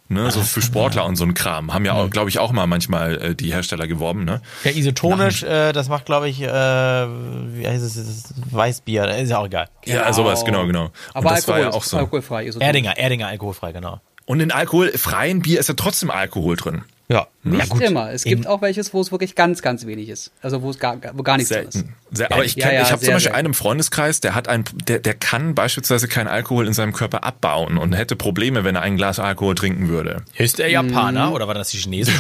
ne, 0.10 0.30
so 0.30 0.42
für 0.42 0.62
Sportler 0.62 1.06
und 1.06 1.16
so 1.16 1.24
ein 1.24 1.34
Kram, 1.34 1.74
haben 1.74 1.86
ja, 1.86 1.94
auch, 1.94 2.10
glaube 2.10 2.30
ich, 2.30 2.40
auch 2.40 2.52
mal 2.52 2.68
manchmal 2.68 3.22
äh, 3.22 3.36
die 3.36 3.52
Hersteller 3.52 3.88
geworben, 3.88 4.26
ne? 4.26 4.42
Ja, 4.64 4.72
isotonisch, 4.72 5.44
äh, 5.44 5.72
das 5.72 5.90
macht, 5.90 6.06
glaube 6.06 6.30
ich, 6.30 6.42
äh, 6.42 6.48
wie 6.48 7.68
heißt 7.68 7.84
es, 7.84 7.96
das 7.96 8.34
Weißbier, 8.52 9.18
ist 9.18 9.30
ja 9.30 9.40
auch 9.40 9.48
egal. 9.48 9.70
Genau. 9.84 9.98
Ja, 9.98 10.14
sowas, 10.14 10.46
genau, 10.46 10.68
genau. 10.68 10.86
Und 10.86 10.92
Aber 11.14 11.30
das 11.30 11.40
Alkohol 11.40 11.54
war 11.56 11.72
ja 11.72 11.76
auch 11.76 11.84
so. 11.84 11.98
alkoholfrei. 11.98 12.46
Isotonisch. 12.46 12.68
Erdinger, 12.68 12.98
Erdinger 12.98 13.28
alkoholfrei, 13.28 13.72
genau. 13.72 14.00
Und 14.26 14.40
in 14.40 14.52
alkoholfreien 14.52 15.42
Bier 15.42 15.60
ist 15.60 15.68
ja 15.68 15.76
trotzdem 15.76 16.12
Alkohol 16.12 16.56
drin. 16.56 16.84
Ja, 17.12 17.28
nicht 17.44 17.74
ja, 17.78 17.88
immer. 17.88 18.10
Es 18.12 18.24
gibt 18.24 18.48
auch 18.48 18.62
welches, 18.62 18.94
wo 18.94 19.02
es 19.02 19.12
wirklich 19.12 19.36
ganz, 19.36 19.62
ganz 19.62 19.86
wenig 19.86 20.08
ist. 20.08 20.32
Also 20.42 20.62
wo 20.62 20.70
es 20.70 20.80
gar, 20.80 20.98
wo 21.14 21.24
gar 21.24 21.36
nichts 21.36 21.50
Selten. 21.50 21.72
drin 21.72 21.94
ist. 22.10 22.18
Sehr, 22.18 22.32
aber 22.32 22.46
ich, 22.46 22.56
kenn, 22.56 22.70
ja, 22.70 22.76
ja, 22.76 22.82
ich 22.84 22.92
habe 22.94 23.04
zum 23.04 23.16
Beispiel 23.16 23.34
einen 23.34 23.48
im 23.48 23.54
Freundeskreis, 23.54 24.22
der 24.22 24.34
hat 24.34 24.48
ein, 24.48 24.64
der, 24.88 25.00
der 25.00 25.14
kann 25.16 25.54
beispielsweise 25.54 26.08
keinen 26.08 26.28
Alkohol 26.28 26.68
in 26.68 26.74
seinem 26.74 26.94
Körper 26.94 27.26
abbauen 27.26 27.78
und 27.78 27.92
hätte 27.92 28.16
Probleme, 28.16 28.64
wenn 28.64 28.76
er 28.76 28.82
ein 28.82 28.96
Glas 28.96 29.20
Alkohol 29.20 29.56
trinken 29.56 29.90
würde. 29.90 30.24
Ist 30.38 30.62
er 30.62 30.70
Japaner 30.70 31.32
mm. 31.32 31.34
oder 31.34 31.48
war 31.48 31.54
das 31.54 31.70
die 31.72 31.80
Chinesen? 31.80 32.14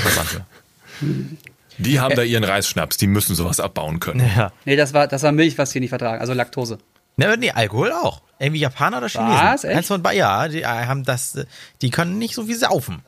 die 1.77 2.01
haben 2.01 2.15
da 2.15 2.23
ihren 2.23 2.43
Reisschnaps, 2.43 2.97
die 2.97 3.07
müssen 3.07 3.33
sowas 3.33 3.61
abbauen 3.61 4.01
können. 4.01 4.29
Ja. 4.35 4.51
Nee, 4.65 4.75
das 4.75 4.93
war, 4.93 5.07
das 5.07 5.23
war 5.23 5.31
Milch, 5.31 5.57
was 5.57 5.69
die 5.71 5.79
nicht 5.79 5.89
vertragen, 5.89 6.19
also 6.19 6.33
Laktose. 6.33 6.79
Ne, 7.15 7.37
nee, 7.37 7.51
Alkohol 7.51 7.93
auch. 7.93 8.21
Irgendwie 8.39 8.59
Japaner 8.59 8.97
oder 8.97 9.07
Chinesen. 9.07 9.39
Was? 9.41 9.63
Echt? 9.63 9.77
Eins 9.77 9.87
von 9.87 10.03
ja, 10.13 10.49
die 10.49 10.65
haben 10.65 11.05
das, 11.05 11.45
die 11.81 11.91
können 11.91 12.17
nicht 12.17 12.35
so 12.35 12.45
viel 12.45 12.57
saufen. 12.57 13.03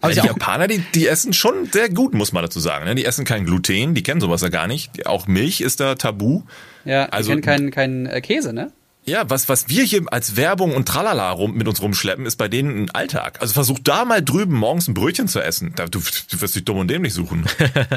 Aber 0.00 0.12
die 0.12 0.18
Japaner, 0.18 0.68
die, 0.68 0.78
die 0.94 1.06
essen 1.06 1.32
schon 1.32 1.66
sehr 1.72 1.88
gut, 1.88 2.14
muss 2.14 2.32
man 2.32 2.42
dazu 2.42 2.60
sagen. 2.60 2.84
Ne? 2.84 2.94
Die 2.94 3.04
essen 3.04 3.24
kein 3.24 3.44
Gluten, 3.44 3.94
die 3.94 4.02
kennen 4.02 4.20
sowas 4.20 4.42
ja 4.42 4.48
gar 4.48 4.66
nicht. 4.66 5.06
Auch 5.06 5.26
Milch 5.26 5.60
ist 5.60 5.80
da 5.80 5.94
tabu. 5.94 6.42
Ja, 6.84 7.06
also, 7.06 7.34
die 7.34 7.40
kennen 7.40 7.70
keinen 7.70 8.04
kein 8.04 8.14
äh, 8.14 8.20
Käse, 8.20 8.52
ne? 8.52 8.72
Ja, 9.06 9.30
was, 9.30 9.48
was 9.48 9.68
wir 9.68 9.84
hier 9.84 10.02
als 10.10 10.34
Werbung 10.34 10.74
und 10.74 10.88
Tralala 10.88 11.30
rum, 11.30 11.54
mit 11.54 11.68
uns 11.68 11.80
rumschleppen, 11.80 12.26
ist 12.26 12.36
bei 12.36 12.48
denen 12.48 12.84
ein 12.84 12.90
Alltag. 12.90 13.40
Also 13.40 13.54
versuch 13.54 13.78
da 13.78 14.04
mal 14.04 14.20
drüben 14.20 14.56
morgens 14.56 14.88
ein 14.88 14.94
Brötchen 14.94 15.28
zu 15.28 15.40
essen. 15.40 15.72
Da, 15.76 15.86
du, 15.86 16.00
du 16.00 16.40
wirst 16.40 16.56
dich 16.56 16.64
dumm 16.64 16.78
und 16.78 16.88
dämlich 16.88 17.14
suchen. 17.14 17.46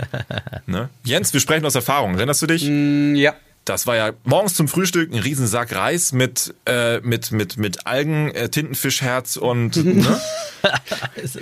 ne? 0.68 0.89
Jens, 1.04 1.34
wir 1.34 1.39
sprechen 1.39 1.66
aus 1.66 1.74
Erfahrung. 1.74 2.14
Erinnerst 2.16 2.43
du 2.43 2.47
dich? 2.47 2.64
Mm, 2.64 3.16
ja. 3.16 3.34
Das 3.66 3.86
war 3.86 3.95
ja 3.95 4.12
morgens 4.24 4.55
zum 4.55 4.68
Frühstück 4.68 5.14
ein 5.14 5.20
Riesensack 5.20 5.76
Reis 5.76 6.12
mit, 6.12 6.55
äh, 6.66 6.99
mit, 7.01 7.32
mit, 7.32 7.57
mit 7.57 7.86
Algen, 7.86 8.32
äh, 8.32 8.49
Tintenfischherz 8.49 9.38
und. 9.38 9.76
ne? 9.86 10.20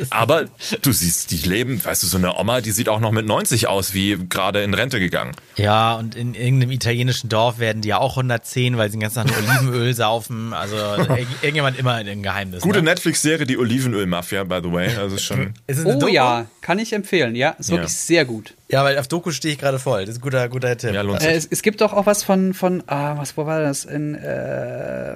Aber 0.10 0.46
du 0.82 0.92
siehst, 0.92 1.32
die 1.32 1.38
leben, 1.38 1.84
weißt 1.84 2.04
du, 2.04 2.08
so 2.08 2.18
eine 2.18 2.38
Oma, 2.38 2.62
die 2.62 2.72
sieht 2.72 2.90
auch 2.90 3.00
noch 3.00 3.12
mit 3.12 3.26
90 3.26 3.68
aus, 3.68 3.94
wie 3.94 4.18
gerade 4.30 4.62
in 4.62 4.74
Rente 4.74 5.00
gegangen. 5.00 5.32
Ja, 5.56 5.96
und 5.96 6.16
in 6.16 6.34
irgendeinem 6.34 6.72
italienischen 6.72 7.30
Dorf 7.30 7.60
werden 7.60 7.82
die 7.82 7.90
ja 7.90 7.98
auch 8.00 8.18
110, 8.18 8.78
weil 8.78 8.90
sie 8.90 8.98
den 8.98 9.02
ganzen 9.02 9.26
Tag 9.26 9.38
Olivenöl 9.38 9.94
saufen. 9.94 10.54
Also 10.54 10.76
irgendjemand 11.42 11.80
immer 11.80 12.00
in 12.02 12.08
ein 12.08 12.24
Geheimnis. 12.24 12.62
Gute 12.62 12.80
ne? 12.80 12.92
Netflix-Serie, 12.92 13.46
die 13.46 13.58
Olivenöl-Mafia, 13.58 14.44
by 14.44 14.60
the 14.62 14.72
way. 14.72 14.96
Also 14.96 15.18
schon. 15.18 15.54
oh 15.86 16.08
ja, 16.08 16.46
kann 16.62 16.80
ich 16.80 16.94
empfehlen. 16.94 17.36
Ja, 17.36 17.52
ist 17.52 17.70
wirklich 17.70 17.92
ja. 17.92 17.98
sehr 17.98 18.26
gut. 18.26 18.54
Ja, 18.70 18.84
weil 18.84 18.98
auf 18.98 19.08
Doku 19.08 19.32
stehe 19.32 19.54
ich 19.54 19.60
gerade 19.60 19.80
voll. 19.80 20.02
Das 20.02 20.16
ist 20.16 20.18
ein 20.18 20.22
guter, 20.22 20.50
guter 20.50 20.78
Tipp. 20.78 20.94
Ja, 20.94 21.02
lohnt 21.02 21.22
sich. 21.22 21.30
Äh, 21.30 21.36
es, 21.36 21.46
es, 21.50 21.62
gibt 21.62 21.82
doch 21.82 21.94
auch 21.94 22.06
was 22.06 22.24
von, 22.24 22.54
von 22.54 22.84
ah, 22.88 23.18
was, 23.18 23.38
wo 23.38 23.46
war 23.46 23.62
das? 23.62 23.86
In 23.86 24.16
äh, 24.16 25.16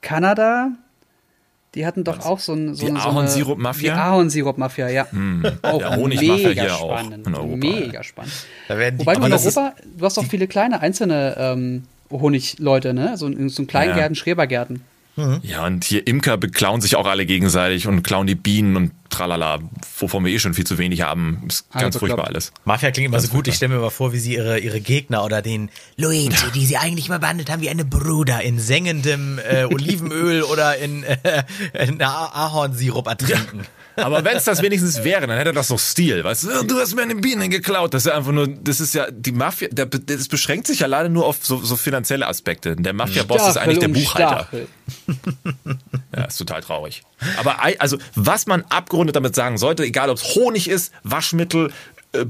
Kanada? 0.00 0.72
Die 1.74 1.86
hatten 1.86 2.02
doch 2.02 2.18
was? 2.18 2.26
auch 2.26 2.40
so 2.40 2.54
ein 2.54 2.74
so 2.74 2.86
Die 2.86 2.92
Ahornsirup-Mafia? 2.92 3.94
Die 3.94 4.00
Ahornsirup-Mafia, 4.00 4.88
ja. 4.88 5.06
Mm. 5.12 5.44
Auch 5.62 5.80
ja, 5.80 5.96
Honigmafia 5.96 6.48
hier 6.50 6.70
spannend. 6.70 7.26
auch 7.26 7.28
in 7.28 7.34
Europa. 7.34 7.56
Mega 7.56 8.02
spannend. 8.02 8.32
Wobei 8.68 9.14
du 9.14 9.26
in 9.26 9.32
Europa, 9.32 9.74
du 9.96 10.04
hast 10.04 10.18
auch 10.18 10.24
viele 10.24 10.48
kleine 10.48 10.80
einzelne 10.80 11.36
ähm, 11.38 11.84
Honigleute, 12.10 12.94
ne? 12.94 13.16
So, 13.16 13.30
so 13.48 13.64
Kleingärten, 13.64 14.14
ja. 14.14 14.20
Schrebergärten. 14.20 14.82
Mhm. 15.18 15.40
Ja, 15.42 15.66
und 15.66 15.82
hier 15.82 16.06
Imker 16.06 16.36
beklauen 16.36 16.80
sich 16.80 16.94
auch 16.94 17.06
alle 17.06 17.26
gegenseitig 17.26 17.88
und 17.88 18.04
klauen 18.04 18.28
die 18.28 18.36
Bienen 18.36 18.76
und 18.76 18.92
tralala, 19.10 19.58
wovon 19.98 20.24
wir 20.24 20.32
eh 20.32 20.38
schon 20.38 20.54
viel 20.54 20.66
zu 20.66 20.78
wenig 20.78 21.02
haben. 21.02 21.42
Ist 21.48 21.68
ganz 21.72 21.86
also, 21.86 21.98
furchtbar 21.98 22.24
glaub, 22.24 22.28
alles. 22.28 22.52
Mafia 22.64 22.92
klingt 22.92 23.08
immer 23.08 23.18
so 23.18 23.28
gut. 23.28 23.48
Ich 23.48 23.56
stelle 23.56 23.74
mir 23.74 23.80
mal 23.80 23.90
vor, 23.90 24.12
wie 24.12 24.18
sie 24.18 24.34
ihre, 24.34 24.60
ihre 24.60 24.80
Gegner 24.80 25.24
oder 25.24 25.42
den 25.42 25.70
Luigi, 25.96 26.32
ja. 26.32 26.50
die 26.54 26.64
sie 26.64 26.76
eigentlich 26.76 27.08
mal 27.08 27.18
behandelt 27.18 27.50
haben 27.50 27.60
wie 27.62 27.68
eine 27.68 27.84
Bruder 27.84 28.42
in 28.42 28.60
sengendem 28.60 29.40
äh, 29.40 29.64
Olivenöl 29.64 30.42
oder 30.42 30.78
in, 30.78 31.02
äh, 31.02 31.42
in 31.72 32.00
Ahornsirup 32.00 33.08
ertrinken. 33.08 33.60
Ja. 33.60 33.77
Aber 33.98 34.24
wenn 34.24 34.36
es 34.36 34.44
das 34.44 34.62
wenigstens 34.62 35.04
wäre, 35.04 35.26
dann 35.26 35.36
hätte 35.36 35.52
das 35.52 35.68
doch 35.68 35.78
Stil. 35.78 36.24
Weißt 36.24 36.44
du, 36.44 36.64
du 36.64 36.78
hast 36.78 36.94
mir 36.94 37.02
eine 37.02 37.14
Biene 37.14 37.48
geklaut. 37.48 37.94
Das 37.94 38.02
ist 38.02 38.10
ja 38.10 38.16
einfach 38.16 38.32
nur, 38.32 38.48
das 38.48 38.80
ist 38.80 38.94
ja, 38.94 39.10
die 39.10 39.32
Mafia, 39.32 39.68
der, 39.70 39.86
das 39.86 40.28
beschränkt 40.28 40.66
sich 40.66 40.80
ja 40.80 40.86
leider 40.86 41.08
nur 41.08 41.26
auf 41.26 41.38
so, 41.42 41.58
so 41.58 41.76
finanzielle 41.76 42.26
Aspekte. 42.26 42.76
Der 42.76 42.92
Mafia-Boss 42.92 43.48
ist 43.48 43.56
eigentlich 43.56 43.78
der 43.78 43.88
Buchhalter. 43.88 44.48
ja, 46.16 46.24
ist 46.24 46.36
total 46.36 46.62
traurig. 46.62 47.02
Aber 47.38 47.56
also, 47.78 47.98
was 48.14 48.46
man 48.46 48.62
abgerundet 48.68 49.16
damit 49.16 49.34
sagen 49.34 49.58
sollte, 49.58 49.84
egal 49.84 50.10
ob 50.10 50.18
es 50.18 50.34
Honig 50.34 50.68
ist, 50.68 50.92
Waschmittel, 51.02 51.72
äh, 52.12 52.24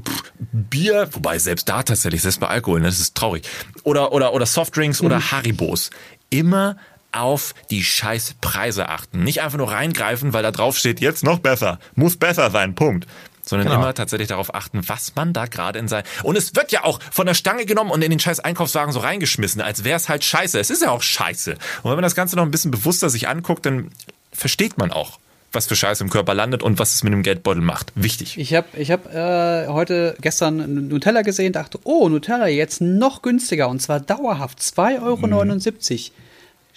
Bier, 0.51 1.07
wobei 1.11 1.39
selbst 1.39 1.69
da 1.69 1.83
tatsächlich, 1.83 2.21
selbst 2.21 2.39
bei 2.39 2.47
Alkohol, 2.47 2.81
ne, 2.81 2.87
das 2.87 2.99
ist 2.99 3.15
traurig. 3.15 3.43
Oder, 3.83 4.11
oder, 4.11 4.33
oder 4.33 4.45
Softdrinks 4.45 5.01
mhm. 5.01 5.07
oder 5.07 5.31
Haribos. 5.31 5.89
Immer 6.29 6.77
auf 7.11 7.53
die 7.69 7.83
Scheißpreise 7.83 8.89
achten. 8.89 9.23
Nicht 9.23 9.41
einfach 9.41 9.57
nur 9.57 9.71
reingreifen, 9.71 10.33
weil 10.33 10.43
da 10.43 10.51
drauf 10.51 10.77
steht, 10.77 10.99
jetzt 10.99 11.23
noch 11.23 11.39
besser, 11.39 11.79
muss 11.95 12.17
besser 12.17 12.51
sein, 12.51 12.75
Punkt. 12.75 13.07
sondern 13.41 13.67
genau. 13.67 13.79
immer 13.79 13.93
tatsächlich 13.93 14.27
darauf 14.27 14.53
achten, 14.53 14.87
was 14.87 15.15
man 15.15 15.33
da 15.33 15.47
gerade 15.47 15.79
in 15.79 15.87
sein. 15.87 16.03
Und 16.23 16.37
es 16.37 16.55
wird 16.55 16.71
ja 16.71 16.83
auch 16.83 16.99
von 17.11 17.25
der 17.25 17.33
Stange 17.33 17.65
genommen 17.65 17.91
und 17.91 18.01
in 18.03 18.11
den 18.11 18.19
scheiß 18.19 18.39
Einkaufswagen 18.39 18.93
so 18.93 18.99
reingeschmissen, 18.99 19.61
als 19.61 19.83
wäre 19.83 19.97
es 19.97 20.07
halt 20.07 20.23
scheiße. 20.23 20.59
Es 20.59 20.69
ist 20.69 20.83
ja 20.83 20.91
auch 20.91 21.01
scheiße. 21.01 21.53
Und 21.53 21.85
wenn 21.85 21.95
man 21.95 22.03
das 22.03 22.15
Ganze 22.15 22.35
noch 22.35 22.43
ein 22.43 22.51
bisschen 22.51 22.71
bewusster 22.71 23.09
sich 23.09 23.27
anguckt, 23.27 23.65
dann 23.65 23.89
versteht 24.31 24.77
man 24.77 24.91
auch, 24.91 25.19
was 25.51 25.65
für 25.65 25.75
Scheiße 25.75 26.03
im 26.03 26.11
Körper 26.11 26.35
landet 26.35 26.61
und 26.61 26.77
was 26.77 26.93
es 26.93 27.03
mit 27.03 27.11
dem 27.11 27.23
Geldbeutel 27.23 27.63
macht. 27.63 27.91
Wichtig. 27.95 28.37
Ich 28.37 28.53
habe 28.53 28.67
ich 28.77 28.91
hab, 28.91 29.11
äh, 29.13 29.67
heute 29.67 30.15
gestern 30.21 30.87
Nutella 30.87 31.23
gesehen, 31.23 31.53
dachte, 31.53 31.79
oh, 31.83 32.07
Nutella 32.07 32.47
jetzt 32.47 32.81
noch 32.81 33.23
günstiger 33.23 33.67
und 33.67 33.81
zwar 33.81 33.99
dauerhaft 33.99 34.59
2,79 34.59 35.01
Euro. 35.01 35.17
Mhm. 35.25 36.28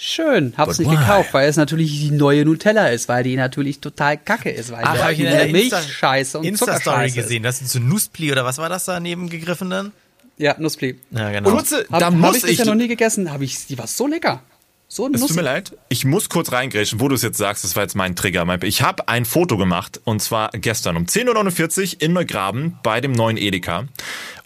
Schön, 0.05 0.53
hab's 0.57 0.79
But 0.79 0.87
nicht 0.89 0.99
why? 0.99 1.01
gekauft, 1.01 1.33
weil 1.33 1.49
es 1.49 1.57
natürlich 1.57 2.01
die 2.01 2.11
neue 2.11 2.45
Nutella 2.45 2.89
ist, 2.89 3.09
weil 3.09 3.23
die 3.23 3.37
natürlich 3.37 3.79
total 3.79 4.19
kacke 4.19 4.51
ist, 4.51 4.73
weil 4.73 4.83
Ach, 4.83 4.95
die 4.95 5.01
hab 5.01 5.13
ich 5.13 5.21
in 5.21 5.27
der 5.27 5.47
Milchscheiße 5.47 6.39
und 6.41 6.45
Insta-Story 6.45 7.13
gesehen. 7.13 7.45
Das 7.45 7.63
ist 7.63 7.71
so 7.71 7.79
Nuspli 7.79 8.33
oder 8.33 8.45
was 8.45 8.59
war 8.59 8.69
das 8.69 8.85
da 8.85 8.99
neben 8.99 9.29
gegriffen 9.29 9.71
dann? 9.71 9.93
Ja, 10.39 10.57
Nuspli. 10.59 10.99
Ja, 11.13 11.31
genau. 11.31 11.51
Und 11.51 11.55
Nutze, 11.55 11.87
hab, 11.89 12.01
da 12.01 12.07
hab 12.07 12.15
muss 12.15 12.39
ich 12.39 12.43
bisher 12.43 12.67
noch 12.67 12.75
nie 12.75 12.89
gegessen, 12.89 13.31
hab 13.31 13.43
ich, 13.43 13.67
die 13.67 13.79
war 13.79 13.87
so 13.87 14.09
lecker. 14.09 14.43
So 14.89 15.09
es 15.09 15.21
tut 15.21 15.37
mir 15.37 15.43
leid, 15.43 15.75
ich 15.89 16.05
muss 16.05 16.29
kurz 16.29 16.51
reingrätschen, 16.51 16.99
wo 16.99 17.07
du 17.07 17.15
es 17.15 17.23
jetzt 17.23 17.39
sagst, 17.39 17.63
das 17.63 17.77
war 17.77 17.85
jetzt 17.85 17.95
mein 17.95 18.17
Trigger. 18.17 18.45
Ich 18.63 18.83
habe 18.83 19.09
ein 19.09 19.25
Foto 19.25 19.57
gemacht 19.57 20.01
und 20.03 20.21
zwar 20.21 20.51
gestern 20.51 20.97
um 20.97 21.05
10.49 21.05 21.95
Uhr 21.95 22.03
in 22.03 22.13
Neugraben 22.13 22.79
bei 22.83 23.01
dem 23.01 23.13
neuen 23.13 23.37
Edeka. 23.37 23.87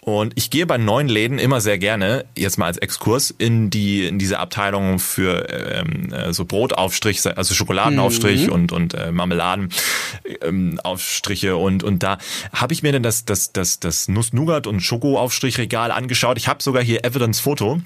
Und 0.07 0.31
ich 0.35 0.49
gehe 0.49 0.65
bei 0.65 0.77
neuen 0.77 1.09
Läden 1.09 1.37
immer 1.37 1.59
sehr 1.59 1.77
gerne, 1.77 2.23
jetzt 2.37 2.57
mal 2.57 2.67
als 2.67 2.77
Exkurs, 2.77 3.29
in 3.29 3.69
die 3.69 4.05
in 4.05 4.17
diese 4.17 4.39
Abteilung 4.39 4.99
für 4.99 5.49
ähm, 5.49 6.13
äh, 6.13 6.31
so 6.31 6.45
Brotaufstrich, 6.45 7.19
also 7.35 7.53
Schokoladenaufstrich 7.53 8.47
mhm. 8.47 8.53
und 8.53 8.71
und 8.71 8.93
äh, 8.93 9.11
Marmeladenaufstriche 9.11 11.49
ähm, 11.49 11.57
und 11.57 11.83
und 11.83 12.03
da 12.03 12.19
habe 12.53 12.71
ich 12.71 12.83
mir 12.83 12.93
dann 12.93 13.03
das 13.03 13.25
das 13.25 13.51
das 13.51 13.81
das 13.81 14.07
Nuss 14.07 14.31
Nougat 14.31 14.65
und 14.65 14.79
Schokoaufstrichregal 14.79 15.91
angeschaut. 15.91 16.37
Ich 16.37 16.47
habe 16.47 16.63
sogar 16.63 16.81
hier 16.81 17.03
Evidence 17.03 17.41
Foto. 17.41 17.81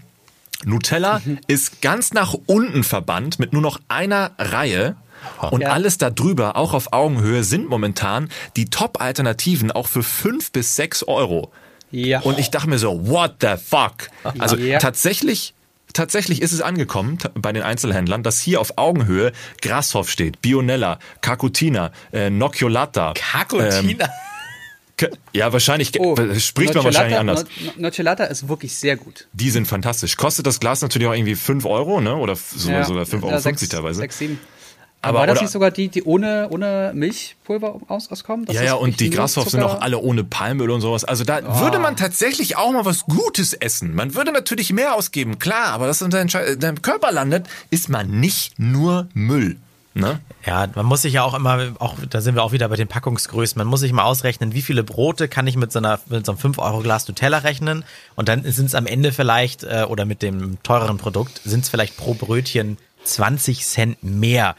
Nutella 0.63 1.23
mhm. 1.25 1.39
ist 1.47 1.81
ganz 1.81 2.13
nach 2.13 2.35
unten 2.45 2.83
verbannt 2.83 3.39
mit 3.39 3.51
nur 3.51 3.63
noch 3.63 3.79
einer 3.87 4.33
Reihe. 4.37 4.95
Und 5.49 5.61
ja. 5.61 5.69
alles 5.69 5.97
darüber, 5.97 6.55
auch 6.55 6.75
auf 6.75 6.93
Augenhöhe, 6.93 7.43
sind 7.43 7.67
momentan 7.67 8.29
die 8.55 8.65
Top-Alternativen 8.65 9.71
auch 9.71 9.87
für 9.87 10.03
fünf 10.03 10.51
bis 10.51 10.75
sechs 10.75 11.01
Euro. 11.01 11.51
Ja. 11.91 12.21
Und 12.21 12.39
ich 12.39 12.49
dachte 12.51 12.69
mir 12.69 12.79
so, 12.79 13.07
what 13.07 13.35
the 13.41 13.55
fuck? 13.63 14.09
Also 14.39 14.55
ja. 14.55 14.79
tatsächlich 14.79 15.53
tatsächlich 15.93 16.41
ist 16.41 16.53
es 16.53 16.61
angekommen 16.61 17.17
bei 17.33 17.51
den 17.51 17.63
Einzelhändlern, 17.63 18.23
dass 18.23 18.39
hier 18.41 18.61
auf 18.61 18.77
Augenhöhe 18.77 19.31
Grashoff 19.61 20.09
steht, 20.09 20.41
Bionella, 20.41 20.99
Cacutina, 21.21 21.91
äh, 22.13 22.29
Nocciolata. 22.29 23.13
Cacutina? 23.13 23.79
Ähm, 23.79 23.97
ja, 25.33 25.51
wahrscheinlich 25.51 25.99
oh, 25.99 26.15
spricht 26.37 26.75
man 26.75 26.83
wahrscheinlich 26.83 27.17
anders. 27.17 27.45
Nocciolata 27.77 28.25
ist 28.25 28.47
wirklich 28.47 28.75
sehr 28.75 28.97
gut. 28.97 29.27
Die 29.33 29.49
sind 29.49 29.67
fantastisch. 29.67 30.15
Kostet 30.15 30.45
das 30.45 30.59
Glas 30.59 30.81
natürlich 30.81 31.07
auch 31.07 31.13
irgendwie 31.13 31.35
5 31.35 31.65
Euro, 31.65 32.01
ne? 32.01 32.15
Oder 32.15 32.35
sogar, 32.35 32.79
ja, 32.79 32.85
sogar 32.85 33.05
5,50 33.05 33.23
Euro 33.23 33.39
6, 33.39 33.69
teilweise. 33.69 33.99
6, 33.99 34.17
7. 34.17 34.39
Aber 35.03 35.19
war 35.19 35.27
das 35.27 35.41
nicht 35.41 35.51
sogar 35.51 35.71
die, 35.71 35.89
die 35.89 36.03
ohne, 36.03 36.47
ohne 36.51 36.91
Milchpulver 36.93 37.79
aus, 37.87 38.11
auskommen? 38.11 38.45
Das 38.45 38.55
ja, 38.55 38.63
ja, 38.63 38.73
und 38.75 38.99
die 38.99 39.09
Grashoff 39.09 39.49
sind 39.49 39.63
auch 39.63 39.81
alle 39.81 39.97
ohne 39.97 40.23
Palmöl 40.23 40.69
und 40.69 40.81
sowas. 40.81 41.03
Also 41.03 41.23
da 41.23 41.39
oh. 41.43 41.59
würde 41.59 41.79
man 41.79 41.95
tatsächlich 41.95 42.55
auch 42.55 42.71
mal 42.71 42.85
was 42.85 43.05
Gutes 43.05 43.53
essen. 43.53 43.95
Man 43.95 44.13
würde 44.13 44.31
natürlich 44.31 44.71
mehr 44.71 44.95
ausgeben, 44.95 45.39
klar, 45.39 45.67
aber 45.67 45.87
das 45.87 46.01
in 46.01 46.11
deinem 46.11 46.81
Körper 46.81 47.11
landet, 47.11 47.47
ist 47.71 47.89
man 47.89 48.19
nicht 48.19 48.59
nur 48.59 49.07
Müll. 49.13 49.57
Ne? 49.93 50.21
Ja, 50.45 50.67
man 50.73 50.85
muss 50.85 51.01
sich 51.01 51.13
ja 51.13 51.23
auch 51.23 51.33
immer, 51.33 51.73
auch 51.79 51.95
da 52.09 52.21
sind 52.21 52.35
wir 52.35 52.43
auch 52.43 52.53
wieder 52.53 52.69
bei 52.69 52.77
den 52.77 52.87
Packungsgrößen, 52.87 53.57
man 53.57 53.67
muss 53.67 53.81
sich 53.81 53.91
mal 53.91 54.03
ausrechnen, 54.03 54.53
wie 54.53 54.61
viele 54.61 54.83
Brote 54.83 55.27
kann 55.27 55.47
ich 55.47 55.57
mit 55.57 55.73
so, 55.73 55.79
einer, 55.79 55.99
mit 56.07 56.25
so 56.25 56.31
einem 56.31 56.39
5-Euro-Glas 56.39 57.09
Nutella 57.09 57.39
rechnen 57.39 57.83
und 58.15 58.29
dann 58.29 58.49
sind 58.49 58.67
es 58.67 58.75
am 58.75 58.85
Ende 58.85 59.11
vielleicht, 59.11 59.63
äh, 59.63 59.85
oder 59.89 60.05
mit 60.05 60.21
dem 60.21 60.63
teureren 60.63 60.97
Produkt, 60.97 61.41
sind 61.43 61.65
es 61.65 61.69
vielleicht 61.69 61.97
pro 61.97 62.13
Brötchen 62.13 62.77
20 63.03 63.65
Cent 63.65 64.01
mehr 64.01 64.55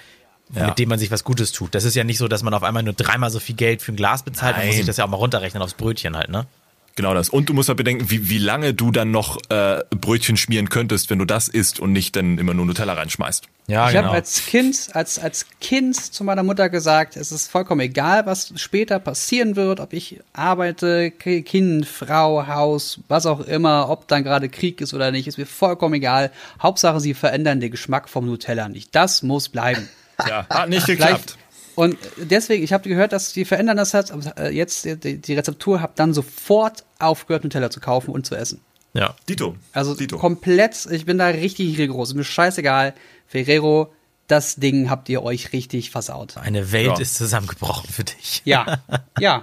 ja. 0.53 0.69
mit 0.69 0.79
dem 0.79 0.89
man 0.89 0.99
sich 0.99 1.11
was 1.11 1.25
Gutes 1.25 1.53
tut. 1.53 1.75
Das 1.75 1.85
ist 1.85 1.95
ja 1.95 2.05
nicht 2.05 2.19
so, 2.19 2.29
dass 2.29 2.43
man 2.43 2.55
auf 2.55 2.63
einmal 2.63 2.83
nur 2.83 2.95
dreimal 2.95 3.31
so 3.31 3.41
viel 3.41 3.57
Geld 3.57 3.83
für 3.83 3.93
ein 3.93 3.97
Glas 3.97 4.23
bezahlt. 4.23 4.57
Nein. 4.57 4.61
Man 4.61 4.67
muss 4.69 4.77
sich 4.77 4.87
das 4.87 4.97
ja 4.97 5.05
auch 5.05 5.09
mal 5.09 5.17
runterrechnen 5.17 5.63
aufs 5.63 5.75
Brötchen 5.75 6.17
halt, 6.17 6.31
ne? 6.31 6.47
Genau 6.95 7.15
das. 7.15 7.31
Und 7.31 7.49
du 7.49 7.55
musst 7.55 7.69
halt 7.69 7.79
bedenken, 7.79 8.11
wie, 8.11 8.29
wie 8.29 8.39
lange 8.39 8.75
du 8.75 8.91
dann 8.91 9.11
noch 9.11 9.39
äh, 9.49 9.83
Brötchen 9.91 10.37
schmieren 10.37 10.69
könntest, 10.69 11.09
wenn 11.09 11.19
du 11.19 11.25
das 11.25 11.49
isst 11.49 11.81
und 11.81 11.93
nicht 11.93 12.17
dann 12.17 12.37
immer 12.37 12.53
nur 12.53 12.67
Nutella 12.67 12.93
reinschmeißt. 12.93 13.45
Ja, 13.67 13.87
ich 13.87 13.95
genau. 13.95 14.09
habe 14.09 14.17
als 14.17 14.45
Kind, 14.45 14.91
als, 14.93 15.19
als 15.19 15.47
Kind 15.61 15.97
zu 15.97 16.23
meiner 16.23 16.43
Mutter 16.43 16.69
gesagt, 16.69 17.17
es 17.17 17.33
ist 17.33 17.51
vollkommen 17.51 17.81
egal, 17.81 18.27
was 18.27 18.53
später 18.57 18.99
passieren 18.99 19.57
wird, 19.57 19.81
ob 19.81 19.95
ich 19.95 20.21
arbeite, 20.35 21.11
Kind, 21.13 21.87
Frau, 21.87 22.47
Haus, 22.47 23.01
was 23.09 23.25
auch 23.25 23.41
immer, 23.41 23.89
ob 23.89 24.07
dann 24.09 24.23
gerade 24.23 24.51
Krieg 24.51 24.83
ist 24.83 24.93
oder 24.93 25.13
nicht, 25.13 25.29
ist 25.29 25.39
mir 25.39 25.47
vollkommen 25.47 25.95
egal. 25.95 26.31
Hauptsache, 26.61 27.01
sie 27.01 27.15
verändern 27.15 27.61
den 27.61 27.71
Geschmack 27.71 28.11
vom 28.11 28.27
Nutella 28.27 28.69
nicht. 28.69 28.95
Das 28.95 29.23
muss 29.23 29.49
bleiben. 29.49 29.89
Ja, 30.29 30.47
hat 30.49 30.69
nicht 30.69 30.87
geklappt. 30.87 31.37
Und 31.75 31.97
deswegen, 32.17 32.63
ich 32.63 32.73
habe 32.73 32.89
gehört, 32.89 33.13
dass 33.13 33.33
die 33.33 33.45
verändern 33.45 33.77
das 33.77 33.93
jetzt, 33.93 34.13
äh, 34.37 34.51
jetzt 34.51 34.85
die, 34.85 35.19
die 35.19 35.35
Rezeptur, 35.35 35.81
habe 35.81 35.93
dann 35.97 36.13
sofort 36.13 36.85
aufgehört, 36.99 37.45
Nutella 37.45 37.71
zu 37.71 37.81
kaufen 37.81 38.11
und 38.11 38.27
zu 38.27 38.35
essen. 38.35 38.61
Ja. 38.95 39.15
Dito. 39.29 39.57
Also 39.73 39.95
Dito. 39.95 40.19
komplett, 40.19 40.87
ich 40.91 41.07
bin 41.07 41.19
da 41.19 41.29
richtig 41.29 41.79
rigoros. 41.79 42.13
Mir 42.15 42.25
scheißegal. 42.25 42.95
Ferrero, 43.27 43.91
das 44.27 44.57
Ding 44.57 44.91
habt 44.91 45.09
ihr 45.09 45.23
euch 45.23 45.53
richtig 45.53 45.91
versaut. 45.91 46.37
Eine 46.37 46.73
Welt 46.73 46.87
ja. 46.87 46.99
ist 46.99 47.15
zusammengebrochen 47.15 47.91
für 47.91 48.05
dich. 48.05 48.43
Ja, 48.45 48.83
ja. 49.19 49.43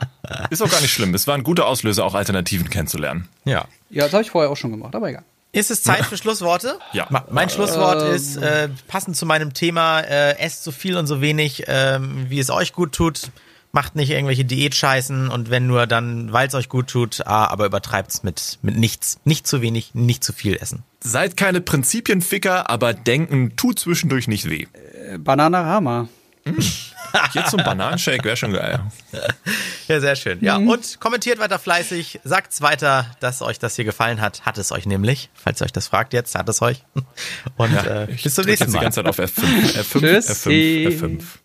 Ist 0.52 0.62
auch 0.62 0.70
gar 0.70 0.82
nicht 0.82 0.94
schlimm. 0.94 1.14
Es 1.16 1.26
war 1.26 1.36
ein 1.36 1.44
guter 1.44 1.66
Auslöser, 1.66 2.06
auch 2.06 2.14
Alternativen 2.14 2.70
kennenzulernen. 2.70 3.28
Ja. 3.46 3.66
Ja, 3.90 4.04
das 4.04 4.14
habe 4.14 4.24
ich 4.24 4.30
vorher 4.30 4.52
auch 4.52 4.58
schon 4.58 4.72
gemacht, 4.72 4.96
aber 4.96 5.10
egal. 5.10 5.24
Ist 5.52 5.72
es 5.72 5.82
Zeit 5.82 6.06
für 6.06 6.18
Schlussworte? 6.18 6.78
Ja. 6.94 7.08
Mein 7.32 7.50
Schlusswort 7.50 8.04
ähm. 8.04 8.14
ist, 8.14 8.38
äh, 8.38 8.70
passend 8.88 9.16
zu 9.18 9.26
meinem 9.26 9.54
Thema, 9.54 10.02
äh, 10.02 10.38
esst 10.38 10.64
so 10.64 10.72
viel 10.72 10.96
und 10.96 11.08
so 11.08 11.22
wenig, 11.22 11.68
äh, 11.68 12.00
wie 12.02 12.40
es 12.40 12.50
euch 12.52 12.74
gut 12.74 12.94
tut. 12.94 13.32
Macht 13.72 13.96
nicht 13.96 14.10
irgendwelche 14.10 14.46
Diätscheißen 14.46 15.30
und 15.30 15.52
wenn 15.52 15.68
nur 15.68 15.86
dann, 15.86 16.32
weil 16.34 16.48
es 16.48 16.56
euch 16.56 16.70
gut 16.70 16.88
tut, 16.88 17.26
ah, 17.28 17.46
aber 17.46 17.68
übertreibt's 17.68 18.24
mit, 18.24 18.58
mit 18.64 18.78
nichts. 18.78 19.20
Nicht 19.26 19.46
zu 19.46 19.62
wenig, 19.62 19.94
nicht 19.94 20.24
zu 20.24 20.34
viel 20.34 20.56
essen. 20.56 20.84
Seid 21.02 21.38
keine 21.38 21.62
Prinzipienficker, 21.62 22.70
aber 22.70 22.94
denken 22.94 23.56
tut 23.56 23.80
zwischendurch 23.80 24.28
nicht 24.28 24.50
weh. 24.50 24.66
Äh, 24.74 25.20
Jetzt 27.34 27.52
zum 27.52 27.64
Bananenshake 27.64 28.24
wäre 28.24 28.38
schon 28.38 28.54
geil. 28.54 28.80
Ja, 29.88 30.00
sehr 30.00 30.16
schön. 30.16 30.38
Ja, 30.42 30.60
mhm. 30.60 30.70
und 30.70 31.00
kommentiert 31.00 31.40
weiter 31.40 31.58
fleißig, 31.58 32.20
sagt's 32.24 32.62
weiter, 32.62 33.08
dass 33.20 33.42
euch 33.42 33.60
das 33.60 33.76
hier 33.76 33.86
gefallen 33.86 34.22
hat. 34.22 34.46
Hat 34.46 34.58
es 34.58 34.72
euch 34.72 34.86
nämlich, 34.86 35.30
falls 35.34 35.62
ihr 35.62 35.66
euch 35.66 35.72
das 35.72 35.88
fragt 35.88 36.14
jetzt, 36.14 36.36
hat 36.36 36.48
es 36.50 36.62
euch. 36.62 36.84
Und 37.58 37.74
ja, 37.74 38.04
äh, 38.04 38.08
bis 38.08 38.36
zum 38.36 38.46
nächsten 38.46 38.72
Mal. 38.72 38.80
die 38.80 38.84
ganze 38.84 39.04
Zeit 39.04 39.08
auf 39.08 39.20
F5, 39.20 39.42
F5, 39.80 40.28
F5, 40.28 41.00
F5. 41.00 41.24